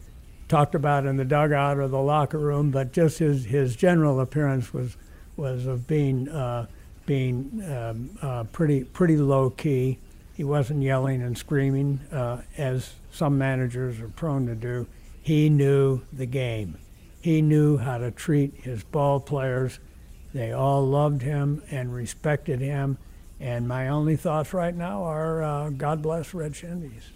talked 0.47 0.75
about 0.75 1.05
in 1.05 1.15
the 1.15 1.25
dugout 1.25 1.77
or 1.77 1.87
the 1.87 2.01
locker 2.01 2.37
room, 2.37 2.71
but 2.71 2.91
just 2.91 3.19
his, 3.19 3.45
his 3.45 3.75
general 3.75 4.19
appearance 4.19 4.73
was 4.73 4.97
was 5.37 5.65
of 5.65 5.87
being 5.87 6.27
uh, 6.27 6.67
being 7.05 7.63
um, 7.69 8.09
uh, 8.21 8.43
pretty 8.45 8.83
pretty 8.83 9.17
low 9.17 9.49
key. 9.49 9.99
He 10.35 10.43
wasn't 10.43 10.81
yelling 10.81 11.21
and 11.21 11.37
screaming 11.37 11.99
uh, 12.11 12.41
as 12.57 12.93
some 13.11 13.37
managers 13.37 13.99
are 13.99 14.07
prone 14.07 14.47
to 14.47 14.55
do. 14.55 14.87
He 15.21 15.49
knew 15.49 16.01
the 16.11 16.25
game. 16.25 16.77
He 17.21 17.41
knew 17.41 17.77
how 17.77 17.99
to 17.99 18.09
treat 18.09 18.55
his 18.55 18.83
ball 18.83 19.19
players. 19.19 19.79
They 20.33 20.51
all 20.51 20.87
loved 20.87 21.21
him 21.21 21.61
and 21.69 21.93
respected 21.93 22.59
him. 22.59 22.97
And 23.39 23.67
my 23.67 23.89
only 23.89 24.15
thoughts 24.15 24.53
right 24.53 24.75
now 24.75 25.03
are 25.03 25.43
uh, 25.43 25.69
God 25.69 26.01
bless 26.01 26.33
Red 26.33 26.53
Schoendienst. 26.53 27.09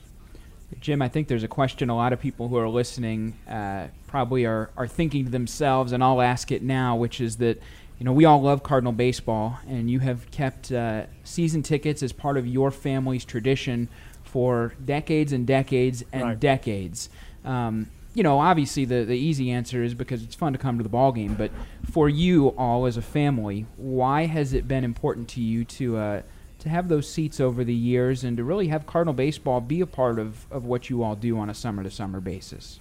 Jim, 0.80 1.02
I 1.02 1.08
think 1.08 1.28
there's 1.28 1.44
a 1.44 1.48
question 1.48 1.90
a 1.90 1.96
lot 1.96 2.14
of 2.14 2.20
people 2.20 2.48
who 2.48 2.58
are 2.58 2.68
listening 2.68 3.38
uh, 3.48 3.88
probably 4.08 4.46
are, 4.46 4.72
are 4.76 4.88
thinking 4.88 5.26
to 5.26 5.32
themselves, 5.32 5.92
and 5.92 6.04
I'll 6.04 6.22
ask 6.22 6.52
it 6.52 6.64
now, 6.64 6.96
which 6.96 7.22
is 7.22 7.38
that 7.38 7.62
you 8.00 8.06
know, 8.06 8.14
we 8.14 8.26
all 8.26 8.42
love 8.42 8.64
Cardinal 8.64 8.92
baseball, 8.94 9.60
and 9.68 9.90
you 9.90 10.00
have 10.00 10.30
kept 10.32 10.72
uh, 10.72 11.06
season 11.24 11.64
tickets 11.64 12.04
as 12.04 12.12
part 12.12 12.38
of 12.38 12.46
your 12.46 12.72
family's 12.72 13.24
tradition 13.26 13.88
for 14.24 14.74
decades 14.84 15.32
and 15.32 15.48
decades 15.48 16.04
and 16.12 16.24
Right. 16.24 16.40
decades. 16.40 17.10
Um, 17.46 17.88
you 18.14 18.24
know, 18.24 18.40
obviously 18.40 18.86
the, 18.86 19.04
the 19.04 19.18
easy 19.18 19.52
answer 19.52 19.84
is 19.84 19.94
because 19.94 20.24
it's 20.24 20.36
fun 20.36 20.54
to 20.54 20.60
come 20.60 20.78
to 20.78 20.84
the 20.84 20.90
ball 20.90 21.12
game. 21.12 21.36
But 21.36 21.52
for 21.92 22.08
you 22.10 22.50
all 22.50 22.86
as 22.86 22.96
a 22.98 23.02
family, 23.02 23.66
why 23.78 24.26
has 24.26 24.54
it 24.54 24.68
been 24.68 24.84
important 24.84 25.28
to 25.30 25.42
you 25.42 25.64
to 25.66 25.98
uh, 25.98 26.22
to 26.60 26.70
have 26.70 26.88
those 26.88 27.08
seats 27.10 27.40
over 27.40 27.64
the 27.64 27.74
years 27.74 28.24
and 28.24 28.38
to 28.38 28.44
really 28.44 28.70
have 28.70 28.88
Cardinal 28.88 29.14
baseball 29.14 29.62
be 29.62 29.82
a 29.82 29.86
part 29.86 30.18
of, 30.18 30.46
of 30.52 30.66
what 30.66 30.90
you 30.90 31.04
all 31.04 31.16
do 31.16 31.38
on 31.38 31.50
a 31.50 31.54
summer 31.54 31.84
to 31.84 31.92
summer 31.92 32.20
basis? 32.20 32.80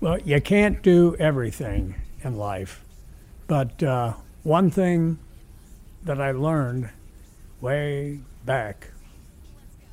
Well, 0.00 0.18
you 0.18 0.40
can't 0.40 0.82
do 0.82 1.16
everything 1.18 1.94
in 2.22 2.36
life, 2.36 2.84
but 3.46 3.82
uh, 3.82 4.14
one 4.42 4.70
thing 4.70 5.18
that 6.04 6.20
I 6.20 6.32
learned 6.32 6.90
way 7.60 8.20
back 8.44 8.88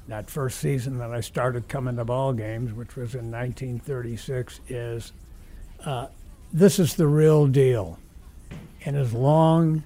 that 0.09 0.27
first 0.29 0.59
season 0.59 0.97
that 0.97 1.11
I 1.11 1.21
started 1.21 1.67
coming 1.67 1.95
to 1.97 2.05
ball 2.05 2.33
games, 2.33 2.73
which 2.73 2.95
was 2.95 3.13
in 3.13 3.31
1936, 3.31 4.59
is 4.67 5.13
uh, 5.85 6.07
this 6.51 6.79
is 6.79 6.95
the 6.95 7.07
real 7.07 7.45
deal. 7.45 7.99
And 8.85 8.97
as 8.97 9.13
long 9.13 9.83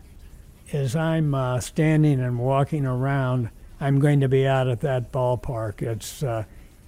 as 0.71 0.95
I'm 0.95 1.35
uh, 1.35 1.59
standing 1.59 2.21
and 2.21 2.39
walking 2.39 2.85
around, 2.85 3.49
I'm 3.81 3.99
going 3.99 4.21
to 4.21 4.29
be 4.29 4.47
out 4.47 4.69
at 4.69 4.79
that 4.81 5.11
ballpark. 5.11 5.81
It's 5.81 6.23
uh, 6.23 6.45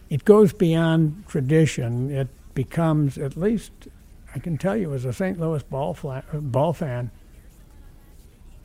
it 0.10 0.24
goes 0.24 0.54
beyond 0.54 1.26
tradition. 1.28 2.12
It 2.12 2.30
becomes 2.54 3.18
at 3.18 3.36
least 3.36 3.72
I 4.34 4.40
can 4.40 4.58
tell 4.58 4.78
you 4.78 4.94
as 4.94 5.04
a 5.04 5.12
St. 5.12 5.38
Louis 5.38 5.64
ball 5.64 5.98
ball 6.34 6.72
fan. 6.72 7.12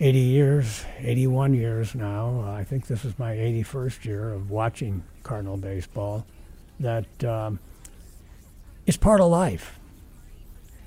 80 0.00 0.18
years, 0.18 0.84
81 1.00 1.52
years 1.52 1.94
now. 1.94 2.42
I 2.46 2.64
think 2.64 2.86
this 2.86 3.04
is 3.04 3.18
my 3.18 3.36
81st 3.36 4.04
year 4.06 4.32
of 4.32 4.50
watching 4.50 5.04
Cardinal 5.22 5.58
baseball. 5.58 6.24
That 6.78 7.22
um, 7.22 7.58
it's 8.86 8.96
part 8.96 9.20
of 9.20 9.30
life. 9.30 9.78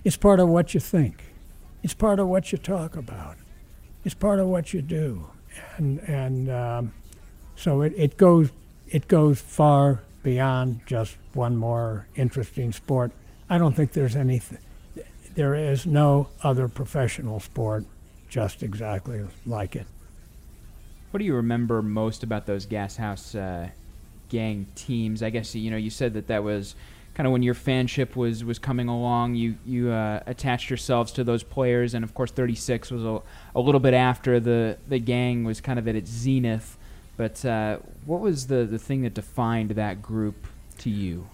It's 0.03 0.17
part 0.17 0.39
of 0.39 0.49
what 0.49 0.73
you 0.73 0.79
think. 0.79 1.25
It's 1.83 1.93
part 1.93 2.19
of 2.19 2.27
what 2.27 2.51
you 2.51 2.57
talk 2.57 2.95
about. 2.95 3.37
It's 4.03 4.15
part 4.15 4.39
of 4.39 4.47
what 4.47 4.73
you 4.73 4.81
do, 4.81 5.27
and 5.77 5.99
and 5.99 6.49
um, 6.49 6.93
so 7.55 7.83
it, 7.83 7.93
it 7.95 8.17
goes 8.17 8.49
it 8.89 9.07
goes 9.07 9.39
far 9.39 10.01
beyond 10.23 10.81
just 10.87 11.17
one 11.33 11.55
more 11.55 12.07
interesting 12.15 12.71
sport. 12.71 13.11
I 13.47 13.59
don't 13.59 13.75
think 13.75 13.93
there's 13.93 14.15
any. 14.15 14.41
There 15.35 15.53
is 15.53 15.85
no 15.85 16.29
other 16.41 16.67
professional 16.67 17.39
sport 17.39 17.85
just 18.33 18.63
exactly 18.63 19.23
like 19.45 19.75
it. 19.75 19.85
What 21.11 21.19
do 21.19 21.25
you 21.25 21.35
remember 21.35 21.83
most 21.83 22.23
about 22.23 22.47
those 22.47 22.65
Gas 22.65 22.95
House 22.95 23.35
uh, 23.35 23.69
Gang 24.29 24.65
teams? 24.73 25.21
I 25.21 25.29
guess 25.29 25.53
you 25.53 25.69
know 25.69 25.77
you 25.77 25.91
said 25.91 26.15
that 26.15 26.25
that 26.27 26.43
was 26.43 26.73
kind 27.13 27.27
of 27.27 27.31
when 27.31 27.43
your 27.43 27.53
fanship 27.53 28.15
was 28.15 28.43
was 28.43 28.57
coming 28.57 28.87
along. 28.87 29.35
You 29.35 29.55
you 29.67 29.91
uh, 29.91 30.23
attached 30.25 30.71
yourselves 30.71 31.11
to 31.11 31.23
those 31.23 31.43
players, 31.43 31.93
and 31.93 32.03
of 32.03 32.15
course, 32.15 32.31
36 32.31 32.89
was 32.89 33.05
a, 33.05 33.21
a 33.55 33.61
little 33.61 33.79
bit 33.79 33.93
after 33.93 34.39
the 34.39 34.79
the 34.87 34.97
gang 34.97 35.43
was 35.43 35.61
kind 35.61 35.77
of 35.77 35.87
at 35.87 35.95
its 35.95 36.09
zenith. 36.09 36.75
But 37.15 37.45
uh, 37.45 37.77
what 38.07 38.19
was 38.19 38.47
the 38.47 38.65
the 38.65 38.79
thing 38.79 39.03
that 39.03 39.13
defined 39.13 39.71
that 39.71 40.01
group 40.01 40.47
to 40.79 40.89
you? 40.89 41.27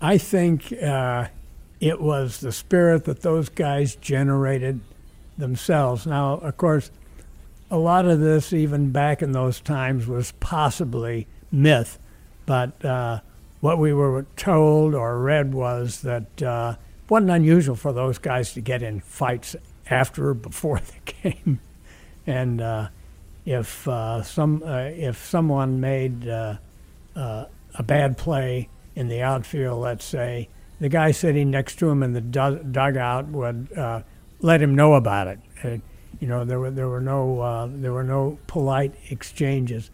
I 0.00 0.16
think 0.16 0.72
uh, 0.72 1.28
it 1.80 2.00
was 2.00 2.40
the 2.40 2.50
spirit 2.50 3.04
that 3.04 3.20
those 3.20 3.50
guys 3.50 3.94
generated 3.94 4.80
themselves. 5.36 6.06
Now, 6.06 6.34
of 6.34 6.56
course, 6.56 6.90
a 7.70 7.78
lot 7.78 8.06
of 8.06 8.20
this, 8.20 8.52
even 8.52 8.90
back 8.90 9.22
in 9.22 9.32
those 9.32 9.60
times, 9.60 10.06
was 10.06 10.32
possibly 10.40 11.26
myth, 11.50 11.98
but 12.46 12.84
uh, 12.84 13.20
what 13.60 13.78
we 13.78 13.92
were 13.92 14.26
told 14.36 14.94
or 14.94 15.18
read 15.18 15.54
was 15.54 16.02
that 16.02 16.42
uh, 16.42 16.76
it 17.04 17.10
wasn't 17.10 17.30
unusual 17.30 17.76
for 17.76 17.92
those 17.92 18.18
guys 18.18 18.52
to 18.52 18.60
get 18.60 18.82
in 18.82 19.00
fights 19.00 19.56
after 19.90 20.30
or 20.30 20.34
before 20.34 20.80
the 20.80 21.12
game, 21.22 21.60
and 22.26 22.60
uh, 22.60 22.88
if 23.44 23.88
uh, 23.88 24.22
some 24.22 24.62
uh, 24.64 24.90
if 24.94 25.24
someone 25.24 25.80
made 25.80 26.28
uh, 26.28 26.56
a 27.16 27.82
bad 27.82 28.16
play 28.16 28.68
in 28.94 29.08
the 29.08 29.22
outfield, 29.22 29.80
let's 29.80 30.04
say, 30.04 30.48
the 30.80 30.88
guy 30.88 31.10
sitting 31.10 31.50
next 31.50 31.78
to 31.78 31.88
him 31.88 32.02
in 32.02 32.12
the 32.12 32.20
dugout 32.20 33.26
would 33.28 33.68
let 34.44 34.60
him 34.60 34.74
know 34.74 34.92
about 34.92 35.26
it. 35.26 35.38
Uh, 35.64 35.78
you 36.20 36.28
know, 36.28 36.44
there 36.44 36.60
were 36.60 36.70
there 36.70 36.88
were 36.88 37.00
no 37.00 37.40
uh, 37.40 37.68
there 37.70 37.94
were 37.94 38.04
no 38.04 38.38
polite 38.46 38.94
exchanges. 39.08 39.90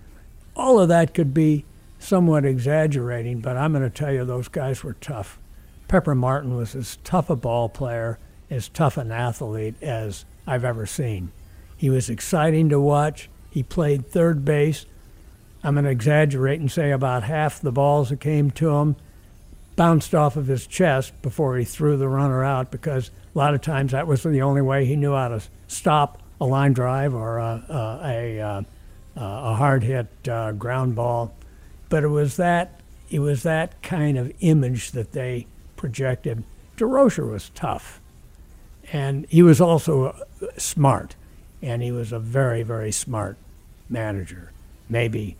All 0.56 0.80
of 0.80 0.88
that 0.88 1.14
could 1.14 1.32
be 1.32 1.64
somewhat 2.00 2.44
exaggerating, 2.44 3.40
but 3.40 3.56
I'm 3.56 3.72
going 3.72 3.84
to 3.84 3.90
tell 3.90 4.12
you 4.12 4.24
those 4.24 4.48
guys 4.48 4.82
were 4.82 4.94
tough. 4.94 5.38
Pepper 5.86 6.16
Martin 6.16 6.56
was 6.56 6.74
as 6.74 6.98
tough 7.04 7.30
a 7.30 7.36
ball 7.36 7.68
player, 7.68 8.18
as 8.50 8.68
tough 8.68 8.96
an 8.96 9.12
athlete 9.12 9.76
as 9.80 10.24
I've 10.48 10.64
ever 10.64 10.84
seen. 10.84 11.30
He 11.76 11.88
was 11.88 12.10
exciting 12.10 12.68
to 12.70 12.80
watch. 12.80 13.30
He 13.50 13.62
played 13.62 14.06
third 14.06 14.44
base. 14.44 14.84
I'm 15.62 15.74
going 15.74 15.84
to 15.84 15.90
exaggerate 15.90 16.58
and 16.58 16.70
say 16.70 16.90
about 16.90 17.22
half 17.22 17.60
the 17.60 17.72
balls 17.72 18.08
that 18.08 18.20
came 18.20 18.50
to 18.52 18.70
him 18.76 18.96
bounced 19.76 20.14
off 20.14 20.36
of 20.36 20.46
his 20.46 20.66
chest 20.66 21.12
before 21.22 21.56
he 21.56 21.64
threw 21.64 21.96
the 21.96 22.08
runner 22.08 22.44
out 22.44 22.70
because 22.70 23.10
a 23.34 23.38
lot 23.38 23.54
of 23.54 23.60
times 23.60 23.92
that 23.92 24.06
was 24.06 24.22
the 24.22 24.42
only 24.42 24.60
way 24.60 24.84
he 24.84 24.96
knew 24.96 25.14
how 25.14 25.28
to 25.28 25.42
stop 25.68 26.20
a 26.40 26.46
line 26.46 26.72
drive 26.72 27.14
or 27.14 27.38
a, 27.38 27.64
a, 27.68 28.00
a, 28.04 28.40
uh, 28.40 28.62
a 29.16 29.54
hard 29.54 29.82
hit 29.82 30.08
uh, 30.28 30.52
ground 30.52 30.94
ball, 30.94 31.34
but 31.88 32.02
it 32.02 32.08
was 32.08 32.36
that 32.36 32.80
it 33.10 33.18
was 33.18 33.42
that 33.42 33.82
kind 33.82 34.16
of 34.16 34.32
image 34.40 34.92
that 34.92 35.12
they 35.12 35.46
projected. 35.76 36.44
Durocher 36.76 37.28
was 37.28 37.50
tough, 37.50 38.00
and 38.92 39.26
he 39.28 39.42
was 39.42 39.60
also 39.60 40.06
uh, 40.06 40.46
smart, 40.56 41.16
and 41.60 41.82
he 41.82 41.92
was 41.92 42.12
a 42.12 42.18
very 42.18 42.62
very 42.62 42.92
smart 42.92 43.36
manager. 43.88 44.52
Maybe 44.88 45.36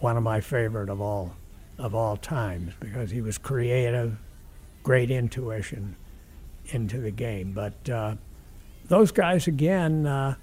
one 0.00 0.16
of 0.16 0.22
my 0.22 0.40
favorite 0.40 0.88
of 0.88 1.00
all 1.00 1.36
of 1.82 1.96
all 1.96 2.16
times 2.16 2.72
because 2.78 3.10
he 3.10 3.20
was 3.20 3.36
creative, 3.38 4.16
great 4.84 5.10
intuition 5.10 5.96
into 6.66 6.98
the 6.98 7.10
game. 7.10 7.52
But 7.52 7.90
uh, 7.90 8.14
those 8.86 9.10
guys 9.10 9.48
again, 9.48 10.06
uh, 10.06 10.36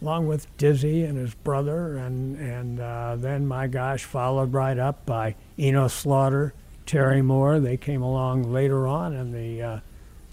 along 0.00 0.26
with 0.26 0.54
Dizzy 0.56 1.04
and 1.04 1.18
his 1.18 1.34
brother, 1.34 1.98
and 1.98 2.38
and 2.38 2.80
uh, 2.80 3.16
then 3.16 3.46
my 3.46 3.66
gosh, 3.66 4.04
followed 4.04 4.54
right 4.54 4.78
up 4.78 5.04
by 5.04 5.34
Enos 5.58 5.92
Slaughter, 5.92 6.54
Terry 6.86 7.20
Moore. 7.20 7.60
They 7.60 7.76
came 7.76 8.00
along 8.00 8.50
later 8.50 8.88
on 8.88 9.12
in 9.12 9.32
the 9.32 9.82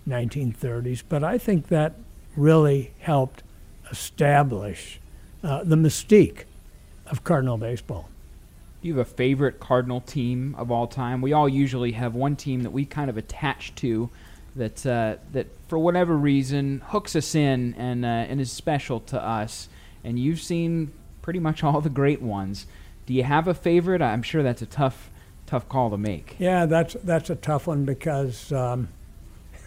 1930s. 0.08 1.02
Uh, 1.02 1.04
but 1.10 1.24
I 1.26 1.38
think 1.38 1.68
that 1.68 1.96
really 2.38 2.94
helped 3.00 3.44
establish 3.92 5.02
uh, 5.44 5.62
the 5.66 5.76
mystique 5.76 6.46
of 7.08 7.26
Cardinal 7.26 7.58
baseball. 7.58 8.10
You 8.84 8.98
have 8.98 9.08
a 9.08 9.10
favorite 9.10 9.62
Cardinal 9.62 10.02
team 10.02 10.56
of 10.58 10.70
all 10.70 10.88
time? 10.88 11.22
We 11.22 11.32
all 11.32 11.48
usually 11.48 11.94
have 11.94 12.16
one 12.16 12.36
team 12.36 12.64
that 12.64 12.72
we 12.72 12.86
kind 12.86 13.10
of 13.10 13.18
attach 13.18 13.74
to 13.76 14.10
that 14.58 14.86
uh, 14.86 15.16
that 15.32 15.48
for 15.68 15.80
whatever 15.80 16.18
reason 16.18 16.82
hooks 16.88 17.16
us 17.16 17.34
in 17.34 17.74
and 17.76 18.04
uh, 18.04 18.08
and 18.08 18.42
is 18.42 18.52
special 18.52 19.00
to 19.00 19.24
us. 19.24 19.70
And 20.04 20.20
you've 20.20 20.42
seen 20.42 20.92
pretty 21.22 21.40
much 21.40 21.64
all 21.64 21.80
the 21.80 21.90
great 21.90 22.22
ones. 22.22 22.68
Do 23.06 23.14
you 23.14 23.24
have 23.24 23.48
a 23.48 23.54
favorite? 23.54 24.02
I'm 24.02 24.22
sure 24.22 24.44
that's 24.44 24.62
a 24.62 24.68
tough 24.68 25.10
tough 25.46 25.70
call 25.70 25.90
to 25.90 25.98
make. 25.98 26.36
Yeah, 26.38 26.66
that's 26.66 26.96
that's 27.04 27.30
a 27.30 27.36
tough 27.36 27.68
one 27.68 27.86
because 27.86 28.52
um, 28.52 28.90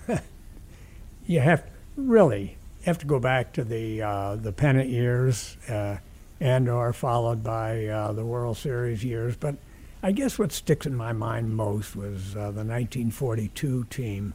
you 1.27 1.41
have 1.41 1.65
really 1.97 2.59
you 2.81 2.85
have 2.85 2.99
to 2.99 3.07
go 3.07 3.19
back 3.19 3.55
to 3.55 3.65
the 3.65 4.03
uh, 4.03 4.37
the 4.37 4.53
pennant 4.53 4.91
years 4.91 5.57
uh, 5.71 5.97
and 6.41 6.69
or 6.69 6.93
followed 6.93 7.43
by 7.43 7.87
uh, 7.87 8.13
the 8.13 8.25
World 8.25 8.57
Series 8.57 9.05
years. 9.05 9.37
But 9.37 9.57
I 10.03 10.13
guess 10.13 10.39
what 10.39 10.53
sticks 10.53 10.87
in 10.87 10.95
my 10.95 11.13
mind 11.13 11.57
most 11.57 11.97
was 11.97 12.37
uh, 12.37 12.51
the 12.53 12.65
1942 12.65 13.85
team 13.85 14.35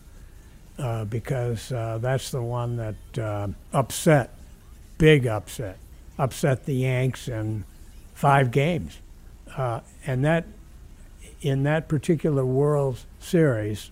uh, 0.78 1.06
because 1.06 1.72
uh, 1.72 2.00
that's 2.02 2.32
the 2.32 2.42
one 2.42 2.78
that 2.78 3.20
uh, 3.20 3.48
upset, 3.72 4.36
big 4.98 5.28
upset, 5.28 5.78
upset 6.18 6.66
the 6.66 6.74
Yanks 6.74 7.28
in 7.28 7.64
five 8.14 8.52
games. 8.52 9.00
Uh, 9.56 9.82
and 10.06 10.26
that, 10.26 10.46
in 11.42 11.64
that 11.64 11.88
particular 11.88 12.46
World 12.46 13.06
Series, 13.20 13.92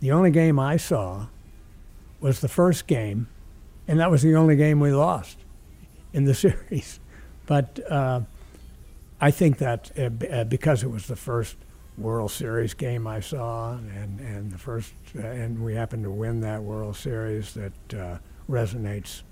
the 0.00 0.10
only 0.10 0.30
game 0.30 0.58
I 0.58 0.76
saw 0.76 1.26
was 2.20 2.40
the 2.40 2.48
first 2.48 2.86
game, 2.86 3.28
and 3.86 4.00
that 4.00 4.10
was 4.10 4.22
the 4.22 4.34
only 4.34 4.56
game 4.56 4.80
we 4.80 4.92
lost 4.92 5.38
in 6.12 6.24
the 6.24 6.34
series. 6.34 6.98
But 7.46 7.80
uh, 7.90 8.20
I 9.20 9.30
think 9.30 9.58
that 9.58 9.90
uh, 9.98 10.10
uh, 10.26 10.44
because 10.44 10.82
it 10.82 10.90
was 10.90 11.06
the 11.06 11.16
first 11.16 11.56
World 11.96 12.30
Series 12.30 12.74
game 12.74 13.06
I 13.06 13.20
saw, 13.20 13.74
and, 13.74 14.20
and 14.20 14.50
the 14.50 14.58
first, 14.58 14.92
uh, 15.16 15.26
and 15.26 15.64
we 15.64 15.74
happened 15.74 16.04
to 16.04 16.10
win 16.10 16.40
that 16.40 16.62
World 16.62 16.96
Series, 16.96 17.54
that 17.54 17.94
uh, 17.94 18.18
resonates. 18.50 19.22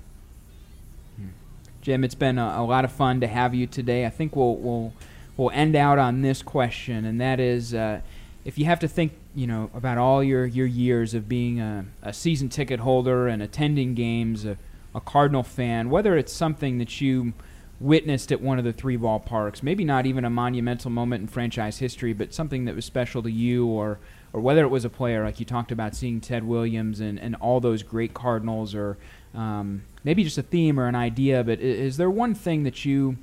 Jim, 1.80 2.04
it's 2.04 2.14
been 2.14 2.38
a, 2.38 2.58
a, 2.58 2.64
lot 2.64 2.84
of 2.84 2.92
fun 2.92 3.20
to 3.20 3.26
have 3.26 3.56
you 3.56 3.66
today. 3.66 4.06
I 4.06 4.10
think 4.10 4.36
we'll 4.36 4.54
we'll 4.54 4.92
we'll 5.36 5.50
end 5.50 5.74
out 5.74 5.98
on 5.98 6.22
this 6.22 6.42
question, 6.42 7.04
and 7.04 7.20
that 7.20 7.40
is, 7.40 7.74
uh, 7.74 8.00
if 8.44 8.58
you 8.58 8.64
have 8.66 8.78
to 8.80 8.88
think, 8.88 9.12
you 9.34 9.46
know, 9.46 9.70
about 9.74 9.98
all 9.98 10.22
your, 10.22 10.46
your 10.46 10.66
years 10.66 11.14
of 11.14 11.28
being 11.28 11.60
a, 11.60 11.84
a 12.02 12.12
season 12.12 12.48
ticket 12.48 12.80
holder 12.80 13.26
and 13.28 13.42
attending 13.42 13.94
games, 13.94 14.44
a, 14.44 14.56
a 14.94 15.00
Cardinal 15.00 15.42
fan, 15.42 15.90
whether 15.90 16.16
it's 16.16 16.32
something 16.32 16.78
that 16.78 17.00
you 17.00 17.32
witnessed 17.82 18.30
at 18.30 18.40
one 18.40 18.58
of 18.58 18.64
the 18.64 18.72
three 18.72 18.96
ballparks. 18.96 19.62
Maybe 19.62 19.84
not 19.84 20.06
even 20.06 20.24
a 20.24 20.30
monumental 20.30 20.90
moment 20.90 21.22
in 21.22 21.28
franchise 21.28 21.78
history, 21.78 22.12
but 22.12 22.32
something 22.32 22.64
that 22.66 22.74
was 22.74 22.84
special 22.84 23.22
to 23.22 23.30
you, 23.30 23.66
or 23.66 23.98
or 24.32 24.40
whether 24.40 24.62
it 24.64 24.68
was 24.68 24.84
a 24.84 24.90
player 24.90 25.24
like 25.24 25.40
you 25.40 25.46
talked 25.46 25.72
about 25.72 25.94
seeing 25.94 26.20
Ted 26.20 26.44
Williams 26.44 27.00
and, 27.00 27.18
and 27.18 27.34
all 27.36 27.60
those 27.60 27.82
great 27.82 28.14
Cardinals, 28.14 28.74
or 28.74 28.96
um, 29.34 29.82
maybe 30.04 30.24
just 30.24 30.38
a 30.38 30.42
theme 30.42 30.80
or 30.80 30.86
an 30.86 30.94
idea. 30.94 31.44
But 31.44 31.60
is, 31.60 31.98
there 31.98 32.10
one 32.10 32.34
thing 32.34 32.62
that 32.62 32.84
you 32.84 33.18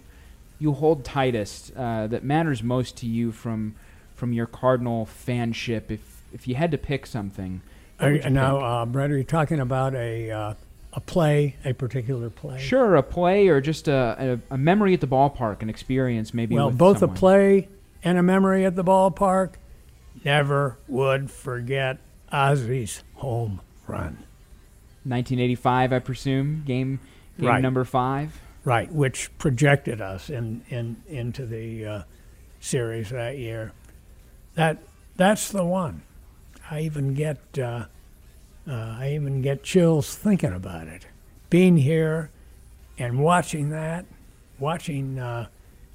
you 0.59 0.73
hold 0.73 1.05
tightest 1.05 1.71
uh, 1.75 2.07
that 2.07 2.23
matters 2.23 2.61
most 2.61 2.97
to 2.97 3.05
you 3.07 3.31
from 3.31 3.75
from 4.15 4.33
your 4.33 4.45
Cardinal 4.45 5.07
fanship? 5.07 5.89
If 5.89 6.21
if 6.33 6.47
you 6.47 6.55
had 6.55 6.69
to 6.71 6.77
pick 6.77 7.07
something, 7.07 7.61
now, 7.99 8.59
uh, 8.59 8.85
Brett, 8.85 9.11
are 9.11 9.17
you 9.17 9.23
talking 9.23 9.59
about 9.59 9.95
a 9.95 10.31
uh, 10.31 10.53
a 10.93 10.99
play, 10.99 11.55
a 11.63 11.73
particular 11.73 12.29
play? 12.29 12.59
Sure, 12.59 12.95
a 12.95 13.03
play 13.03 13.47
or 13.47 13.61
just 13.61 13.87
a, 13.87 14.39
a, 14.49 14.53
a 14.55 14.57
memory 14.57 14.93
at 14.93 15.01
the 15.01 15.07
ballpark, 15.07 15.61
an 15.61 15.69
experience 15.69 16.33
maybe. 16.33 16.55
Well, 16.55 16.71
both 16.71 16.99
someone. 16.99 17.17
a 17.17 17.19
play 17.19 17.69
and 18.03 18.17
a 18.17 18.23
memory 18.23 18.65
at 18.65 18.75
the 18.75 18.83
ballpark. 18.83 19.53
Never 20.23 20.77
would 20.87 21.31
forget 21.31 21.99
Ozzie's 22.31 23.03
home 23.15 23.61
run. 23.87 24.23
1985, 25.03 25.93
I 25.93 25.99
presume, 25.99 26.63
game 26.65 26.99
game 27.39 27.47
right. 27.47 27.61
number 27.61 27.85
five. 27.85 28.39
Right, 28.65 28.91
which 28.91 29.35
projected 29.37 30.01
us 30.01 30.29
in, 30.29 30.63
in 30.69 31.01
into 31.07 31.45
the 31.45 31.85
uh, 31.85 32.03
series 32.59 33.09
that 33.09 33.37
year. 33.37 33.71
That 34.55 34.83
that's 35.15 35.49
the 35.49 35.63
one. 35.63 36.03
I 36.69 36.81
even 36.81 37.13
get. 37.13 37.57
Uh, 37.57 37.85
uh, 38.69 38.97
I 38.99 39.13
even 39.13 39.41
get 39.41 39.63
chills 39.63 40.15
thinking 40.15 40.53
about 40.53 40.87
it. 40.87 41.07
Being 41.49 41.77
here 41.77 42.29
and 42.97 43.19
watching 43.19 43.69
that, 43.69 44.05
watching 44.59 45.17
uh, 45.17 45.47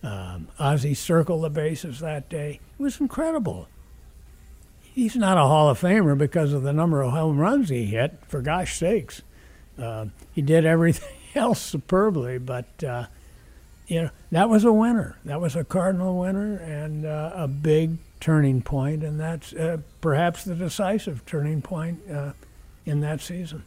um, 0.03 0.49
Ozzie 0.59 0.95
circle 0.95 1.41
the 1.41 1.51
bases 1.51 2.01
that 2.01 2.29
day, 2.29 2.61
was 2.77 3.01
incredible. 3.01 3.69
He's 4.81 5.15
not 5.15 5.37
a 5.37 5.43
Hall 5.43 5.69
of 5.69 5.81
Famer 5.81 6.17
because 6.19 6.53
of 6.53 6.63
the 6.63 6.73
number 6.73 7.03
of 7.03 7.13
home 7.13 7.39
runs 7.39 7.69
he 7.69 7.87
hit, 7.87 8.19
for 8.27 8.41
gosh 8.41 8.77
sakes. 8.77 9.23
Uh, 9.79 10.07
he 10.33 10.43
did 10.43 10.65
everything 10.65 11.17
else 11.35 11.61
superbly, 11.61 12.39
but 12.39 12.83
uh, 12.83 13.07
you 13.87 14.03
know 14.03 14.11
that 14.31 14.49
was 14.49 14.65
a 14.65 14.73
winner. 14.73 15.17
That 15.25 15.41
was 15.41 15.55
a 15.57 15.65
Cardinal 15.65 16.19
winner 16.19 16.57
and 16.57 17.07
uh, 17.07 17.33
a 17.35 17.49
big 17.49 17.99
turning 18.21 18.63
point, 18.63 19.03
and 19.03 19.19
that's 19.19 19.53
uh, 19.53 19.79
perhaps 20.01 20.45
the 20.45 20.55
decisive 20.55 21.27
turning 21.27 21.61
point 21.61 22.01
uh, 22.11 22.33
in 22.87 23.01
that 23.01 23.21
season. 23.21 23.65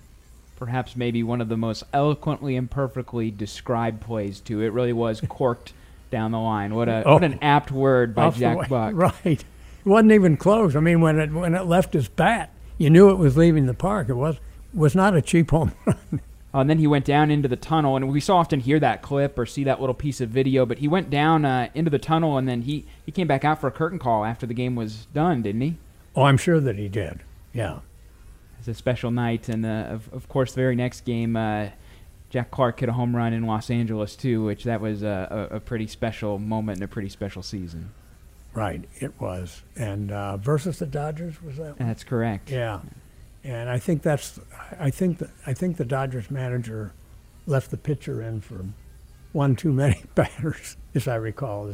Perhaps 0.55 0.95
maybe 0.95 1.21
one 1.21 1.41
of 1.41 1.49
the 1.49 1.57
most 1.57 1.83
eloquently 1.93 2.55
and 2.55 2.69
perfectly 2.69 3.29
described 3.29 4.01
plays 4.01 4.39
too. 4.39 4.61
It 4.61 4.73
really 4.73 4.93
was 4.93 5.21
corked 5.29 5.73
down 6.09 6.31
the 6.31 6.39
line. 6.39 6.73
What 6.73 6.89
a 6.89 7.03
oh, 7.05 7.13
what 7.13 7.23
an 7.23 7.39
apt 7.41 7.71
word 7.71 8.15
by 8.15 8.29
Jack 8.31 8.69
Buck. 8.69 8.93
Right. 8.95 9.25
It 9.25 9.89
wasn't 9.89 10.11
even 10.11 10.35
close. 10.35 10.75
I 10.75 10.79
mean, 10.79 10.99
when 10.99 11.19
it 11.19 11.31
when 11.31 11.53
it 11.53 11.65
left 11.65 11.93
his 11.93 12.07
bat, 12.07 12.51
you 12.77 12.89
knew 12.89 13.09
it 13.09 13.15
was 13.15 13.37
leaving 13.37 13.67
the 13.67 13.73
park. 13.73 14.09
It 14.09 14.15
was 14.15 14.37
was 14.73 14.95
not 14.95 15.15
a 15.15 15.21
cheap 15.21 15.51
home 15.51 15.73
run. 15.85 16.21
Uh, 16.53 16.59
and 16.61 16.69
then 16.69 16.79
he 16.79 16.87
went 16.87 17.05
down 17.05 17.29
into 17.29 17.47
the 17.47 17.55
tunnel, 17.55 17.95
and 17.95 18.09
we 18.09 18.19
so 18.19 18.35
often 18.35 18.59
hear 18.59 18.79
that 18.79 19.01
clip 19.01 19.37
or 19.37 19.45
see 19.45 19.65
that 19.65 19.79
little 19.79 19.93
piece 19.93 20.21
of 20.21 20.29
video. 20.29 20.65
But 20.65 20.79
he 20.79 20.87
went 20.87 21.09
down 21.09 21.45
uh, 21.45 21.69
into 21.75 21.91
the 21.91 21.99
tunnel, 21.99 22.37
and 22.37 22.47
then 22.47 22.63
he, 22.63 22.85
he 23.05 23.11
came 23.11 23.27
back 23.27 23.43
out 23.43 23.59
for 23.59 23.67
a 23.67 23.71
curtain 23.71 23.99
call 23.99 24.23
after 24.23 24.45
the 24.45 24.53
game 24.53 24.75
was 24.75 25.07
done, 25.13 25.41
didn't 25.41 25.61
he? 25.61 25.77
Oh, 26.15 26.23
I'm 26.23 26.37
sure 26.37 26.59
that 26.61 26.77
he 26.77 26.87
did. 26.87 27.19
Yeah 27.53 27.79
a 28.67 28.73
special 28.73 29.11
night. 29.11 29.49
And 29.49 29.65
uh, 29.65 29.87
of, 29.89 30.13
of 30.13 30.27
course, 30.29 30.53
the 30.53 30.61
very 30.61 30.75
next 30.75 31.05
game, 31.05 31.35
uh, 31.35 31.69
Jack 32.29 32.51
Clark 32.51 32.79
hit 32.79 32.89
a 32.89 32.93
home 32.93 33.15
run 33.15 33.33
in 33.33 33.45
Los 33.45 33.69
Angeles 33.69 34.15
too, 34.15 34.43
which 34.43 34.63
that 34.65 34.81
was 34.81 35.03
a, 35.03 35.47
a, 35.51 35.55
a, 35.55 35.59
pretty 35.59 35.87
special 35.87 36.39
moment 36.39 36.77
and 36.77 36.83
a 36.83 36.87
pretty 36.87 37.09
special 37.09 37.41
season. 37.41 37.91
Right, 38.53 38.83
it 38.99 39.19
was. 39.19 39.61
And 39.75 40.11
uh, 40.11 40.37
versus 40.37 40.79
the 40.79 40.85
Dodgers 40.85 41.41
was 41.41 41.57
that? 41.57 41.79
One? 41.79 41.87
That's 41.87 42.03
correct. 42.03 42.49
Yeah, 42.49 42.81
and 43.43 43.69
I 43.69 43.79
think 43.79 44.01
that's 44.01 44.39
I 44.79 44.89
think 44.89 45.19
that 45.19 45.29
I 45.45 45.53
think 45.53 45.77
the 45.77 45.85
Dodgers 45.85 46.29
manager 46.29 46.91
left 47.45 47.71
the 47.71 47.77
pitcher 47.77 48.21
in 48.21 48.41
for 48.41 48.65
one 49.31 49.55
too 49.55 49.71
many 49.71 50.03
batters, 50.15 50.75
as 50.95 51.07
I 51.07 51.15
recall. 51.15 51.73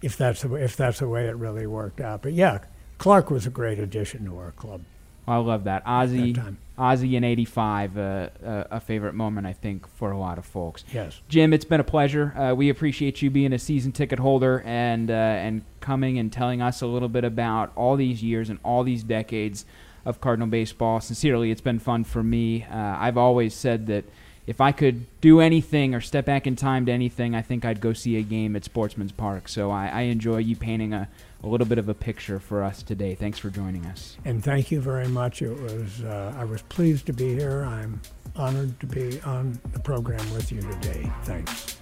If 0.00 0.16
that's 0.16 0.42
the, 0.42 0.54
if 0.54 0.76
that's 0.76 1.00
the 1.00 1.08
way 1.08 1.26
it 1.26 1.36
really 1.36 1.66
worked 1.66 2.00
out, 2.00 2.22
but 2.22 2.32
yeah, 2.32 2.60
Clark 2.98 3.30
was 3.30 3.46
a 3.46 3.50
great 3.50 3.78
addition 3.78 4.24
to 4.26 4.38
our 4.38 4.52
club. 4.52 4.82
I 5.26 5.36
love 5.36 5.64
that. 5.64 5.82
Ozzie, 5.86 6.34
Ozzie 6.76 7.16
in 7.16 7.22
'85, 7.22 7.96
uh, 7.96 8.00
uh, 8.00 8.64
a 8.70 8.80
favorite 8.80 9.14
moment 9.14 9.46
I 9.46 9.52
think 9.52 9.86
for 9.86 10.10
a 10.10 10.18
lot 10.18 10.38
of 10.38 10.44
folks. 10.44 10.84
Yes, 10.92 11.20
Jim, 11.28 11.52
it's 11.52 11.64
been 11.64 11.80
a 11.80 11.84
pleasure. 11.84 12.36
Uh, 12.36 12.54
we 12.54 12.68
appreciate 12.68 13.22
you 13.22 13.30
being 13.30 13.52
a 13.52 13.58
season 13.58 13.92
ticket 13.92 14.18
holder 14.18 14.62
and 14.66 15.10
uh, 15.10 15.14
and 15.14 15.62
coming 15.80 16.18
and 16.18 16.32
telling 16.32 16.60
us 16.60 16.82
a 16.82 16.86
little 16.86 17.08
bit 17.08 17.24
about 17.24 17.72
all 17.76 17.96
these 17.96 18.22
years 18.22 18.50
and 18.50 18.58
all 18.64 18.82
these 18.82 19.04
decades 19.04 19.64
of 20.04 20.20
Cardinal 20.20 20.48
baseball. 20.48 21.00
Sincerely, 21.00 21.50
it's 21.50 21.60
been 21.60 21.78
fun 21.78 22.02
for 22.04 22.22
me. 22.22 22.64
Uh, 22.64 22.96
I've 22.98 23.16
always 23.16 23.54
said 23.54 23.86
that 23.86 24.04
if 24.46 24.60
I 24.60 24.72
could 24.72 25.06
do 25.20 25.40
anything 25.40 25.94
or 25.94 26.00
step 26.00 26.24
back 26.24 26.46
in 26.46 26.56
time 26.56 26.86
to 26.86 26.92
anything, 26.92 27.34
I 27.34 27.42
think 27.42 27.64
I'd 27.64 27.80
go 27.80 27.92
see 27.92 28.16
a 28.16 28.22
game 28.22 28.56
at 28.56 28.64
Sportsman's 28.64 29.12
Park. 29.12 29.48
So 29.48 29.70
I, 29.70 29.86
I 29.86 30.00
enjoy 30.02 30.38
you 30.38 30.56
painting 30.56 30.92
a, 30.92 31.08
a 31.42 31.48
little 31.48 31.66
bit 31.66 31.78
of 31.78 31.88
a 31.88 31.94
picture 31.94 32.38
for 32.38 32.62
us 32.62 32.82
today. 32.82 33.14
Thanks 33.14 33.38
for 33.38 33.50
joining 33.50 33.84
us. 33.86 34.16
And 34.24 34.42
thank 34.42 34.70
you 34.70 34.80
very 34.80 35.08
much. 35.08 35.42
It 35.42 35.58
was 35.58 36.02
uh, 36.04 36.34
I 36.36 36.44
was 36.44 36.62
pleased 36.62 37.06
to 37.06 37.12
be 37.12 37.34
here. 37.34 37.64
I'm 37.64 38.00
honored 38.36 38.78
to 38.80 38.86
be 38.86 39.20
on 39.22 39.60
the 39.72 39.80
program 39.80 40.32
with 40.32 40.50
you 40.52 40.60
today. 40.62 41.10
Thanks. 41.24 41.81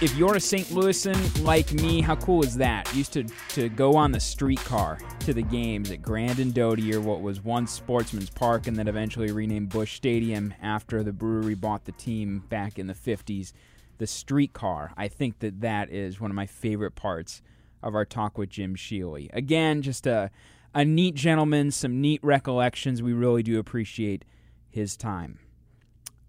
If 0.00 0.14
you're 0.14 0.36
a 0.36 0.40
St. 0.40 0.68
Louisan 0.68 1.42
like 1.42 1.72
me, 1.72 2.00
how 2.00 2.14
cool 2.14 2.44
is 2.44 2.56
that? 2.58 2.94
Used 2.94 3.12
to, 3.14 3.24
to 3.48 3.68
go 3.68 3.96
on 3.96 4.12
the 4.12 4.20
streetcar 4.20 5.00
to 5.20 5.34
the 5.34 5.42
games 5.42 5.90
at 5.90 6.02
Grand 6.02 6.38
and 6.38 6.54
Dodier 6.54 6.98
or 6.98 7.00
what 7.00 7.20
was 7.20 7.42
once 7.42 7.72
Sportsman's 7.72 8.30
Park 8.30 8.68
and 8.68 8.76
then 8.76 8.86
eventually 8.86 9.32
renamed 9.32 9.70
Busch 9.70 9.96
Stadium 9.96 10.54
after 10.62 11.02
the 11.02 11.12
brewery 11.12 11.56
bought 11.56 11.84
the 11.84 11.90
team 11.90 12.44
back 12.48 12.78
in 12.78 12.86
the 12.86 12.94
50s. 12.94 13.52
The 13.98 14.06
streetcar, 14.06 14.92
I 14.96 15.08
think 15.08 15.40
that 15.40 15.62
that 15.62 15.90
is 15.90 16.20
one 16.20 16.30
of 16.30 16.36
my 16.36 16.46
favorite 16.46 16.94
parts 16.94 17.42
of 17.82 17.96
our 17.96 18.04
talk 18.04 18.38
with 18.38 18.50
Jim 18.50 18.76
Shealy. 18.76 19.28
Again, 19.32 19.82
just 19.82 20.06
a, 20.06 20.30
a 20.76 20.84
neat 20.84 21.16
gentleman, 21.16 21.72
some 21.72 22.00
neat 22.00 22.20
recollections. 22.22 23.02
We 23.02 23.14
really 23.14 23.42
do 23.42 23.58
appreciate 23.58 24.24
his 24.70 24.96
time 24.96 25.40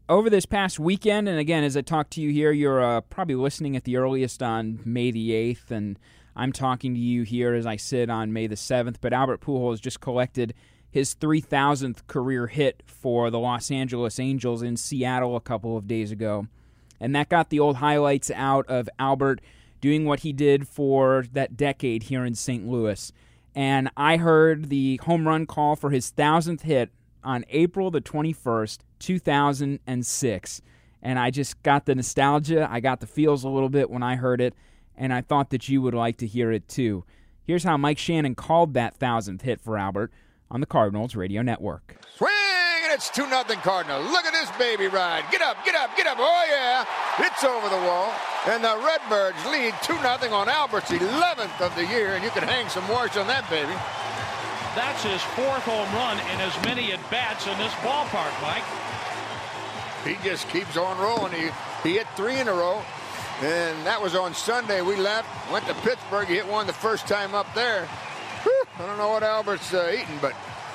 over 0.10 0.30
this 0.30 0.48
past 0.48 0.80
weekend, 0.80 1.30
and 1.30 1.38
again, 1.38 1.64
as 1.64 1.78
I 1.78 1.82
talk 1.82 2.10
to 2.12 2.22
you 2.22 2.32
here, 2.32 2.52
you're 2.52 2.84
uh, 2.84 3.02
probably 3.02 3.36
listening 3.36 3.76
at 3.76 3.84
the 3.84 3.96
earliest 3.96 4.42
on 4.42 4.80
May 4.84 5.12
the 5.12 5.30
8th, 5.30 5.70
and 5.70 6.00
I'm 6.36 6.52
talking 6.52 6.96
to 6.96 7.00
you 7.00 7.22
here 7.22 7.54
as 7.54 7.68
I 7.68 7.76
sit 7.76 8.10
on 8.10 8.34
May 8.34 8.48
the 8.48 8.56
7th. 8.56 8.96
But 9.00 9.14
Albert 9.14 9.42
Pujols 9.42 9.80
just 9.80 10.02
collected 10.02 10.56
his 10.90 11.14
3,000th 11.14 12.08
career 12.08 12.48
hit 12.48 12.82
for 12.88 13.30
the 13.30 13.38
Los 13.38 13.70
Angeles 13.70 14.20
Angels 14.20 14.64
in 14.64 14.78
Seattle 14.78 15.36
a 15.36 15.42
couple 15.42 15.78
of 15.78 15.88
days 15.88 16.12
ago. 16.12 16.48
And 17.00 17.16
that 17.16 17.30
got 17.30 17.52
the 17.52 17.60
old 17.60 17.78
highlights 17.78 18.32
out 18.32 18.68
of 18.68 18.90
Albert 18.98 19.42
doing 19.80 20.06
what 20.06 20.22
he 20.22 20.34
did 20.34 20.68
for 20.68 21.26
that 21.34 21.56
decade 21.56 22.04
here 22.04 22.26
in 22.26 22.34
St. 22.34 22.68
Louis. 22.68 23.14
And 23.54 23.92
I 23.96 24.18
heard 24.18 24.70
the 24.70 25.00
home 25.04 25.28
run 25.28 25.46
call 25.46 25.76
for 25.76 25.92
his 25.92 26.12
1,000th 26.12 26.62
hit 26.62 26.90
on 27.24 27.46
April 27.50 27.92
the 27.92 28.02
21st, 28.02 28.80
2006. 29.00 30.62
And 31.02 31.20
I 31.20 31.32
just 31.32 31.62
got 31.64 31.86
the 31.86 31.96
nostalgia. 31.96 32.68
I 32.70 32.80
got 32.80 33.00
the 33.00 33.08
feels 33.08 33.44
a 33.44 33.50
little 33.50 33.70
bit 33.70 33.90
when 33.90 34.04
I 34.04 34.16
heard 34.16 34.42
it, 34.42 34.54
and 34.98 35.14
I 35.14 35.22
thought 35.22 35.50
that 35.52 35.70
you 35.70 35.82
would 35.82 35.94
like 35.94 36.18
to 36.18 36.28
hear 36.28 36.52
it 36.52 36.68
too. 36.68 37.06
Here's 37.44 37.64
how 37.64 37.78
Mike 37.78 37.98
Shannon 37.98 38.36
called 38.36 38.74
that 38.74 39.00
1000th 39.00 39.42
hit 39.42 39.62
for 39.62 39.78
Albert 39.78 40.12
on 40.52 40.60
the 40.60 40.68
Cardinals 40.68 41.16
Radio 41.16 41.42
Network. 41.42 41.96
Swing, 42.16 42.30
and 42.84 42.94
it's 42.94 43.10
2 43.10 43.28
0 43.28 43.44
Cardinal. 43.64 44.02
Look 44.04 44.26
at 44.26 44.34
this 44.34 44.52
baby 44.58 44.88
ride. 44.88 45.24
Get 45.32 45.42
up, 45.42 45.64
get 45.66 45.74
up, 45.74 45.96
get 45.96 46.06
up. 46.06 46.18
Oh, 46.20 46.46
yeah. 46.50 46.86
It's 47.26 47.44
over 47.44 47.70
the 47.70 47.82
wall. 47.88 48.14
And 48.48 48.64
the 48.64 48.78
Redbirds 48.86 49.44
lead 49.46 49.74
2 49.84 49.94
0 49.94 50.34
on 50.36 50.50
Albert's 50.50 50.92
11th 50.92 51.62
of 51.62 51.74
the 51.76 51.86
year, 51.86 52.16
and 52.16 52.24
you 52.24 52.30
can 52.32 52.44
hang 52.44 52.68
some 52.70 52.88
wash 52.90 53.16
on 53.18 53.28
that 53.28 53.50
baby. 53.50 53.74
That's 54.76 55.04
his 55.04 55.22
fourth 55.34 55.64
home 55.64 55.90
run 55.96 56.20
in 56.34 56.40
as 56.42 56.54
many 56.64 56.92
at 56.94 57.02
bats 57.10 57.48
in 57.48 57.58
this 57.58 57.74
ballpark, 57.82 58.32
Mike. 58.42 58.64
He 60.06 60.16
just 60.24 60.48
keeps 60.50 60.78
on 60.78 60.98
rolling. 61.00 61.34
He, 61.34 61.50
he 61.84 61.98
hit 61.98 62.08
three 62.16 62.40
in 62.40 62.48
a 62.48 62.54
row. 62.54 62.82
And 63.42 63.86
that 63.86 64.02
was 64.02 64.16
on 64.16 64.34
Sunday. 64.34 64.82
We 64.82 64.98
left, 64.98 65.28
went 65.52 65.66
to 65.68 65.74
Pittsburgh. 65.76 66.28
He 66.28 66.36
hit 66.36 66.48
one 66.48 66.68
the 66.68 66.74
first 66.74 67.08
time 67.08 67.34
up 67.34 67.48
there. 67.56 67.86
Whew, 68.44 68.64
I 68.80 68.86
don't 68.86 68.98
know 68.98 69.10
what 69.10 69.24
Albert's 69.24 69.74
uh, 69.74 69.92
eating, 69.94 70.18
but 70.22 70.34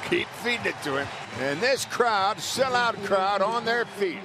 keep 0.09 0.29
feeding 0.29 0.67
it 0.67 0.75
to 0.85 0.97
him. 0.97 1.09
And 1.41 1.61
this 1.61 1.85
crowd, 1.85 2.39
sellout 2.39 3.03
crowd 3.05 3.43
on 3.43 3.65
their 3.65 3.85
feet. 3.85 4.19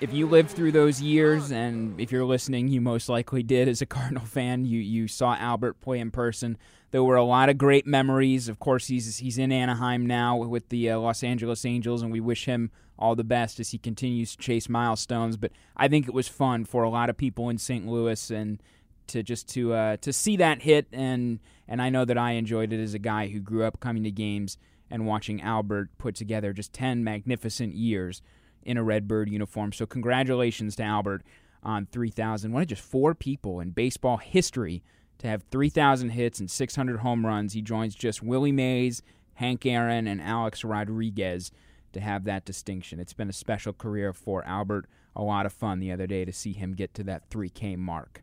If 0.00 0.12
you 0.12 0.26
lived 0.26 0.50
through 0.50 0.72
those 0.72 1.02
years, 1.02 1.52
and 1.52 2.00
if 2.00 2.10
you're 2.10 2.24
listening, 2.24 2.68
you 2.68 2.80
most 2.80 3.08
likely 3.08 3.42
did 3.42 3.68
as 3.68 3.82
a 3.82 3.86
Cardinal 3.86 4.24
fan, 4.24 4.64
you, 4.64 4.80
you 4.80 5.06
saw 5.06 5.34
Albert 5.36 5.80
play 5.80 5.98
in 5.98 6.10
person. 6.10 6.56
There 6.92 7.04
were 7.04 7.16
a 7.16 7.24
lot 7.24 7.48
of 7.48 7.58
great 7.58 7.86
memories. 7.86 8.48
Of 8.48 8.58
course, 8.58 8.86
he's 8.86 9.18
he's 9.18 9.38
in 9.38 9.50
Anaheim 9.52 10.06
now 10.06 10.36
with 10.36 10.68
the 10.68 10.90
uh, 10.90 10.98
Los 10.98 11.22
Angeles 11.22 11.64
Angels, 11.64 12.02
and 12.02 12.12
we 12.12 12.20
wish 12.20 12.44
him 12.44 12.70
all 13.02 13.16
the 13.16 13.24
best 13.24 13.58
as 13.58 13.72
he 13.72 13.78
continues 13.78 14.36
to 14.36 14.38
chase 14.38 14.68
milestones. 14.68 15.36
But 15.36 15.50
I 15.76 15.88
think 15.88 16.06
it 16.06 16.14
was 16.14 16.28
fun 16.28 16.64
for 16.64 16.84
a 16.84 16.88
lot 16.88 17.10
of 17.10 17.16
people 17.16 17.48
in 17.48 17.58
St. 17.58 17.86
Louis, 17.86 18.30
and 18.30 18.62
to 19.08 19.24
just 19.24 19.48
to 19.50 19.74
uh, 19.74 19.96
to 19.98 20.12
see 20.12 20.36
that 20.36 20.62
hit, 20.62 20.86
and 20.92 21.40
and 21.66 21.82
I 21.82 21.90
know 21.90 22.04
that 22.04 22.16
I 22.16 22.32
enjoyed 22.32 22.72
it 22.72 22.80
as 22.80 22.94
a 22.94 23.00
guy 23.00 23.26
who 23.28 23.40
grew 23.40 23.64
up 23.64 23.80
coming 23.80 24.04
to 24.04 24.10
games 24.12 24.56
and 24.88 25.04
watching 25.04 25.42
Albert 25.42 25.90
put 25.98 26.14
together 26.14 26.52
just 26.52 26.72
ten 26.72 27.02
magnificent 27.02 27.74
years 27.74 28.22
in 28.62 28.76
a 28.76 28.84
Redbird 28.84 29.28
uniform. 29.28 29.72
So 29.72 29.84
congratulations 29.84 30.76
to 30.76 30.84
Albert 30.84 31.24
on 31.64 31.86
3,000. 31.86 32.52
One 32.52 32.62
of 32.62 32.68
just 32.68 32.82
four 32.82 33.12
people 33.12 33.58
in 33.58 33.70
baseball 33.70 34.18
history 34.18 34.84
to 35.18 35.26
have 35.26 35.42
3,000 35.50 36.10
hits 36.10 36.38
and 36.38 36.48
600 36.48 37.00
home 37.00 37.26
runs. 37.26 37.54
He 37.54 37.62
joins 37.62 37.96
just 37.96 38.22
Willie 38.22 38.52
Mays, 38.52 39.02
Hank 39.34 39.66
Aaron, 39.66 40.06
and 40.06 40.20
Alex 40.20 40.62
Rodriguez 40.62 41.50
to 41.92 42.00
have 42.00 42.24
that 42.24 42.44
distinction. 42.44 43.00
It's 43.00 43.12
been 43.12 43.28
a 43.28 43.34
special 43.34 43.72
career 43.72 44.12
for 44.12 44.44
Albert. 44.46 44.86
A 45.14 45.22
lot 45.22 45.46
of 45.46 45.52
fun 45.52 45.78
the 45.78 45.92
other 45.92 46.06
day 46.06 46.24
to 46.24 46.32
see 46.32 46.52
him 46.52 46.74
get 46.74 46.94
to 46.94 47.04
that 47.04 47.28
3K 47.30 47.76
mark. 47.76 48.22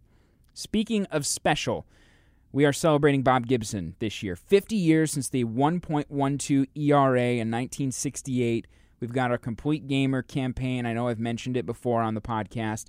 Speaking 0.54 1.06
of 1.08 1.26
special, 1.26 1.86
we 2.52 2.66
are 2.66 2.74
celebrating 2.74 3.22
Bob 3.22 3.46
Gibson 3.46 3.96
this 4.00 4.24
year. 4.24 4.36
50 4.36 4.76
years 4.76 5.12
since 5.12 5.30
the 5.30 5.46
1.12 5.46 6.68
ERA 6.76 7.22
in 7.22 7.52
1968. 7.52 8.68
We've 9.00 9.14
got 9.14 9.32
our 9.32 9.38
Complete 9.38 9.88
Gamer 9.88 10.24
campaign. 10.24 10.86
I 10.86 10.94
know 10.94 11.08
I've 11.08 11.20
mentioned 11.20 11.56
it 11.56 11.66
before 11.66 12.02
on 12.02 12.16
the 12.16 12.22
podcast. 12.22 12.88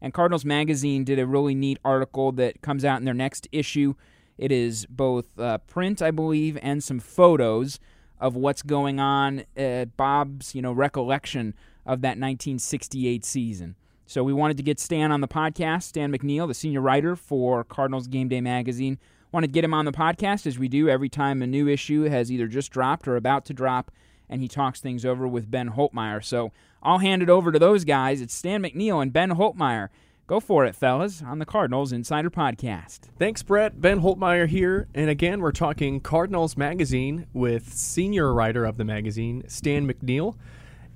And 0.00 0.14
Cardinals 0.14 0.44
Magazine 0.44 1.04
did 1.04 1.18
a 1.18 1.26
really 1.26 1.54
neat 1.54 1.78
article 1.84 2.32
that 2.32 2.62
comes 2.62 2.84
out 2.84 2.98
in 2.98 3.04
their 3.04 3.14
next 3.14 3.46
issue. 3.52 3.94
It 4.38 4.50
is 4.50 4.86
both 4.86 5.38
uh, 5.38 5.58
print, 5.58 6.02
I 6.02 6.10
believe, 6.10 6.58
and 6.62 6.82
some 6.82 6.98
photos 6.98 7.78
of 8.22 8.36
what's 8.36 8.62
going 8.62 9.00
on 9.00 9.42
at 9.56 9.96
Bob's, 9.96 10.54
you 10.54 10.62
know, 10.62 10.72
recollection 10.72 11.54
of 11.84 12.02
that 12.02 12.16
1968 12.16 13.24
season. 13.24 13.74
So 14.06 14.22
we 14.22 14.32
wanted 14.32 14.56
to 14.58 14.62
get 14.62 14.78
Stan 14.78 15.10
on 15.10 15.20
the 15.20 15.28
podcast, 15.28 15.82
Stan 15.82 16.12
McNeal, 16.12 16.46
the 16.46 16.54
senior 16.54 16.80
writer 16.80 17.16
for 17.16 17.64
Cardinals 17.64 18.06
Game 18.06 18.28
Day 18.28 18.40
Magazine. 18.40 18.98
Wanted 19.32 19.48
to 19.48 19.52
get 19.52 19.64
him 19.64 19.74
on 19.74 19.86
the 19.86 19.92
podcast 19.92 20.46
as 20.46 20.56
we 20.56 20.68
do 20.68 20.88
every 20.88 21.08
time 21.08 21.42
a 21.42 21.48
new 21.48 21.66
issue 21.66 22.04
has 22.04 22.30
either 22.30 22.46
just 22.46 22.70
dropped 22.70 23.08
or 23.08 23.16
about 23.16 23.44
to 23.46 23.52
drop, 23.52 23.90
and 24.28 24.40
he 24.40 24.46
talks 24.46 24.80
things 24.80 25.04
over 25.04 25.26
with 25.26 25.50
Ben 25.50 25.70
Holtmeyer. 25.70 26.22
So 26.22 26.52
I'll 26.80 26.98
hand 26.98 27.22
it 27.22 27.30
over 27.30 27.50
to 27.50 27.58
those 27.58 27.84
guys. 27.84 28.20
It's 28.20 28.34
Stan 28.34 28.62
McNeal 28.62 29.02
and 29.02 29.12
Ben 29.12 29.30
Holtmeyer. 29.30 29.88
Go 30.28 30.38
for 30.38 30.64
it, 30.64 30.76
fellas, 30.76 31.20
on 31.20 31.40
the 31.40 31.44
Cardinals 31.44 31.92
Insider 31.92 32.30
Podcast. 32.30 33.00
Thanks, 33.18 33.42
Brett. 33.42 33.80
Ben 33.80 34.00
Holtmeyer 34.00 34.46
here. 34.46 34.86
And 34.94 35.10
again, 35.10 35.40
we're 35.40 35.50
talking 35.50 35.98
Cardinals 35.98 36.56
Magazine 36.56 37.26
with 37.32 37.74
senior 37.74 38.32
writer 38.32 38.64
of 38.64 38.76
the 38.76 38.84
magazine, 38.84 39.42
Stan 39.48 39.86
McNeal. 39.86 40.36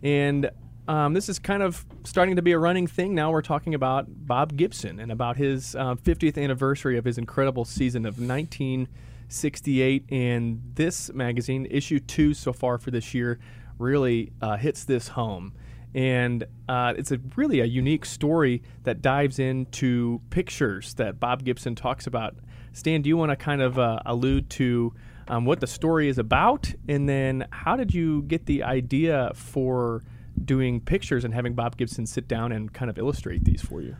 And 0.01 0.51
um, 0.87 1.13
this 1.13 1.29
is 1.29 1.41
kind 1.41 1.65
of 1.65 1.85
starting 2.05 2.37
to 2.37 2.43
be 2.43 2.53
a 2.53 2.59
running 2.59 2.87
thing 2.87 3.17
now. 3.17 3.33
We're 3.33 3.43
talking 3.43 3.75
about 3.75 4.07
Bob 4.09 4.57
Gibson 4.57 5.01
and 5.01 5.11
about 5.11 5.37
his 5.37 5.75
uh, 5.75 5.97
50th 5.97 6.41
anniversary 6.41 6.97
of 6.97 7.05
his 7.05 7.19
incredible 7.19 7.65
season 7.65 8.07
of 8.07 8.21
1968. 8.21 10.05
And 10.09 10.63
this 10.75 11.13
magazine, 11.13 11.67
issue 11.69 11.99
two 11.99 12.33
so 12.33 12.53
far 12.53 12.79
for 12.79 12.93
this 12.93 13.13
year, 13.13 13.41
really 13.79 14.31
uh, 14.41 14.57
hits 14.57 14.85
this 14.85 15.09
home 15.09 15.53
and 15.97 16.45
uh, 16.69 16.93
it's 16.99 17.11
a 17.11 17.19
really 17.37 17.61
a 17.61 17.65
unique 17.65 18.05
story 18.05 18.63
that 18.85 19.01
dives 19.01 19.39
into 19.39 20.21
pictures 20.29 20.93
that 20.95 21.19
Bob 21.19 21.43
Gibson 21.43 21.75
talks 21.75 22.07
about. 22.07 22.37
Stan, 22.75 23.01
do 23.01 23.09
you 23.09 23.17
want 23.17 23.31
to 23.31 23.37
kind 23.37 23.63
of 23.63 23.79
uh, 23.79 24.01
allude 24.05 24.51
to 24.51 24.93
um, 25.29 25.47
what 25.47 25.61
the 25.61 25.67
story 25.67 26.09
is 26.09 26.19
about, 26.19 26.71
and 26.87 27.09
then 27.09 27.47
how 27.51 27.77
did 27.77 27.95
you 27.95 28.23
get 28.23 28.45
the 28.45 28.63
idea 28.63 29.33
for 29.35 30.03
doing 30.45 30.81
pictures 30.83 31.25
and 31.25 31.33
having 31.33 31.55
Bob 31.55 31.79
Gibson 31.79 32.07
sit 32.07 32.29
down 32.29 32.53
and 32.53 32.71
kind 32.73 32.91
of 32.91 32.99
illustrate 32.99 33.45
these 33.45 33.63
for 33.63 33.81
you? 33.81 33.97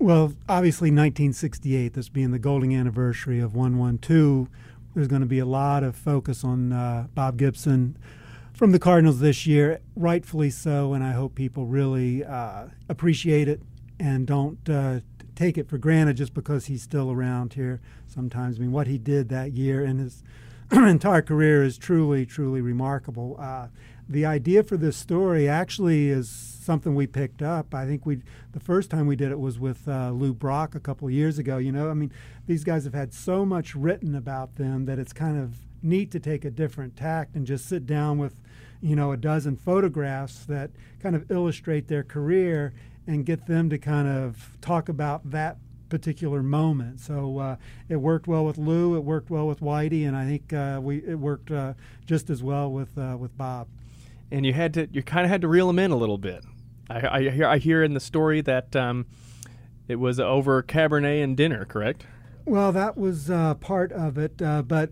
Well, 0.00 0.34
obviously, 0.48 0.88
1968, 0.88 1.94
this 1.94 2.08
being 2.08 2.32
the 2.32 2.40
golden 2.40 2.72
anniversary 2.72 3.38
of 3.38 3.54
112, 3.54 4.48
there's 4.96 5.06
going 5.06 5.22
to 5.22 5.28
be 5.28 5.38
a 5.38 5.46
lot 5.46 5.84
of 5.84 5.94
focus 5.94 6.42
on 6.42 6.72
uh, 6.72 7.06
Bob 7.14 7.36
Gibson 7.36 7.96
from 8.54 8.72
the 8.72 8.78
Cardinals 8.78 9.20
this 9.20 9.46
year, 9.46 9.80
rightfully 9.96 10.50
so, 10.50 10.92
and 10.92 11.02
I 11.02 11.12
hope 11.12 11.34
people 11.34 11.66
really 11.66 12.24
uh, 12.24 12.66
appreciate 12.88 13.48
it 13.48 13.62
and 13.98 14.26
don't 14.26 14.68
uh, 14.68 15.00
take 15.34 15.56
it 15.56 15.68
for 15.68 15.78
granted 15.78 16.16
just 16.16 16.34
because 16.34 16.66
he's 16.66 16.82
still 16.82 17.10
around 17.10 17.54
here. 17.54 17.80
Sometimes, 18.06 18.58
I 18.58 18.60
mean, 18.60 18.72
what 18.72 18.86
he 18.86 18.98
did 18.98 19.28
that 19.30 19.52
year 19.52 19.84
and 19.84 20.00
his 20.00 20.22
entire 20.72 21.22
career 21.22 21.62
is 21.62 21.78
truly, 21.78 22.26
truly 22.26 22.60
remarkable. 22.60 23.36
Uh, 23.38 23.68
the 24.08 24.26
idea 24.26 24.62
for 24.62 24.76
this 24.76 24.96
story 24.96 25.48
actually 25.48 26.10
is 26.10 26.28
something 26.28 26.94
we 26.94 27.06
picked 27.06 27.42
up. 27.42 27.74
I 27.74 27.86
think 27.86 28.04
we 28.04 28.22
the 28.52 28.60
first 28.60 28.90
time 28.90 29.06
we 29.06 29.16
did 29.16 29.30
it 29.30 29.38
was 29.38 29.58
with 29.58 29.88
uh, 29.88 30.10
Lou 30.10 30.34
Brock 30.34 30.74
a 30.74 30.80
couple 30.80 31.08
of 31.08 31.14
years 31.14 31.38
ago. 31.38 31.58
You 31.58 31.72
know, 31.72 31.90
I 31.90 31.94
mean, 31.94 32.12
these 32.46 32.64
guys 32.64 32.84
have 32.84 32.94
had 32.94 33.14
so 33.14 33.46
much 33.46 33.74
written 33.74 34.14
about 34.14 34.56
them 34.56 34.84
that 34.84 34.98
it's 34.98 35.12
kind 35.12 35.38
of 35.38 35.56
neat 35.82 36.10
to 36.12 36.20
take 36.20 36.44
a 36.44 36.50
different 36.50 36.96
tact 36.96 37.34
and 37.34 37.46
just 37.46 37.66
sit 37.66 37.86
down 37.86 38.18
with, 38.18 38.40
you 38.82 38.96
know, 38.96 39.12
a 39.12 39.16
dozen 39.16 39.56
photographs 39.56 40.44
that 40.46 40.70
kind 41.00 41.16
of 41.16 41.30
illustrate 41.30 41.88
their 41.88 42.02
career 42.02 42.74
and 43.06 43.24
get 43.24 43.46
them 43.46 43.70
to 43.70 43.78
kind 43.78 44.08
of 44.08 44.56
talk 44.60 44.88
about 44.88 45.30
that 45.30 45.56
particular 45.88 46.42
moment. 46.42 47.00
So 47.00 47.38
uh, 47.38 47.56
it 47.88 47.96
worked 47.96 48.26
well 48.26 48.44
with 48.44 48.58
Lou, 48.58 48.96
it 48.96 49.04
worked 49.04 49.30
well 49.30 49.46
with 49.46 49.60
Whitey, 49.60 50.06
and 50.06 50.16
I 50.16 50.26
think 50.26 50.52
uh, 50.52 50.80
we 50.82 50.98
it 50.98 51.18
worked 51.18 51.50
uh, 51.50 51.74
just 52.06 52.30
as 52.30 52.42
well 52.42 52.70
with 52.70 52.96
uh, 52.98 53.16
with 53.18 53.36
Bob. 53.36 53.68
And 54.30 54.46
you 54.46 54.54
had 54.54 54.74
to, 54.74 54.88
you 54.90 55.02
kind 55.02 55.24
of 55.24 55.30
had 55.30 55.42
to 55.42 55.48
reel 55.48 55.66
them 55.66 55.78
in 55.78 55.90
a 55.90 55.96
little 55.96 56.18
bit. 56.18 56.42
I, 56.88 57.18
I 57.18 57.30
hear, 57.30 57.46
I 57.46 57.58
hear 57.58 57.82
in 57.82 57.92
the 57.92 58.00
story 58.00 58.40
that 58.40 58.74
um, 58.74 59.06
it 59.88 59.96
was 59.96 60.18
over 60.18 60.62
Cabernet 60.62 61.22
and 61.22 61.36
dinner, 61.36 61.66
correct? 61.66 62.06
Well, 62.46 62.72
that 62.72 62.96
was 62.96 63.30
uh, 63.30 63.54
part 63.54 63.92
of 63.92 64.16
it, 64.16 64.40
uh, 64.40 64.62
but 64.62 64.90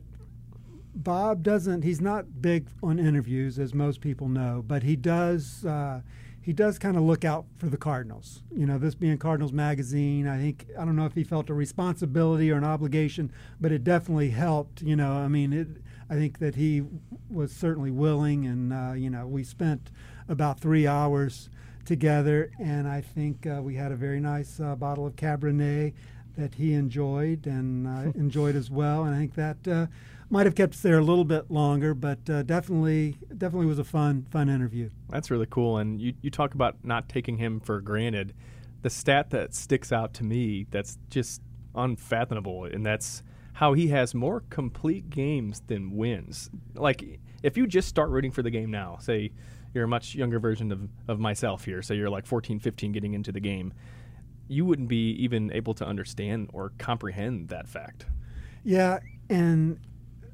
Bob 0.95 1.43
doesn't. 1.43 1.83
He's 1.83 2.01
not 2.01 2.43
big 2.43 2.69
on 2.83 2.99
interviews, 2.99 3.59
as 3.59 3.75
most 3.75 4.01
people 4.01 4.29
know, 4.29 4.65
but 4.67 4.83
he 4.83 4.97
does. 4.97 5.65
Uh, 5.65 6.01
he 6.43 6.53
does 6.53 6.79
kind 6.79 6.97
of 6.97 7.03
look 7.03 7.25
out 7.25 7.45
for 7.59 7.67
the 7.67 7.77
Cardinals. 7.77 8.43
You 8.51 8.67
know, 8.67 8.79
this 8.79 8.95
being 8.95 9.19
Cardinals 9.19 9.53
magazine, 9.53 10.27
I 10.27 10.39
think 10.39 10.67
I 10.79 10.85
don't 10.85 10.97
know 10.97 11.05
if 11.05 11.15
he 11.15 11.23
felt 11.23 11.51
a 11.51 11.55
responsibility 11.55 12.51
or 12.51 12.57
an 12.57 12.65
obligation, 12.65 13.31
but 13.61 13.73
it 13.73 13.85
definitely 13.85 14.31
helped. 14.31 14.83
You 14.83 14.97
know, 14.97 15.13
I 15.13 15.29
mean, 15.29 15.53
it, 15.53 15.69
I 16.09 16.15
think 16.15 16.39
that 16.39 16.57
he 16.57 16.83
was 17.31 17.53
certainly 17.53 17.91
willing, 17.91 18.47
and 18.47 18.73
uh, 18.73 18.93
you 18.95 19.11
know, 19.11 19.27
we 19.27 19.45
spent 19.45 19.91
about 20.29 20.59
three 20.59 20.87
hours 20.87 21.51
together, 21.85 22.51
and 22.59 22.89
I 22.89 23.01
think 23.01 23.47
uh, 23.47 23.61
we 23.63 23.75
had 23.75 23.93
a 23.93 23.97
very 23.97 24.21
nice 24.21 24.61
uh, 24.61 24.75
bottle 24.77 25.07
of 25.07 25.17
Cabernet 25.17 25.93
that 26.37 26.55
he 26.55 26.73
enjoyed 26.73 27.47
and 27.47 27.87
uh, 27.87 28.13
enjoyed 28.19 28.57
as 28.57 28.71
well, 28.71 29.05
and 29.05 29.15
I 29.15 29.19
think 29.19 29.35
that 29.35 29.69
uh, 29.69 29.87
might 30.31 30.47
have 30.47 30.55
kept 30.55 30.75
us 30.75 30.81
there 30.81 30.99
a 30.99 31.03
little 31.05 31.25
bit 31.25 31.51
longer, 31.51 31.93
but 31.93 32.19
uh, 32.31 32.43
definitely, 32.45 33.19
definitely 33.37 33.67
was 33.67 33.81
a 33.81 33.85
fun, 33.85 34.25
fun 34.31 34.49
interview. 34.49 34.89
That's 35.09 35.31
really 35.31 35.47
cool. 35.51 35.79
And 35.79 36.01
you, 36.01 36.15
you 36.23 36.31
talk 36.31 36.55
about 36.55 36.77
not 36.85 37.09
taking 37.09 37.37
him 37.37 37.61
for 37.61 37.81
granted. 37.81 38.33
The 38.83 38.91
stat 38.91 39.31
that 39.31 39.55
sticks 39.55 39.93
out 39.93 40.15
to 40.15 40.25
me 40.25 40.67
that's 40.71 40.99
just 41.11 41.43
unfathomable, 41.75 42.65
and 42.65 42.87
that's 42.87 43.23
how 43.55 43.75
he 43.75 43.89
has 43.89 44.15
more 44.15 44.45
complete 44.51 45.11
games 45.11 45.63
than 45.67 45.97
wins. 45.97 46.49
Like, 46.75 47.21
if 47.43 47.57
you 47.57 47.67
just 47.67 47.89
start 47.89 48.09
rooting 48.11 48.31
for 48.31 48.43
the 48.43 48.51
game 48.51 48.71
now, 48.71 48.99
say 49.01 49.33
you're 49.75 49.85
a 49.85 49.89
much 49.89 50.15
younger 50.15 50.39
version 50.39 50.73
of, 50.73 50.89
of 51.09 51.19
myself 51.19 51.65
here, 51.65 51.83
so 51.83 51.93
you're 51.93 52.09
like 52.09 52.25
14, 52.25 52.61
15 52.61 52.93
getting 52.93 53.15
into 53.15 53.33
the 53.33 53.41
game, 53.41 53.75
you 54.49 54.65
wouldn't 54.65 54.89
be 54.89 55.11
even 55.13 55.53
able 55.53 55.75
to 55.75 55.87
understand 55.87 56.49
or 56.53 56.73
comprehend 56.79 57.49
that 57.49 57.69
fact. 57.69 58.07
Yeah, 58.65 59.01
and 59.29 59.79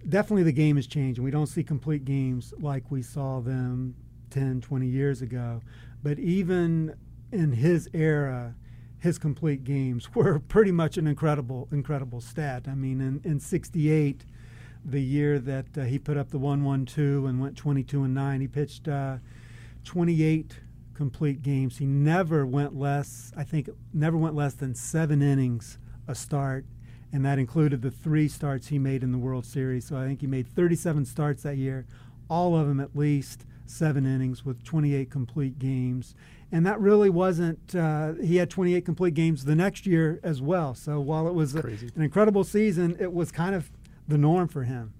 definitely 0.08 0.44
the 0.44 0.52
game 0.52 0.76
has 0.76 0.86
changed, 0.86 1.18
and 1.18 1.24
we 1.24 1.30
don't 1.30 1.46
see 1.46 1.62
complete 1.62 2.04
games 2.04 2.54
like 2.58 2.90
we 2.90 3.02
saw 3.02 3.40
them 3.40 3.94
10, 4.30 4.60
20 4.60 4.86
years 4.86 5.22
ago. 5.22 5.60
But 6.02 6.18
even 6.18 6.94
in 7.32 7.52
his 7.52 7.88
era, 7.92 8.54
his 8.98 9.18
complete 9.18 9.64
games 9.64 10.08
were 10.14 10.38
pretty 10.38 10.72
much 10.72 10.96
an 10.96 11.06
incredible, 11.06 11.68
incredible 11.72 12.20
stat. 12.20 12.66
I 12.68 12.74
mean, 12.74 13.00
in, 13.00 13.20
in 13.24 13.40
68, 13.40 14.24
the 14.84 15.02
year 15.02 15.38
that 15.40 15.66
uh, 15.76 15.82
he 15.82 15.98
put 15.98 16.16
up 16.16 16.30
the 16.30 16.38
112 16.38 17.24
and 17.24 17.40
went 17.40 17.56
22 17.56 18.04
and 18.04 18.14
9, 18.14 18.40
he 18.40 18.48
pitched 18.48 18.86
uh, 18.88 19.16
28 19.84 20.60
complete 20.94 21.42
games. 21.42 21.78
He 21.78 21.86
never 21.86 22.46
went 22.46 22.74
less, 22.74 23.32
I 23.36 23.44
think, 23.44 23.68
never 23.92 24.16
went 24.16 24.34
less 24.34 24.54
than 24.54 24.74
seven 24.74 25.22
innings 25.22 25.78
a 26.08 26.14
start 26.14 26.64
and 27.16 27.24
that 27.24 27.38
included 27.38 27.80
the 27.80 27.90
three 27.90 28.28
starts 28.28 28.66
he 28.66 28.78
made 28.78 29.02
in 29.02 29.10
the 29.10 29.16
World 29.16 29.46
Series. 29.46 29.86
So 29.86 29.96
I 29.96 30.04
think 30.04 30.20
he 30.20 30.26
made 30.26 30.46
37 30.46 31.06
starts 31.06 31.44
that 31.44 31.56
year, 31.56 31.86
all 32.28 32.54
of 32.54 32.68
them 32.68 32.78
at 32.78 32.94
least 32.94 33.46
seven 33.64 34.04
innings 34.04 34.44
with 34.44 34.62
28 34.64 35.10
complete 35.10 35.58
games. 35.58 36.14
And 36.52 36.66
that 36.66 36.78
really 36.78 37.08
wasn't, 37.08 37.74
uh, 37.74 38.12
he 38.22 38.36
had 38.36 38.50
28 38.50 38.84
complete 38.84 39.14
games 39.14 39.46
the 39.46 39.54
next 39.54 39.86
year 39.86 40.20
as 40.22 40.42
well. 40.42 40.74
So 40.74 41.00
while 41.00 41.26
it 41.26 41.32
was 41.32 41.54
a, 41.54 41.60
an 41.96 42.02
incredible 42.02 42.44
season, 42.44 42.98
it 43.00 43.14
was 43.14 43.32
kind 43.32 43.54
of 43.54 43.70
the 44.06 44.18
norm 44.18 44.46
for 44.46 44.64
him. 44.64 44.92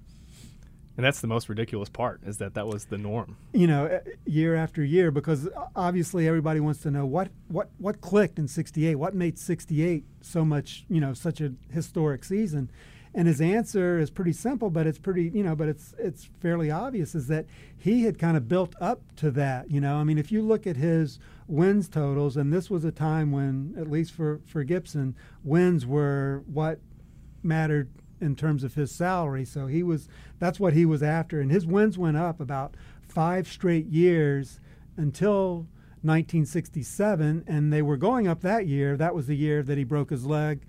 And 0.97 1.05
that's 1.05 1.20
the 1.20 1.26
most 1.26 1.49
ridiculous 1.49 1.88
part 1.88 2.22
is 2.24 2.38
that 2.38 2.55
that 2.55 2.66
was 2.66 2.86
the 2.86 2.97
norm. 2.97 3.36
You 3.53 3.66
know, 3.66 3.86
eh, 3.86 4.01
year 4.24 4.55
after 4.55 4.82
year, 4.82 5.11
because 5.11 5.49
obviously 5.74 6.26
everybody 6.26 6.59
wants 6.61 6.80
to 6.82 6.90
know 6.90 7.05
what 7.05 7.28
what 7.49 7.68
what 7.78 8.01
clicked 8.01 8.38
in 8.38 8.49
'68. 8.49 8.94
What 8.97 9.14
made 9.14 9.38
'68 9.38 10.05
so 10.22 10.44
much, 10.44 10.84
you 10.88 11.01
know, 11.01 11.12
such 11.12 11.40
a 11.40 11.53
historic 11.70 12.24
season? 12.24 12.70
And 13.16 13.26
his 13.26 13.40
answer 13.40 13.99
is 13.99 14.11
pretty 14.11 14.34
simple, 14.34 14.68
but 14.68 14.86
it's 14.86 14.99
pretty, 14.99 15.30
you 15.30 15.42
know, 15.42 15.57
but 15.57 15.68
it's 15.68 15.94
it's 15.99 16.28
fairly 16.40 16.70
obvious 16.70 17.14
is 17.14 17.28
that 17.28 17.47
he 17.76 18.05
had 18.05 18.18
kind 18.18 18.36
of 18.36 18.49
built 18.49 18.74
up 18.80 19.01
to 19.16 19.30
that. 19.32 19.70
You 19.70 19.80
know, 19.80 19.97
I 19.97 20.05
mean, 20.05 20.18
if 20.18 20.30
you 20.30 20.42
look 20.42 20.66
at 20.66 20.76
his 20.76 21.18
wins 21.47 21.88
totals, 21.88 22.36
and 22.36 22.53
this 22.53 22.70
was 22.70 22.84
a 22.84 22.92
time 22.92 23.32
when, 23.32 23.74
at 23.78 23.90
least 23.90 24.12
for 24.12 24.40
for 24.47 24.64
Gibson, 24.64 25.14
wins 25.44 25.86
were 25.86 26.42
what 26.47 26.78
mattered 27.42 27.90
in 28.21 28.37
terms 28.37 28.64
of 28.64 28.75
his 28.75 28.91
salary. 28.91 29.45
So 29.45 29.67
he 29.67 29.83
was 29.83 30.09
that's 30.39 30.61
what 30.61 30.73
he 30.73 30.85
was 30.87 31.03
after, 31.03 31.41
and 31.41 31.51
his 31.51 31.67
wins 31.67 31.99
went 31.99 32.17
up 32.17 32.41
about 32.41 32.77
five 33.03 33.49
straight 33.49 33.87
years 33.87 34.61
until 34.97 35.67
1967, 36.03 37.45
and 37.47 37.73
they 37.73 37.83
were 37.83 37.97
going 37.97 38.29
up 38.29 38.41
that 38.43 38.67
year. 38.67 38.97
That 38.97 39.14
was 39.14 39.27
the 39.27 39.37
year 39.37 39.62
that 39.62 39.77
he 39.77 39.85
broke 39.85 40.11
his 40.11 40.25
leg 40.25 40.61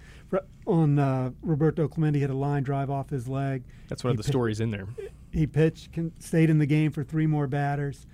on 0.65 0.99
uh, 0.99 1.31
Roberto 1.41 1.87
Clemente 1.87 2.19
had 2.19 2.29
a 2.29 2.35
line 2.35 2.63
drive 2.63 2.89
off 2.89 3.09
his 3.09 3.27
leg. 3.27 3.63
That's 3.87 4.03
one 4.03 4.11
he 4.11 4.19
of 4.19 4.25
the 4.25 4.29
stories 4.29 4.59
in 4.59 4.71
there. 4.71 4.87
He 5.31 5.47
pitched, 5.47 5.93
can, 5.93 6.11
stayed 6.19 6.49
in 6.49 6.59
the 6.59 6.65
game 6.65 6.91
for 6.91 7.03
three 7.03 7.27
more 7.27 7.47
batters. 7.47 8.05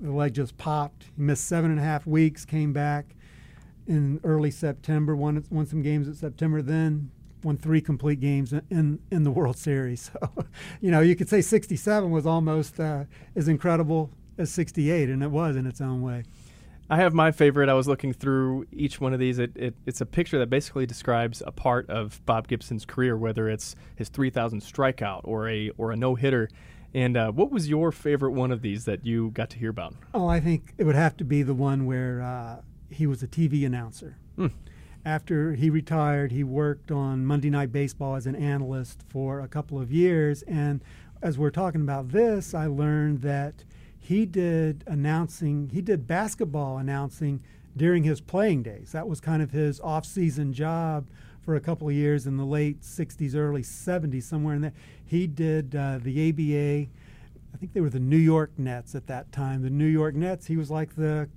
The 0.00 0.12
leg 0.12 0.34
just 0.34 0.56
popped. 0.56 1.06
He 1.16 1.22
missed 1.22 1.46
seven 1.46 1.70
and 1.70 1.80
a 1.80 1.82
half 1.82 2.06
weeks. 2.06 2.44
Came 2.44 2.72
back 2.72 3.16
in 3.86 4.20
early 4.22 4.50
September. 4.50 5.16
Won 5.16 5.42
won 5.50 5.66
some 5.66 5.82
games 5.82 6.08
at 6.08 6.16
September. 6.16 6.62
Then 6.62 7.10
won 7.46 7.56
three 7.56 7.80
complete 7.80 8.20
games 8.20 8.52
in 8.70 8.98
in 9.10 9.22
the 9.22 9.30
World 9.30 9.56
Series. 9.56 10.10
So, 10.20 10.44
you 10.80 10.90
know, 10.90 11.00
you 11.00 11.14
could 11.14 11.28
say 11.28 11.40
67 11.40 12.10
was 12.10 12.26
almost 12.26 12.80
uh, 12.80 13.04
as 13.34 13.48
incredible 13.48 14.10
as 14.38 14.50
68, 14.50 15.08
and 15.08 15.22
it 15.22 15.30
was 15.30 15.56
in 15.56 15.66
its 15.66 15.80
own 15.80 16.00
way. 16.00 16.24
I 16.88 16.96
have 16.96 17.12
my 17.12 17.32
favorite. 17.32 17.68
I 17.68 17.74
was 17.74 17.86
looking 17.86 18.12
through 18.12 18.66
each 18.72 19.00
one 19.00 19.12
of 19.12 19.20
these. 19.20 19.38
It, 19.38 19.52
it, 19.56 19.74
it's 19.84 20.00
a 20.00 20.06
picture 20.06 20.38
that 20.38 20.48
basically 20.48 20.86
describes 20.86 21.42
a 21.46 21.52
part 21.52 21.88
of 21.90 22.24
Bob 22.24 22.48
Gibson's 22.48 22.84
career, 22.84 23.16
whether 23.16 23.48
it's 23.48 23.76
his 23.96 24.08
3,000 24.08 24.60
strikeout 24.60 25.22
or 25.24 25.48
a 25.48 25.70
or 25.76 25.92
a 25.92 25.96
no 25.96 26.14
hitter. 26.14 26.48
And 26.94 27.16
uh, 27.16 27.32
what 27.32 27.50
was 27.50 27.68
your 27.68 27.92
favorite 27.92 28.32
one 28.32 28.52
of 28.52 28.62
these 28.62 28.84
that 28.84 29.04
you 29.04 29.30
got 29.30 29.50
to 29.50 29.58
hear 29.58 29.70
about? 29.70 29.94
Oh, 30.14 30.28
I 30.28 30.40
think 30.40 30.74
it 30.78 30.84
would 30.84 30.96
have 30.96 31.16
to 31.18 31.24
be 31.24 31.42
the 31.42 31.54
one 31.54 31.84
where 31.86 32.22
uh, 32.22 32.60
he 32.90 33.06
was 33.06 33.22
a 33.22 33.28
TV 33.28 33.66
announcer. 33.66 34.16
Mm 34.38 34.52
after 35.06 35.52
he 35.52 35.70
retired, 35.70 36.32
he 36.32 36.42
worked 36.42 36.90
on 36.90 37.24
Monday 37.24 37.48
Night 37.48 37.70
Baseball 37.70 38.16
as 38.16 38.26
an 38.26 38.34
analyst 38.34 39.04
for 39.08 39.40
a 39.40 39.46
couple 39.46 39.80
of 39.80 39.92
years. 39.92 40.42
And 40.42 40.80
as 41.22 41.38
we're 41.38 41.50
talking 41.50 41.80
about 41.80 42.08
this, 42.08 42.54
I 42.54 42.66
learned 42.66 43.22
that 43.22 43.64
he 43.96 44.26
did 44.26 44.82
announcing, 44.88 45.70
he 45.72 45.80
did 45.80 46.08
basketball 46.08 46.78
announcing 46.78 47.40
during 47.76 48.02
his 48.02 48.20
playing 48.20 48.64
days. 48.64 48.90
That 48.90 49.06
was 49.06 49.20
kind 49.20 49.42
of 49.42 49.52
his 49.52 49.78
off 49.78 50.04
season 50.04 50.52
job 50.52 51.06
for 51.40 51.54
a 51.54 51.60
couple 51.60 51.88
of 51.88 51.94
years 51.94 52.26
in 52.26 52.36
the 52.36 52.44
late 52.44 52.80
60s, 52.80 53.36
early 53.36 53.62
70s, 53.62 54.24
somewhere 54.24 54.56
in 54.56 54.62
there. 54.62 54.72
He 55.04 55.28
did 55.28 55.76
uh, 55.76 56.00
the 56.02 56.30
ABA. 56.30 56.90
I 57.54 57.56
think 57.58 57.74
they 57.74 57.80
were 57.80 57.90
the 57.90 58.00
New 58.00 58.16
York 58.16 58.58
Nets 58.58 58.96
at 58.96 59.06
that 59.06 59.30
time. 59.30 59.62
The 59.62 59.70
New 59.70 59.86
York 59.86 60.16
Nets, 60.16 60.46
he 60.46 60.56
was 60.56 60.68
like 60.68 60.96
the 60.96 61.28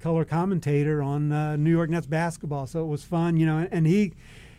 color 0.00 0.24
commentator 0.24 1.02
on 1.02 1.32
uh, 1.32 1.56
New 1.56 1.70
York 1.70 1.90
Nets 1.90 2.06
basketball. 2.06 2.66
So 2.66 2.82
it 2.82 2.86
was 2.86 3.04
fun, 3.04 3.36
you 3.36 3.46
know. 3.46 3.66
And 3.70 3.86
he 3.86 4.12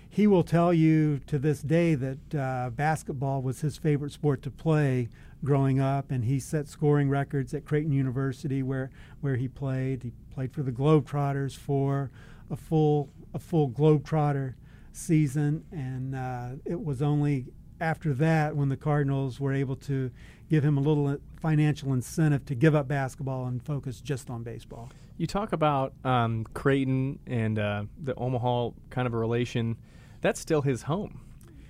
he 0.09 0.25
will 0.27 0.43
tell 0.43 0.73
you 0.73 1.19
to 1.27 1.37
this 1.37 1.61
day 1.61 1.95
that 1.95 2.35
uh, 2.35 2.69
basketball 2.71 3.41
was 3.41 3.61
his 3.61 3.77
favorite 3.77 4.11
sport 4.11 4.41
to 4.43 4.51
play 4.51 5.07
growing 5.43 5.79
up, 5.79 6.11
and 6.11 6.25
he 6.25 6.39
set 6.39 6.67
scoring 6.67 7.09
records 7.09 7.53
at 7.53 7.65
Creighton 7.65 7.91
University 7.91 8.63
where 8.63 8.89
where 9.21 9.35
he 9.35 9.47
played. 9.47 10.03
He 10.03 10.11
played 10.33 10.51
for 10.51 10.63
the 10.63 10.71
Globetrotters 10.71 11.55
for 11.55 12.11
a 12.49 12.55
full 12.55 13.09
a 13.33 13.39
full 13.39 13.69
Globetrotter 13.69 14.55
season, 14.91 15.63
and 15.71 16.15
uh, 16.15 16.49
it 16.65 16.83
was 16.83 17.01
only 17.01 17.45
after 17.79 18.13
that 18.15 18.55
when 18.55 18.69
the 18.69 18.77
Cardinals 18.77 19.39
were 19.39 19.53
able 19.53 19.75
to 19.75 20.11
give 20.49 20.63
him 20.63 20.77
a 20.77 20.81
little 20.81 21.17
financial 21.41 21.93
incentive 21.93 22.45
to 22.45 22.55
give 22.55 22.75
up 22.75 22.87
basketball 22.87 23.45
and 23.45 23.63
focus 23.63 24.01
just 24.01 24.29
on 24.29 24.43
baseball. 24.43 24.89
You 25.17 25.27
talk 25.27 25.53
about 25.53 25.93
um, 26.03 26.45
Creighton 26.53 27.19
and 27.27 27.59
uh, 27.59 27.83
the 28.01 28.15
Omaha 28.15 28.71
kind 28.89 29.05
of 29.07 29.13
a 29.13 29.17
relation. 29.17 29.77
That's 30.21 30.39
still 30.39 30.61
his 30.61 30.83
home, 30.83 31.21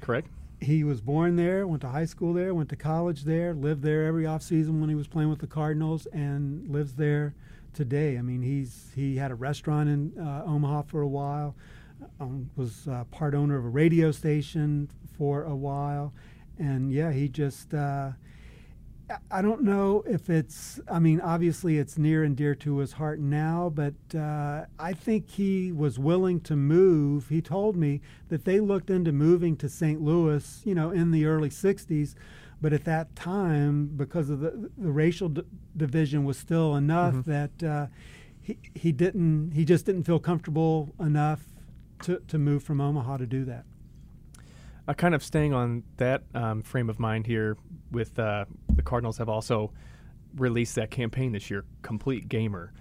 correct? 0.02 0.30
he 0.62 0.84
was 0.84 1.02
born 1.02 1.36
there, 1.36 1.66
went 1.66 1.82
to 1.82 1.88
high 1.88 2.06
school 2.06 2.34
there, 2.34 2.54
went 2.54 2.70
to 2.70 2.76
college 2.76 3.24
there, 3.24 3.54
lived 3.54 3.82
there 3.82 4.06
every 4.06 4.24
offseason 4.24 4.80
when 4.80 4.90
he 4.90 4.96
was 4.96 5.08
playing 5.08 5.30
with 5.30 5.40
the 5.40 5.48
Cardinals, 5.48 6.06
and 6.08 6.70
lives 6.70 6.96
there 6.96 7.34
today. 7.74 8.18
I 8.18 8.22
mean, 8.22 8.42
he's 8.42 8.92
he 8.96 9.18
had 9.18 9.32
a 9.32 9.36
restaurant 9.36 9.90
in 9.90 10.14
uh, 10.20 10.44
Omaha 10.46 10.84
for 10.84 11.02
a 11.02 11.08
while, 11.08 11.56
um, 12.20 12.50
was 12.56 12.88
uh, 12.88 13.04
part 13.06 13.34
owner 13.34 13.58
of 13.58 13.66
a 13.66 13.70
radio 13.70 14.12
station 14.12 14.90
for 15.18 15.44
a 15.44 15.56
while, 15.56 16.14
and 16.58 16.92
yeah, 16.92 17.12
he 17.12 17.28
just. 17.28 17.74
Uh, 17.74 18.12
I 19.32 19.42
don't 19.42 19.64
know 19.64 20.04
if 20.08 20.30
it's. 20.30 20.80
I 20.90 21.00
mean, 21.00 21.20
obviously, 21.22 21.78
it's 21.78 21.98
near 21.98 22.24
and 22.24 22.36
dear 22.36 22.54
to 22.56 22.78
his 22.78 22.94
heart 22.94 23.20
now, 23.20 23.72
but 23.74 23.96
uh, 24.16 24.66
I 24.78 24.94
think 24.94 25.30
he 25.30 25.72
was 25.72 25.98
willing 25.98 26.42
to 26.42 26.56
move. 26.56 27.30
He 27.30 27.42
told 27.42 27.76
me 27.76 28.02
that 28.28 28.46
they 28.46 28.60
looked 28.60 28.90
into 28.90 29.12
moving 29.12 29.56
to 29.58 29.70
St. 29.70 30.02
Louis, 30.02 30.62
you 30.64 30.76
know, 30.76 30.92
in 30.92 31.10
the 31.10 31.26
early 31.26 31.50
'60s, 31.50 32.14
but 32.62 32.72
at 32.72 32.86
that 32.86 33.16
time, 33.16 33.88
because 33.96 34.30
of 34.30 34.42
the 34.42 34.70
the 34.78 34.92
racial 34.92 35.30
d- 35.30 35.42
division 35.76 36.24
was 36.24 36.38
still 36.38 36.76
enough 36.76 37.16
mm-hmm. 37.16 37.32
that 37.32 37.64
uh, 37.64 37.88
he 38.42 38.58
he 38.76 38.92
didn't 38.92 39.52
he 39.52 39.66
just 39.66 39.86
didn't 39.86 40.04
feel 40.04 40.20
comfortable 40.20 40.94
enough 41.00 41.44
to 42.04 42.20
to 42.28 42.38
move 42.38 42.64
from 42.64 42.82
Omaha 42.82 43.18
to 43.18 43.26
do 43.26 43.46
that. 43.46 43.66
Uh, 44.88 44.94
kind 44.94 45.14
of 45.14 45.24
staying 45.24 45.54
on 45.54 45.84
that 45.98 46.24
um, 46.34 46.62
frame 46.64 46.90
of 46.90 47.00
mind 47.00 47.28
here, 47.28 47.58
with 47.92 48.18
uh, 48.18 48.46
the 48.76 48.82
Cardinals 48.82 49.18
have 49.20 49.30
also 49.30 49.72
released 50.36 50.76
that 50.76 50.90
campaign 50.90 51.32
this 51.32 51.50
year, 51.50 51.64
Complete 51.82 52.28
Gamer. 52.28 52.74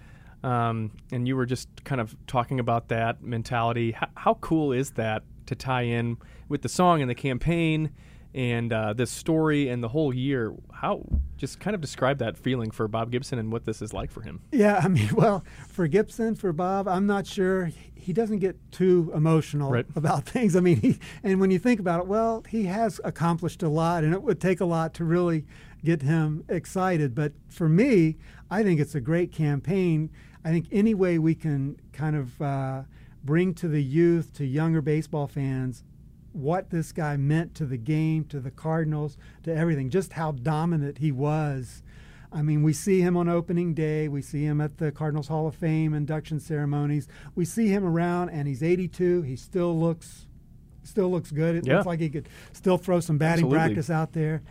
Um, 0.42 0.92
and 1.10 1.26
you 1.26 1.36
were 1.36 1.46
just 1.46 1.68
kind 1.84 2.00
of 2.00 2.16
talking 2.26 2.60
about 2.60 2.88
that 2.88 3.22
mentality. 3.22 3.88
H- 3.88 4.08
how 4.14 4.34
cool 4.34 4.72
is 4.72 4.92
that 4.92 5.22
to 5.46 5.54
tie 5.54 5.82
in 5.82 6.16
with 6.48 6.62
the 6.62 6.68
song 6.68 7.00
and 7.00 7.10
the 7.10 7.14
campaign 7.14 7.90
and 8.34 8.72
uh, 8.72 8.92
this 8.92 9.10
story 9.10 9.68
and 9.68 9.82
the 9.82 9.88
whole 9.88 10.14
year. 10.14 10.54
How 10.72 11.04
just 11.36 11.60
kind 11.60 11.74
of 11.74 11.80
describe 11.80 12.18
that 12.18 12.36
feeling 12.36 12.70
for 12.70 12.86
Bob 12.88 13.10
Gibson 13.10 13.38
and 13.38 13.50
what 13.52 13.64
this 13.64 13.80
is 13.80 13.92
like 13.92 14.10
for 14.10 14.22
him. 14.22 14.40
Yeah, 14.52 14.80
I 14.82 14.88
mean, 14.88 15.10
well, 15.14 15.44
for 15.68 15.86
Gibson, 15.86 16.34
for 16.34 16.52
Bob, 16.52 16.88
I'm 16.88 17.06
not 17.06 17.26
sure 17.26 17.70
he 17.94 18.12
doesn't 18.12 18.38
get 18.38 18.56
too 18.72 19.12
emotional 19.14 19.70
right. 19.70 19.86
about 19.96 20.24
things. 20.28 20.56
I 20.56 20.60
mean, 20.60 20.80
he, 20.80 20.98
and 21.22 21.40
when 21.40 21.50
you 21.50 21.58
think 21.58 21.80
about 21.80 22.00
it, 22.00 22.06
well, 22.06 22.44
he 22.48 22.64
has 22.64 23.00
accomplished 23.04 23.62
a 23.62 23.68
lot, 23.68 24.04
and 24.04 24.12
it 24.12 24.22
would 24.22 24.40
take 24.40 24.60
a 24.60 24.64
lot 24.64 24.94
to 24.94 25.04
really 25.04 25.44
get 25.84 26.02
him 26.02 26.44
excited. 26.48 27.14
But 27.14 27.32
for 27.48 27.68
me, 27.68 28.16
I 28.50 28.62
think 28.62 28.80
it's 28.80 28.94
a 28.94 29.00
great 29.00 29.32
campaign. 29.32 30.10
I 30.44 30.50
think 30.50 30.66
any 30.72 30.94
way 30.94 31.18
we 31.18 31.34
can 31.34 31.78
kind 31.92 32.16
of 32.16 32.40
uh, 32.40 32.82
bring 33.24 33.54
to 33.54 33.68
the 33.68 33.82
youth, 33.82 34.32
to 34.34 34.46
younger 34.46 34.80
baseball 34.80 35.26
fans, 35.26 35.84
what 36.38 36.70
this 36.70 36.92
guy 36.92 37.16
meant 37.16 37.54
to 37.56 37.66
the 37.66 37.76
game, 37.76 38.24
to 38.26 38.40
the 38.40 38.50
Cardinals, 38.50 39.16
to 39.42 39.54
everything, 39.54 39.90
just 39.90 40.14
how 40.14 40.32
dominant 40.32 40.98
he 40.98 41.12
was. 41.12 41.82
I 42.32 42.42
mean, 42.42 42.62
we 42.62 42.72
see 42.72 43.00
him 43.00 43.16
on 43.16 43.28
opening 43.28 43.74
day. 43.74 44.08
We 44.08 44.22
see 44.22 44.44
him 44.44 44.60
at 44.60 44.78
the 44.78 44.92
Cardinals 44.92 45.28
Hall 45.28 45.46
of 45.46 45.54
Fame 45.54 45.94
induction 45.94 46.40
ceremonies. 46.40 47.08
We 47.34 47.44
see 47.44 47.68
him 47.68 47.84
around, 47.84 48.28
and 48.30 48.46
he's 48.46 48.62
82. 48.62 49.22
He 49.22 49.34
still 49.36 49.78
looks, 49.78 50.26
still 50.82 51.10
looks 51.10 51.30
good. 51.30 51.56
It 51.56 51.66
yeah. 51.66 51.76
looks 51.76 51.86
like 51.86 52.00
he 52.00 52.10
could 52.10 52.28
still 52.52 52.76
throw 52.76 53.00
some 53.00 53.18
batting 53.18 53.46
Absolutely. 53.46 53.58
practice 53.58 53.90
out 53.90 54.12
there. 54.12 54.42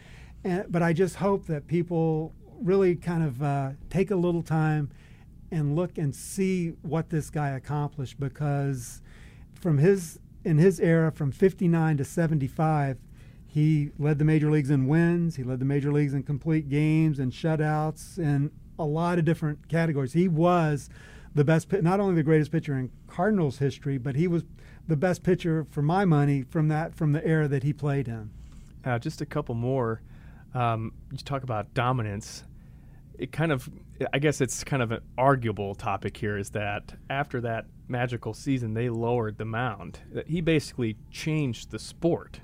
And, 0.44 0.66
but 0.70 0.82
I 0.82 0.94
just 0.94 1.16
hope 1.16 1.46
that 1.48 1.68
people 1.68 2.34
really 2.60 2.96
kind 2.96 3.24
of 3.24 3.44
uh, 3.44 3.72
take 3.90 4.12
a 4.12 4.16
little 4.16 4.42
time 4.42 4.90
and 5.52 5.76
look 5.76 5.98
and 5.98 6.16
see 6.16 6.70
what 6.82 7.10
this 7.10 7.30
guy 7.30 7.50
accomplished 7.50 8.20
because 8.20 9.02
from 9.56 9.78
his 9.78 10.20
in 10.48 10.58
his 10.58 10.80
era 10.80 11.12
from 11.12 11.32
59 11.32 11.98
to 11.98 12.06
75, 12.06 12.98
he 13.46 13.92
led 14.00 14.18
the 14.18 14.26
major 14.26 14.50
leagues 14.50 14.70
in 14.70 14.88
wins. 14.88 15.36
He 15.36 15.44
led 15.44 15.60
the 15.60 15.66
major 15.66 15.92
leagues 15.92 16.14
in 16.14 16.24
complete 16.24 16.70
games 16.70 17.20
and 17.20 17.32
shutouts 17.32 18.18
and 18.18 18.52
a 18.80 18.86
lot 18.86 19.20
of 19.20 19.26
different 19.26 19.68
categories. 19.68 20.14
He 20.14 20.28
was 20.28 20.90
the 21.36 21.44
best, 21.44 21.72
not 21.72 22.00
only 22.00 22.16
the 22.16 22.24
greatest 22.24 22.52
pitcher 22.52 22.78
in 22.78 22.92
Cardinals 23.08 23.58
history, 23.58 23.98
but 23.98 24.16
he 24.16 24.28
was 24.28 24.44
the 24.88 24.96
best 24.96 25.22
pitcher 25.22 25.68
for 25.70 25.82
my 25.82 26.06
money 26.06 26.44
from 26.44 26.70
that 26.70 26.96
from 26.96 27.12
the 27.12 27.26
era 27.28 27.48
that 27.50 27.64
he 27.64 27.74
played 27.74 28.08
in. 28.08 28.30
Uh, 28.86 28.98
just 28.98 29.20
a 29.20 29.26
couple 29.26 29.54
more. 29.54 30.02
Um, 30.54 30.94
you 31.12 31.18
talk 31.18 31.44
about 31.44 31.74
dominance 31.74 32.44
it 33.18 33.32
kind 33.32 33.52
of 33.52 33.70
I 34.14 34.20
guess 34.20 34.42
it's 34.42 34.64
kind 34.64 34.84
of 34.84 34.92
an 34.92 35.02
arguable 35.18 35.76
topic 35.76 36.18
here 36.18 36.38
is 36.38 36.52
that 36.52 36.94
after 37.10 37.42
that 37.42 37.66
magical 37.88 38.34
season 38.34 38.74
they 38.74 38.90
lowered 38.90 39.38
the 39.38 39.46
mound. 39.46 40.00
That 40.12 40.28
he 40.28 40.42
basically 40.42 40.98
changed 41.12 41.72
the 41.72 41.80
sport. 41.80 42.42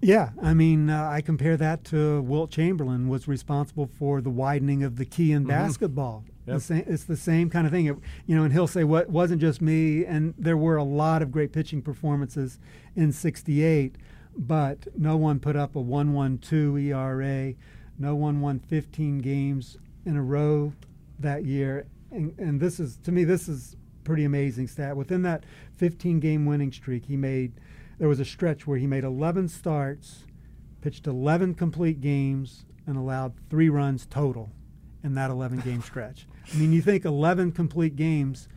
Yeah, 0.00 0.30
I 0.42 0.52
mean, 0.52 0.90
uh, 0.90 1.08
I 1.08 1.20
compare 1.20 1.56
that 1.56 1.84
to 1.84 2.22
Wilt 2.22 2.50
Chamberlain 2.50 3.08
was 3.08 3.28
responsible 3.28 3.86
for 3.86 4.20
the 4.20 4.30
widening 4.30 4.82
of 4.82 4.96
the 4.96 5.04
key 5.04 5.30
in 5.30 5.42
mm-hmm. 5.42 5.50
basketball. 5.50 6.24
Yep. 6.46 6.56
The 6.56 6.60
same, 6.60 6.84
it's 6.88 7.04
the 7.04 7.16
same 7.16 7.48
kind 7.48 7.68
of 7.68 7.72
thing, 7.72 7.86
it, 7.86 7.96
you 8.26 8.34
know. 8.34 8.42
And 8.42 8.52
he'll 8.52 8.66
say, 8.66 8.82
"What 8.82 9.08
wasn't 9.10 9.40
just 9.40 9.62
me?" 9.62 10.04
And 10.04 10.34
there 10.36 10.56
were 10.56 10.76
a 10.76 10.82
lot 10.82 11.22
of 11.22 11.30
great 11.30 11.52
pitching 11.52 11.82
performances 11.82 12.58
in 12.96 13.12
'68, 13.12 13.94
but 14.36 14.88
no 14.98 15.16
one 15.16 15.38
put 15.38 15.54
up 15.54 15.76
a 15.76 15.78
1.12 15.78 16.82
ERA 16.82 17.54
no 17.98 18.14
one 18.16 18.40
won 18.40 18.58
15 18.58 19.18
games 19.18 19.78
in 20.04 20.16
a 20.16 20.22
row 20.22 20.72
that 21.18 21.44
year. 21.44 21.86
And, 22.10 22.38
and 22.38 22.60
this 22.60 22.80
is, 22.80 22.96
to 23.04 23.12
me, 23.12 23.24
this 23.24 23.48
is 23.48 23.76
pretty 24.04 24.24
amazing 24.24 24.68
stat. 24.68 24.96
Within 24.96 25.22
that 25.22 25.44
15 25.76 26.20
game 26.20 26.44
winning 26.44 26.72
streak, 26.72 27.06
he 27.06 27.16
made, 27.16 27.52
there 27.98 28.08
was 28.08 28.20
a 28.20 28.24
stretch 28.24 28.66
where 28.66 28.78
he 28.78 28.86
made 28.86 29.04
11 29.04 29.48
starts, 29.48 30.24
pitched 30.80 31.06
11 31.06 31.54
complete 31.54 32.00
games, 32.00 32.64
and 32.86 32.96
allowed 32.96 33.32
three 33.48 33.68
runs 33.68 34.06
total 34.06 34.50
in 35.04 35.14
that 35.14 35.30
11 35.30 35.60
game 35.60 35.82
stretch. 35.82 36.26
I 36.52 36.56
mean, 36.56 36.72
you 36.72 36.82
think 36.82 37.04
11 37.04 37.52
complete 37.52 37.96
games, 37.96 38.48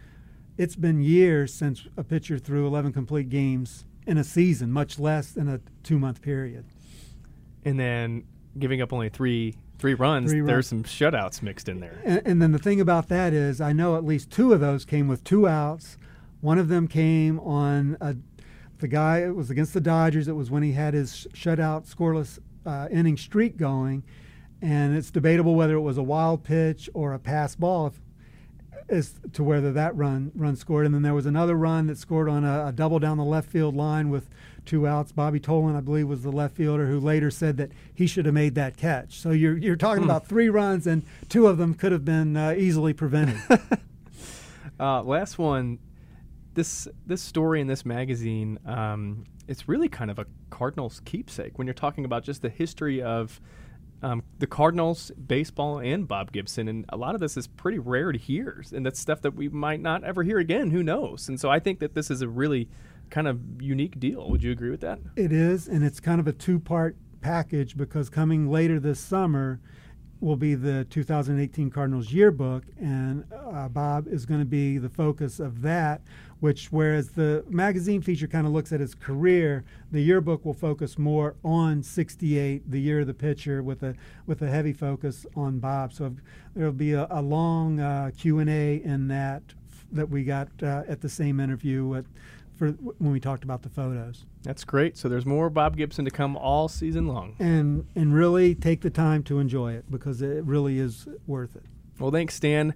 it's 0.58 0.76
been 0.76 1.02
years 1.02 1.54
since 1.54 1.88
a 1.98 2.04
pitcher 2.04 2.38
threw 2.40 2.66
11 2.66 2.94
complete 2.94 3.30
games 3.30 3.86
in 4.08 4.18
a 4.18 4.24
season, 4.24 4.72
much 4.72 5.00
less 5.00 5.36
in 5.36 5.48
a 5.48 5.60
two 5.84 6.00
month 6.00 6.22
period. 6.22 6.66
And 7.64 7.80
then 7.80 8.26
giving 8.58 8.82
up 8.82 8.94
only 8.94 9.10
three 9.10 9.56
three 9.78 9.94
runs, 9.94 10.32
three 10.32 10.42
there's 10.42 10.68
some 10.68 10.84
shutouts 10.84 11.42
mixed 11.42 11.68
in 11.68 11.80
there. 11.80 12.00
And, 12.04 12.22
and, 12.26 12.42
then 12.42 12.52
the 12.52 12.60
thing 12.60 12.80
about 12.80 13.10
that 13.10 13.34
is, 13.34 13.60
I 13.60 13.74
know 13.74 13.98
at 13.98 14.06
least 14.06 14.32
two 14.32 14.54
of 14.54 14.60
those 14.60 14.86
came 14.86 15.08
with 15.08 15.24
two 15.24 15.48
outs. 15.48 15.98
One 16.42 16.58
of 16.58 16.70
them 16.70 16.88
came 16.88 17.40
on 17.42 17.98
a, 18.00 18.16
the 18.80 18.88
guy. 18.88 19.20
It 19.20 19.36
was 19.36 19.50
against 19.50 19.74
the 19.74 19.82
Dodgers. 19.82 20.28
It 20.28 20.36
was 20.36 20.50
when 20.50 20.64
he 20.64 20.72
had 20.72 20.94
his 20.94 21.28
shutout 21.34 21.94
scoreless 21.94 22.40
uh, 22.66 22.88
inning 22.92 23.18
streak 23.18 23.58
going, 23.58 24.04
and 24.62 24.96
it's 24.96 25.12
debatable 25.12 25.56
whether 25.56 25.76
it 25.76 25.82
was 25.82 25.98
a 25.98 26.04
wild 26.04 26.44
pitch 26.44 26.90
or 26.94 27.14
a 27.14 27.20
pass 27.20 27.56
ball. 27.56 27.88
If, 27.88 28.00
as 28.88 29.16
to 29.34 29.44
whether 29.44 29.72
that 29.74 29.96
run 29.96 30.32
run 30.36 30.56
scored, 30.56 30.86
and 30.86 30.94
then 30.94 31.02
there 31.02 31.14
was 31.14 31.26
another 31.26 31.56
run 31.56 31.88
that 31.88 31.98
scored 31.98 32.30
on 32.30 32.44
a, 32.44 32.68
a 32.68 32.72
double 32.72 33.00
down 33.00 33.18
the 33.18 33.24
left 33.24 33.50
field 33.50 33.76
line 33.76 34.10
with 34.10 34.30
two 34.66 34.88
outs. 34.88 35.12
Bobby 35.12 35.40
Tolan, 35.40 35.76
I 35.76 35.82
believe, 35.82 36.08
was 36.08 36.24
the 36.24 36.32
left 36.32 36.56
fielder 36.56 36.88
who 36.88 37.00
later 37.00 37.32
said 37.32 37.58
that 37.58 37.72
he 37.94 38.08
should 38.08 38.26
have 38.26 38.34
made 38.34 38.56
that 38.56 38.78
catch. 38.78 39.20
So 39.20 39.32
you're 39.32 39.58
you're 39.58 39.76
talking 39.76 40.04
hmm. 40.04 40.10
about 40.10 40.28
three 40.28 40.50
runs, 40.50 40.88
and 40.88 41.04
two 41.30 41.48
of 41.48 41.58
them 41.58 41.74
could 41.74 41.92
have 41.92 42.06
been 42.06 42.36
uh, 42.36 42.56
easily 42.58 42.94
prevented. 42.94 43.40
uh, 44.80 45.04
last 45.04 45.38
one, 45.38 45.80
this 46.54 46.88
this 47.06 47.22
story 47.22 47.62
in 47.62 47.68
this 47.68 47.86
magazine, 47.86 48.60
um, 48.66 49.26
it's 49.48 49.68
really 49.68 49.90
kind 49.90 50.12
of 50.12 50.20
a 50.20 50.26
Cardinals 50.50 51.02
keepsake 51.06 51.58
when 51.58 51.68
you're 51.68 51.74
talking 51.74 52.06
about 52.06 52.24
just 52.24 52.42
the 52.42 52.50
history 52.50 53.02
of. 53.02 53.40
Um, 54.02 54.24
the 54.38 54.46
Cardinals, 54.46 55.10
baseball, 55.12 55.80
and 55.80 56.08
Bob 56.08 56.32
Gibson, 56.32 56.68
and 56.68 56.86
a 56.90 56.98
lot 56.98 57.16
of 57.16 57.22
this 57.22 57.38
is 57.38 57.48
pretty 57.48 57.80
rare 57.80 58.12
to 58.12 58.20
hear, 58.20 58.64
and 58.72 58.86
that's 58.86 59.00
stuff 59.00 59.22
that 59.22 59.34
we 59.34 59.50
might 59.50 59.80
not 59.80 60.04
ever 60.04 60.22
hear 60.22 60.38
again. 60.38 60.70
Who 60.70 60.84
knows? 60.84 61.28
And 61.28 61.40
so 61.40 61.50
I 61.50 61.60
think 61.60 61.80
that 61.80 61.96
this 61.96 62.12
is 62.12 62.22
a 62.22 62.28
really 62.28 62.68
kind 63.10 63.28
of 63.28 63.40
unique 63.62 64.00
deal. 64.00 64.30
Would 64.30 64.44
you 64.44 64.52
agree 64.52 64.70
with 64.70 64.82
that? 64.82 65.00
It 65.16 65.32
is, 65.32 65.68
and 65.68 65.84
it's 65.84 66.00
kind 66.00 66.20
of 66.20 66.28
a 66.28 66.34
two 66.34 66.60
part 66.60 66.96
package 67.22 67.76
because 67.76 68.10
coming 68.10 68.50
later 68.50 68.80
this 68.80 69.00
summer 69.00 69.60
will 70.22 70.36
be 70.36 70.56
the 70.56 70.86
2018 70.86 71.70
Cardinals 71.70 72.12
yearbook, 72.12 72.64
and 72.80 73.26
uh, 73.34 73.68
Bob 73.68 74.08
is 74.08 74.26
going 74.26 74.40
to 74.40 74.46
be 74.46 74.78
the 74.78 74.90
focus 74.90 75.40
of 75.40 75.62
that. 75.62 76.02
Which, 76.42 76.68
whereas 76.68 77.10
the 77.10 77.46
magazine 77.48 78.02
feature 78.02 78.28
kind 78.28 78.46
of 78.46 78.54
looks 78.54 78.72
at 78.72 78.80
his 78.80 78.94
career, 78.94 79.64
the 79.92 80.02
yearbook 80.02 80.44
will 80.46 80.54
focus 80.54 80.98
more 80.98 81.36
on 81.44 81.82
68, 81.82 82.70
the 82.70 82.80
year 82.80 83.00
of 83.00 83.08
the 83.08 83.14
pitcher, 83.14 83.64
with 83.64 83.82
a 83.82 83.96
with 84.28 84.42
a 84.42 84.50
heavy 84.50 84.74
focus 84.74 85.26
on 85.36 85.60
Bob. 85.60 85.94
So 85.94 86.16
there'll 86.56 86.74
be 86.74 86.94
a, 86.94 87.08
a 87.10 87.22
long 87.22 87.80
uh, 87.80 88.12
Q 88.18 88.40
and 88.40 88.50
A 88.50 88.82
in 88.84 89.08
that 89.08 89.44
that 89.92 90.10
we 90.10 90.24
got 90.24 90.50
uh, 90.62 90.84
at 90.88 91.02
the 91.02 91.10
same 91.10 91.40
interview 91.40 91.96
at 91.96 92.06
for 92.56 92.70
when 92.70 93.12
we 93.12 93.20
talked 93.20 93.44
about 93.44 93.62
the 93.62 93.70
photos. 93.70 94.26
That's 94.44 94.64
great. 94.64 94.98
So 94.98 95.10
there's 95.10 95.26
more 95.26 95.50
Bob 95.50 95.78
Gibson 95.78 96.06
to 96.06 96.12
come 96.12 96.38
all 96.38 96.68
season 96.68 97.08
long. 97.08 97.36
And 97.40 97.86
and 97.96 98.14
really 98.14 98.56
take 98.56 98.82
the 98.82 98.90
time 98.90 99.24
to 99.24 99.40
enjoy 99.40 99.74
it 99.74 99.90
because 99.90 100.22
it 100.22 100.44
really 100.46 100.80
is 100.80 101.08
worth 101.28 101.56
it. 101.56 101.66
Well, 102.00 102.12
thanks, 102.12 102.36
Stan. 102.36 102.74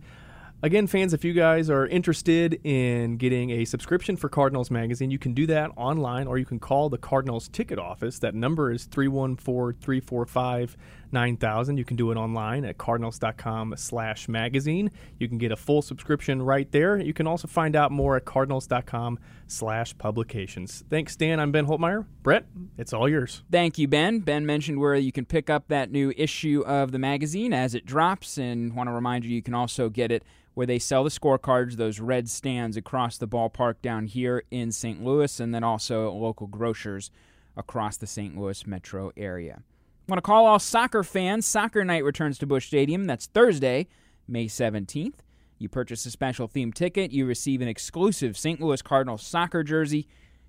Again, 0.61 0.87
fans, 0.87 1.13
if 1.13 1.23
you 1.23 1.31
guys 1.31 1.69
are 1.69 1.87
interested 1.87 2.59
in 2.65 3.15
getting 3.15 3.49
a 3.49 3.63
subscription 3.63 4.17
for 4.17 4.27
Cardinals 4.27 4.69
Magazine, 4.69 5.09
you 5.09 5.17
can 5.17 5.33
do 5.33 5.45
that 5.47 5.71
online 5.77 6.27
or 6.27 6.37
you 6.37 6.45
can 6.45 6.59
call 6.59 6.89
the 6.89 6.97
Cardinals 6.97 7.47
ticket 7.47 7.79
office. 7.79 8.19
That 8.19 8.35
number 8.35 8.69
is 8.69 8.83
314 8.83 9.79
345 9.79 10.75
9000. 11.11 11.77
You 11.77 11.85
can 11.85 11.97
do 11.97 12.11
it 12.11 12.17
online 12.17 12.65
at 12.65 12.77
cardinals.com 12.77 13.75
slash 13.77 14.27
magazine. 14.27 14.91
You 15.17 15.27
can 15.27 15.37
get 15.37 15.51
a 15.51 15.55
full 15.55 15.81
subscription 15.81 16.41
right 16.41 16.71
there. 16.71 16.97
You 16.97 17.13
can 17.13 17.27
also 17.27 17.47
find 17.47 17.75
out 17.75 17.91
more 17.91 18.15
at 18.15 18.25
cardinals.com 18.25 19.19
slash 19.47 19.97
publications. 19.97 20.83
Thanks, 20.89 21.15
Dan. 21.15 21.39
I'm 21.39 21.51
Ben 21.51 21.65
Holtmeyer. 21.65 22.05
Brett, 22.23 22.45
it's 22.77 22.93
all 22.93 23.09
yours. 23.09 23.43
Thank 23.51 23.77
you, 23.77 23.87
Ben. 23.87 24.19
Ben 24.19 24.45
mentioned 24.45 24.79
where 24.79 24.95
you 24.95 25.11
can 25.11 25.25
pick 25.25 25.49
up 25.49 25.67
that 25.69 25.91
new 25.91 26.13
issue 26.15 26.63
of 26.65 26.91
the 26.91 26.99
magazine 26.99 27.53
as 27.53 27.75
it 27.75 27.85
drops, 27.85 28.37
and 28.37 28.75
want 28.75 28.87
to 28.87 28.93
remind 28.93 29.25
you 29.25 29.31
you 29.31 29.41
can 29.41 29.53
also 29.53 29.89
get 29.89 30.11
it 30.11 30.23
where 30.53 30.65
they 30.65 30.79
sell 30.79 31.03
the 31.03 31.09
scorecards, 31.09 31.77
those 31.77 31.99
red 31.99 32.29
stands 32.29 32.75
across 32.75 33.17
the 33.17 33.27
ballpark 33.27 33.75
down 33.81 34.05
here 34.05 34.43
in 34.51 34.71
St. 34.71 35.01
Louis, 35.01 35.39
and 35.39 35.55
then 35.55 35.63
also 35.63 36.11
local 36.11 36.47
grocers 36.47 37.11
across 37.55 37.97
the 37.97 38.07
St. 38.07 38.37
Louis 38.37 38.67
metro 38.67 39.11
area. 39.15 39.61
I 40.09 40.11
want 40.11 40.17
to 40.17 40.23
call 40.23 40.47
all 40.47 40.57
soccer 40.57 41.03
fans. 41.03 41.45
Soccer 41.45 41.85
night 41.85 42.03
returns 42.03 42.39
to 42.39 42.47
Busch 42.47 42.65
Stadium. 42.65 43.05
That's 43.05 43.27
Thursday, 43.27 43.85
May 44.27 44.47
17th. 44.47 45.19
You 45.59 45.69
purchase 45.69 46.03
a 46.03 46.09
special 46.09 46.47
themed 46.47 46.73
ticket, 46.73 47.11
you 47.11 47.27
receive 47.27 47.61
an 47.61 47.67
exclusive 47.67 48.35
St. 48.35 48.59
Louis 48.59 48.81
Cardinals 48.81 49.21
soccer 49.21 49.61
jersey. 49.61 50.07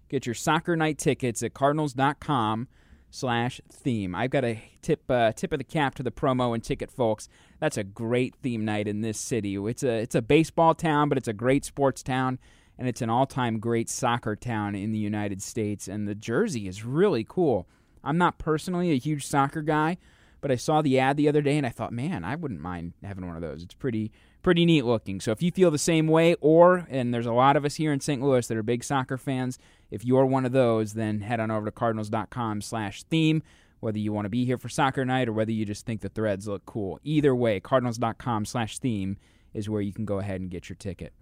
Get 0.08 0.24
your 0.24 0.34
soccer 0.34 0.76
night 0.76 0.96
tickets 0.96 1.42
at 1.42 1.52
cardinals.com 1.52 2.68
slash 3.10 3.60
theme. 3.70 4.14
I've 4.14 4.30
got 4.30 4.46
a 4.46 4.62
tip 4.80 5.02
uh, 5.10 5.32
tip 5.32 5.52
of 5.52 5.58
the 5.58 5.64
cap 5.64 5.94
to 5.96 6.02
the 6.02 6.10
promo 6.10 6.54
and 6.54 6.64
ticket 6.64 6.90
folks. 6.90 7.28
That's 7.58 7.76
a 7.76 7.84
great 7.84 8.36
theme 8.36 8.64
night 8.64 8.88
in 8.88 9.02
this 9.02 9.18
city. 9.18 9.56
It's 9.56 9.82
a 9.82 9.98
it's 9.98 10.14
a 10.14 10.22
baseball 10.22 10.74
town, 10.74 11.10
but 11.10 11.18
it's 11.18 11.28
a 11.28 11.34
great 11.34 11.66
sports 11.66 12.02
town, 12.02 12.38
and 12.78 12.88
it's 12.88 13.02
an 13.02 13.10
all 13.10 13.26
time 13.26 13.58
great 13.58 13.90
soccer 13.90 14.36
town 14.36 14.74
in 14.74 14.92
the 14.92 14.98
United 14.98 15.42
States. 15.42 15.86
And 15.86 16.08
the 16.08 16.14
jersey 16.14 16.66
is 16.66 16.82
really 16.82 17.26
cool. 17.28 17.68
I'm 18.02 18.18
not 18.18 18.38
personally 18.38 18.90
a 18.90 18.98
huge 18.98 19.26
soccer 19.26 19.62
guy, 19.62 19.98
but 20.40 20.50
I 20.50 20.56
saw 20.56 20.82
the 20.82 20.98
ad 20.98 21.16
the 21.16 21.28
other 21.28 21.42
day 21.42 21.56
and 21.56 21.66
I 21.66 21.70
thought, 21.70 21.92
man, 21.92 22.24
I 22.24 22.34
wouldn't 22.34 22.60
mind 22.60 22.94
having 23.02 23.26
one 23.26 23.36
of 23.36 23.42
those. 23.42 23.62
It's 23.62 23.74
pretty 23.74 24.12
pretty 24.42 24.64
neat 24.64 24.84
looking. 24.84 25.20
So 25.20 25.32
if 25.32 25.42
you 25.42 25.50
feel 25.50 25.70
the 25.70 25.78
same 25.78 26.06
way, 26.06 26.34
or 26.40 26.86
and 26.88 27.12
there's 27.12 27.26
a 27.26 27.32
lot 27.32 27.56
of 27.56 27.64
us 27.64 27.74
here 27.74 27.92
in 27.92 28.00
St. 28.00 28.22
Louis 28.22 28.46
that 28.46 28.56
are 28.56 28.62
big 28.62 28.82
soccer 28.82 29.18
fans, 29.18 29.58
if 29.90 30.04
you're 30.04 30.26
one 30.26 30.46
of 30.46 30.52
those, 30.52 30.94
then 30.94 31.20
head 31.20 31.40
on 31.40 31.50
over 31.50 31.66
to 31.66 31.72
cardinals.com/theme. 31.72 33.42
Whether 33.80 33.98
you 33.98 34.12
want 34.12 34.26
to 34.26 34.30
be 34.30 34.44
here 34.44 34.58
for 34.58 34.68
soccer 34.68 35.04
night 35.04 35.28
or 35.28 35.32
whether 35.32 35.52
you 35.52 35.64
just 35.64 35.86
think 35.86 36.02
the 36.02 36.10
threads 36.10 36.46
look 36.46 36.66
cool, 36.66 37.00
either 37.02 37.34
way, 37.34 37.60
cardinals.com/theme 37.60 39.16
is 39.54 39.68
where 39.68 39.80
you 39.80 39.92
can 39.92 40.04
go 40.04 40.18
ahead 40.18 40.40
and 40.40 40.50
get 40.50 40.68
your 40.68 40.76
ticket. 40.76 41.12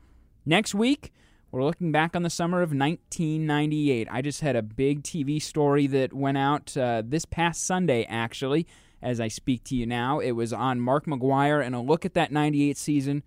Next 0.44 0.74
week. 0.74 1.12
We're 1.50 1.64
looking 1.64 1.92
back 1.92 2.14
on 2.14 2.24
the 2.24 2.30
summer 2.30 2.58
of 2.58 2.74
1998. 2.74 4.06
I 4.10 4.20
just 4.20 4.42
had 4.42 4.54
a 4.54 4.60
big 4.60 5.02
TV 5.02 5.40
story 5.40 5.86
that 5.86 6.12
went 6.12 6.36
out 6.36 6.76
uh, 6.76 7.02
this 7.02 7.24
past 7.24 7.64
Sunday, 7.64 8.04
actually, 8.04 8.66
as 9.00 9.18
I 9.18 9.28
speak 9.28 9.64
to 9.64 9.74
you 9.74 9.86
now. 9.86 10.18
It 10.18 10.32
was 10.32 10.52
on 10.52 10.78
Mark 10.78 11.06
McGwire 11.06 11.64
and 11.64 11.74
a 11.74 11.80
look 11.80 12.04
at 12.04 12.12
that 12.12 12.32
98 12.32 12.76
season 12.76 13.22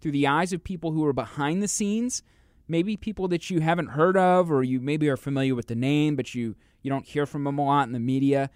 through 0.00 0.12
the 0.12 0.26
eyes 0.26 0.54
of 0.54 0.64
people 0.64 0.92
who 0.92 1.00
were 1.02 1.12
behind 1.12 1.62
the 1.62 1.68
scenes, 1.68 2.22
maybe 2.66 2.96
people 2.96 3.28
that 3.28 3.50
you 3.50 3.60
haven't 3.60 3.88
heard 3.88 4.16
of 4.16 4.50
or 4.50 4.62
you 4.62 4.80
maybe 4.80 5.06
are 5.10 5.18
familiar 5.18 5.54
with 5.54 5.66
the 5.66 5.74
name, 5.74 6.16
but 6.16 6.34
you, 6.34 6.56
you 6.80 6.88
don't 6.88 7.04
hear 7.04 7.26
from 7.26 7.44
them 7.44 7.58
a 7.58 7.66
lot 7.66 7.86
in 7.86 7.92
the 7.92 8.00
media. 8.00 8.48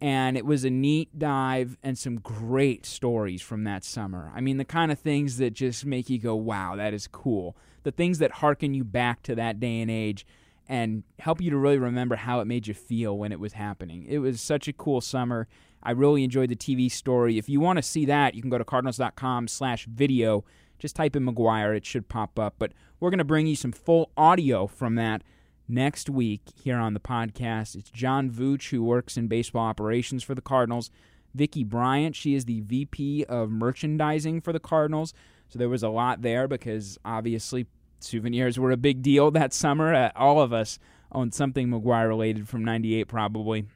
And 0.00 0.36
it 0.36 0.46
was 0.46 0.64
a 0.64 0.70
neat 0.70 1.18
dive 1.18 1.76
and 1.82 1.98
some 1.98 2.20
great 2.20 2.86
stories 2.86 3.42
from 3.42 3.64
that 3.64 3.82
summer. 3.82 4.30
I 4.32 4.40
mean, 4.40 4.58
the 4.58 4.64
kind 4.64 4.92
of 4.92 5.00
things 5.00 5.38
that 5.38 5.50
just 5.50 5.84
make 5.84 6.08
you 6.08 6.20
go, 6.20 6.36
wow, 6.36 6.76
that 6.76 6.94
is 6.94 7.08
cool 7.08 7.56
the 7.82 7.92
things 7.92 8.18
that 8.18 8.30
harken 8.30 8.74
you 8.74 8.84
back 8.84 9.22
to 9.24 9.34
that 9.34 9.60
day 9.60 9.80
and 9.80 9.90
age 9.90 10.26
and 10.68 11.02
help 11.18 11.40
you 11.40 11.50
to 11.50 11.56
really 11.56 11.78
remember 11.78 12.16
how 12.16 12.40
it 12.40 12.46
made 12.46 12.66
you 12.66 12.74
feel 12.74 13.16
when 13.18 13.32
it 13.32 13.40
was 13.40 13.54
happening. 13.54 14.06
It 14.08 14.18
was 14.18 14.40
such 14.40 14.68
a 14.68 14.72
cool 14.72 15.00
summer. 15.00 15.48
I 15.82 15.90
really 15.90 16.22
enjoyed 16.22 16.50
the 16.50 16.56
TV 16.56 16.90
story. 16.90 17.38
If 17.38 17.48
you 17.48 17.60
want 17.60 17.78
to 17.78 17.82
see 17.82 18.04
that, 18.06 18.34
you 18.34 18.40
can 18.40 18.50
go 18.50 18.58
to 18.58 18.64
cardinals.com 18.64 19.48
slash 19.48 19.86
video. 19.86 20.44
Just 20.78 20.96
type 20.96 21.16
in 21.16 21.26
McGwire. 21.26 21.76
It 21.76 21.84
should 21.84 22.08
pop 22.08 22.38
up. 22.38 22.54
But 22.58 22.72
we're 23.00 23.10
going 23.10 23.18
to 23.18 23.24
bring 23.24 23.46
you 23.46 23.56
some 23.56 23.72
full 23.72 24.10
audio 24.16 24.66
from 24.66 24.94
that 24.94 25.22
next 25.68 26.08
week 26.08 26.42
here 26.54 26.76
on 26.76 26.94
the 26.94 27.00
podcast. 27.00 27.74
It's 27.74 27.90
John 27.90 28.30
Vuch, 28.30 28.70
who 28.70 28.82
works 28.82 29.16
in 29.16 29.26
baseball 29.26 29.66
operations 29.66 30.22
for 30.22 30.34
the 30.34 30.40
Cardinals. 30.40 30.90
Vicki 31.34 31.64
Bryant, 31.64 32.14
she 32.14 32.34
is 32.34 32.44
the 32.44 32.60
VP 32.60 33.24
of 33.24 33.50
merchandising 33.50 34.40
for 34.40 34.52
the 34.52 34.60
Cardinals. 34.60 35.14
So 35.52 35.58
there 35.58 35.68
was 35.68 35.82
a 35.82 35.90
lot 35.90 36.22
there 36.22 36.48
because 36.48 36.98
obviously 37.04 37.66
souvenirs 38.00 38.58
were 38.58 38.70
a 38.70 38.76
big 38.78 39.02
deal 39.02 39.30
that 39.32 39.52
summer. 39.52 39.92
Uh, 39.92 40.10
all 40.16 40.40
of 40.40 40.50
us 40.50 40.78
owned 41.12 41.34
something 41.34 41.68
McGwire 41.68 42.08
related 42.08 42.48
from 42.48 42.64
98 42.64 43.06
probably. 43.06 43.66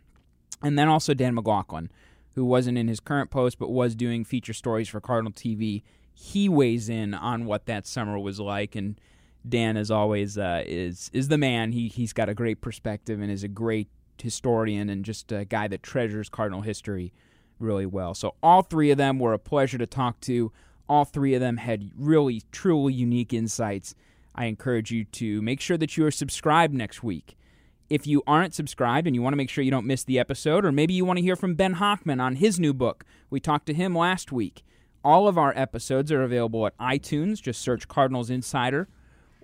And 0.63 0.79
then 0.79 0.89
also 0.89 1.13
Dan 1.13 1.35
McLaughlin, 1.35 1.91
who 2.35 2.47
wasn't 2.47 2.79
in 2.79 2.89
his 2.89 2.99
current 2.99 3.31
post 3.31 3.59
but 3.59 3.71
was 3.71 3.95
doing 3.95 4.25
feature 4.25 4.55
stories 4.55 4.89
for 4.89 5.03
Cardinal 5.03 5.33
TV. 5.33 5.83
He 6.15 6.49
weighs 6.49 6.89
in 6.89 7.13
on 7.13 7.45
what 7.45 7.67
that 7.67 7.87
summer 7.87 8.19
was 8.19 8.41
like 8.41 8.75
and 8.75 8.99
Dan, 9.47 9.77
as 9.77 9.91
always, 9.91 10.37
uh, 10.37 10.65
is 10.67 11.09
is 11.13 11.29
the 11.29 11.39
man. 11.39 11.71
He 11.71 11.87
he's 11.87 12.13
got 12.13 12.29
a 12.29 12.35
great 12.35 12.61
perspective 12.61 13.21
and 13.21 13.31
is 13.31 13.45
a 13.45 13.49
great 13.49 13.89
historian 14.21 14.89
and 14.89 15.05
just 15.05 15.31
a 15.31 15.45
guy 15.45 15.69
that 15.69 15.83
treasures 15.83 16.29
Cardinal 16.29 16.63
history 16.63 17.13
really 17.59 17.87
well. 17.87 18.15
So 18.15 18.35
all 18.43 18.63
three 18.63 18.91
of 18.91 18.99
them 18.99 19.19
were 19.19 19.35
a 19.35 19.39
pleasure 19.39 19.79
to 19.79 19.87
talk 19.87 20.21
to. 20.23 20.51
All 20.89 21.05
three 21.05 21.35
of 21.35 21.41
them 21.41 21.57
had 21.57 21.91
really, 21.97 22.43
truly 22.53 22.93
unique 22.93 23.33
insights. 23.33 23.95
I 24.35 24.47
encourage 24.47 24.91
you 24.91 25.05
to 25.05 25.43
make 25.43 25.61
sure 25.61 25.77
that 25.79 25.97
you 25.97 26.05
are 26.07 26.11
subscribed 26.11 26.75
next 26.75 27.03
week. 27.03 27.37
If 27.89 28.07
you 28.07 28.23
aren't 28.27 28.55
subscribed 28.55 29.07
and 29.07 29.15
you 29.15 29.23
want 29.23 29.33
to 29.33 29.37
make 29.37 29.49
sure 29.51 29.65
you 29.65 29.71
don't 29.71 29.87
miss 29.87 30.05
the 30.05 30.19
episode, 30.19 30.65
or 30.65 30.73
maybe 30.73 30.95
you 30.95 31.05
want 31.05 31.19
to 31.19 31.23
hear 31.23 31.37
from 31.37 31.55
Ben 31.55 31.77
Hochman 31.77 32.21
on 32.21 32.37
his 32.37 32.59
new 32.59 32.75
book, 32.75 33.05
we 33.31 33.41
talked 33.41 33.67
to 33.67 33.75
him 33.75 33.97
last 33.97 34.33
week. 34.33 34.63
All 35.05 35.29
of 35.29 35.39
our 35.39 35.53
episodes 35.57 36.11
are 36.11 36.23
available 36.23 36.67
at 36.67 36.77
iTunes. 36.79 37.41
Just 37.41 37.63
search 37.63 37.87
Cardinals 37.87 38.29
Insider 38.29 38.89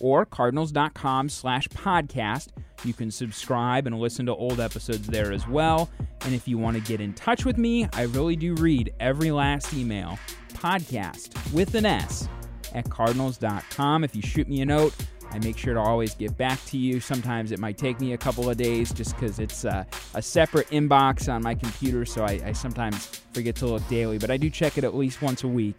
or 0.02 0.26
cardinals.com 0.26 1.30
slash 1.30 1.68
podcast. 1.68 2.48
You 2.84 2.92
can 2.92 3.10
subscribe 3.10 3.86
and 3.86 3.98
listen 3.98 4.26
to 4.26 4.34
old 4.34 4.60
episodes 4.60 5.06
there 5.06 5.32
as 5.32 5.48
well. 5.48 5.88
And 6.22 6.34
if 6.34 6.46
you 6.46 6.58
want 6.58 6.76
to 6.76 6.82
get 6.82 7.00
in 7.00 7.14
touch 7.14 7.46
with 7.46 7.56
me, 7.56 7.88
I 7.94 8.02
really 8.02 8.36
do 8.36 8.54
read 8.56 8.92
every 9.00 9.30
last 9.30 9.72
email 9.72 10.18
podcast 10.52 11.52
with 11.52 11.74
an 11.74 11.86
S 11.86 12.28
at 12.74 12.90
cardinals.com. 12.90 14.04
If 14.04 14.14
you 14.16 14.22
shoot 14.22 14.48
me 14.48 14.60
a 14.60 14.66
note, 14.66 14.94
I 15.30 15.38
make 15.38 15.56
sure 15.56 15.72
to 15.72 15.80
always 15.80 16.14
get 16.14 16.36
back 16.36 16.62
to 16.66 16.76
you. 16.76 17.00
Sometimes 17.00 17.52
it 17.52 17.58
might 17.58 17.78
take 17.78 18.00
me 18.00 18.12
a 18.12 18.18
couple 18.18 18.50
of 18.50 18.56
days 18.56 18.92
just 18.92 19.14
because 19.14 19.38
it's 19.38 19.64
uh, 19.64 19.84
a 20.14 20.20
separate 20.20 20.68
inbox 20.68 21.32
on 21.32 21.42
my 21.42 21.54
computer, 21.54 22.04
so 22.04 22.24
I, 22.24 22.40
I, 22.44 22.52
sometimes 22.52 23.06
forget 23.32 23.56
to 23.56 23.66
look 23.66 23.86
daily, 23.88 24.18
but 24.18 24.30
I 24.30 24.36
do 24.36 24.50
check 24.50 24.76
it 24.76 24.84
at 24.84 24.94
least 24.94 25.22
once 25.22 25.42
a 25.42 25.48
week. 25.48 25.76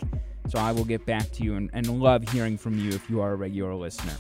So 0.50 0.60
I 0.60 0.72
will 0.72 0.86
get 0.86 1.06
back 1.06 1.32
to 1.32 1.44
you 1.44 1.56
and, 1.56 1.70
and 1.74 2.02
love 2.02 2.28
hearing 2.30 2.58
from 2.58 2.78
you 2.78 2.90
if 2.90 3.10
you 3.10 3.22
are 3.22 3.32
a 3.32 3.36
regular 3.36 3.74
listener. 3.76 4.14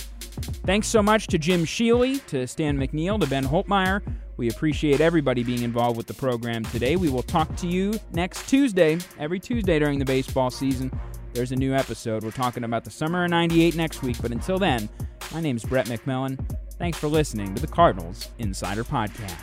Thanks 0.65 0.87
so 0.87 1.03
much 1.03 1.27
to 1.27 1.37
Jim 1.37 1.63
Sheely, 1.63 2.25
to 2.27 2.47
Stan 2.47 2.77
McNeal, 2.77 3.19
to 3.19 3.27
Ben 3.27 3.45
Holtmeyer. 3.45 4.01
We 4.37 4.49
appreciate 4.49 4.99
everybody 4.99 5.43
being 5.43 5.61
involved 5.61 5.95
with 5.95 6.07
the 6.07 6.13
program 6.13 6.63
today. 6.65 6.95
We 6.95 7.09
will 7.09 7.21
talk 7.21 7.55
to 7.57 7.67
you 7.67 7.99
next 8.13 8.49
Tuesday, 8.49 8.97
every 9.19 9.39
Tuesday 9.39 9.77
during 9.77 9.99
the 9.99 10.05
baseball 10.05 10.49
season. 10.49 10.91
There's 11.33 11.51
a 11.51 11.55
new 11.55 11.73
episode. 11.73 12.23
We're 12.23 12.31
talking 12.31 12.63
about 12.63 12.83
the 12.83 12.91
summer 12.91 13.25
of 13.25 13.31
98 13.31 13.75
next 13.75 14.01
week. 14.01 14.17
But 14.21 14.31
until 14.31 14.57
then, 14.57 14.89
my 15.33 15.41
name 15.41 15.55
is 15.57 15.63
Brett 15.63 15.87
McMillan. 15.87 16.39
Thanks 16.77 16.97
for 16.97 17.07
listening 17.07 17.53
to 17.55 17.61
the 17.61 17.67
Cardinals 17.67 18.29
Insider 18.39 18.83
Podcast. 18.83 19.39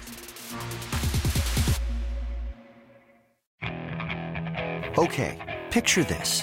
Okay, 4.99 5.63
picture 5.71 6.05
this. 6.05 6.43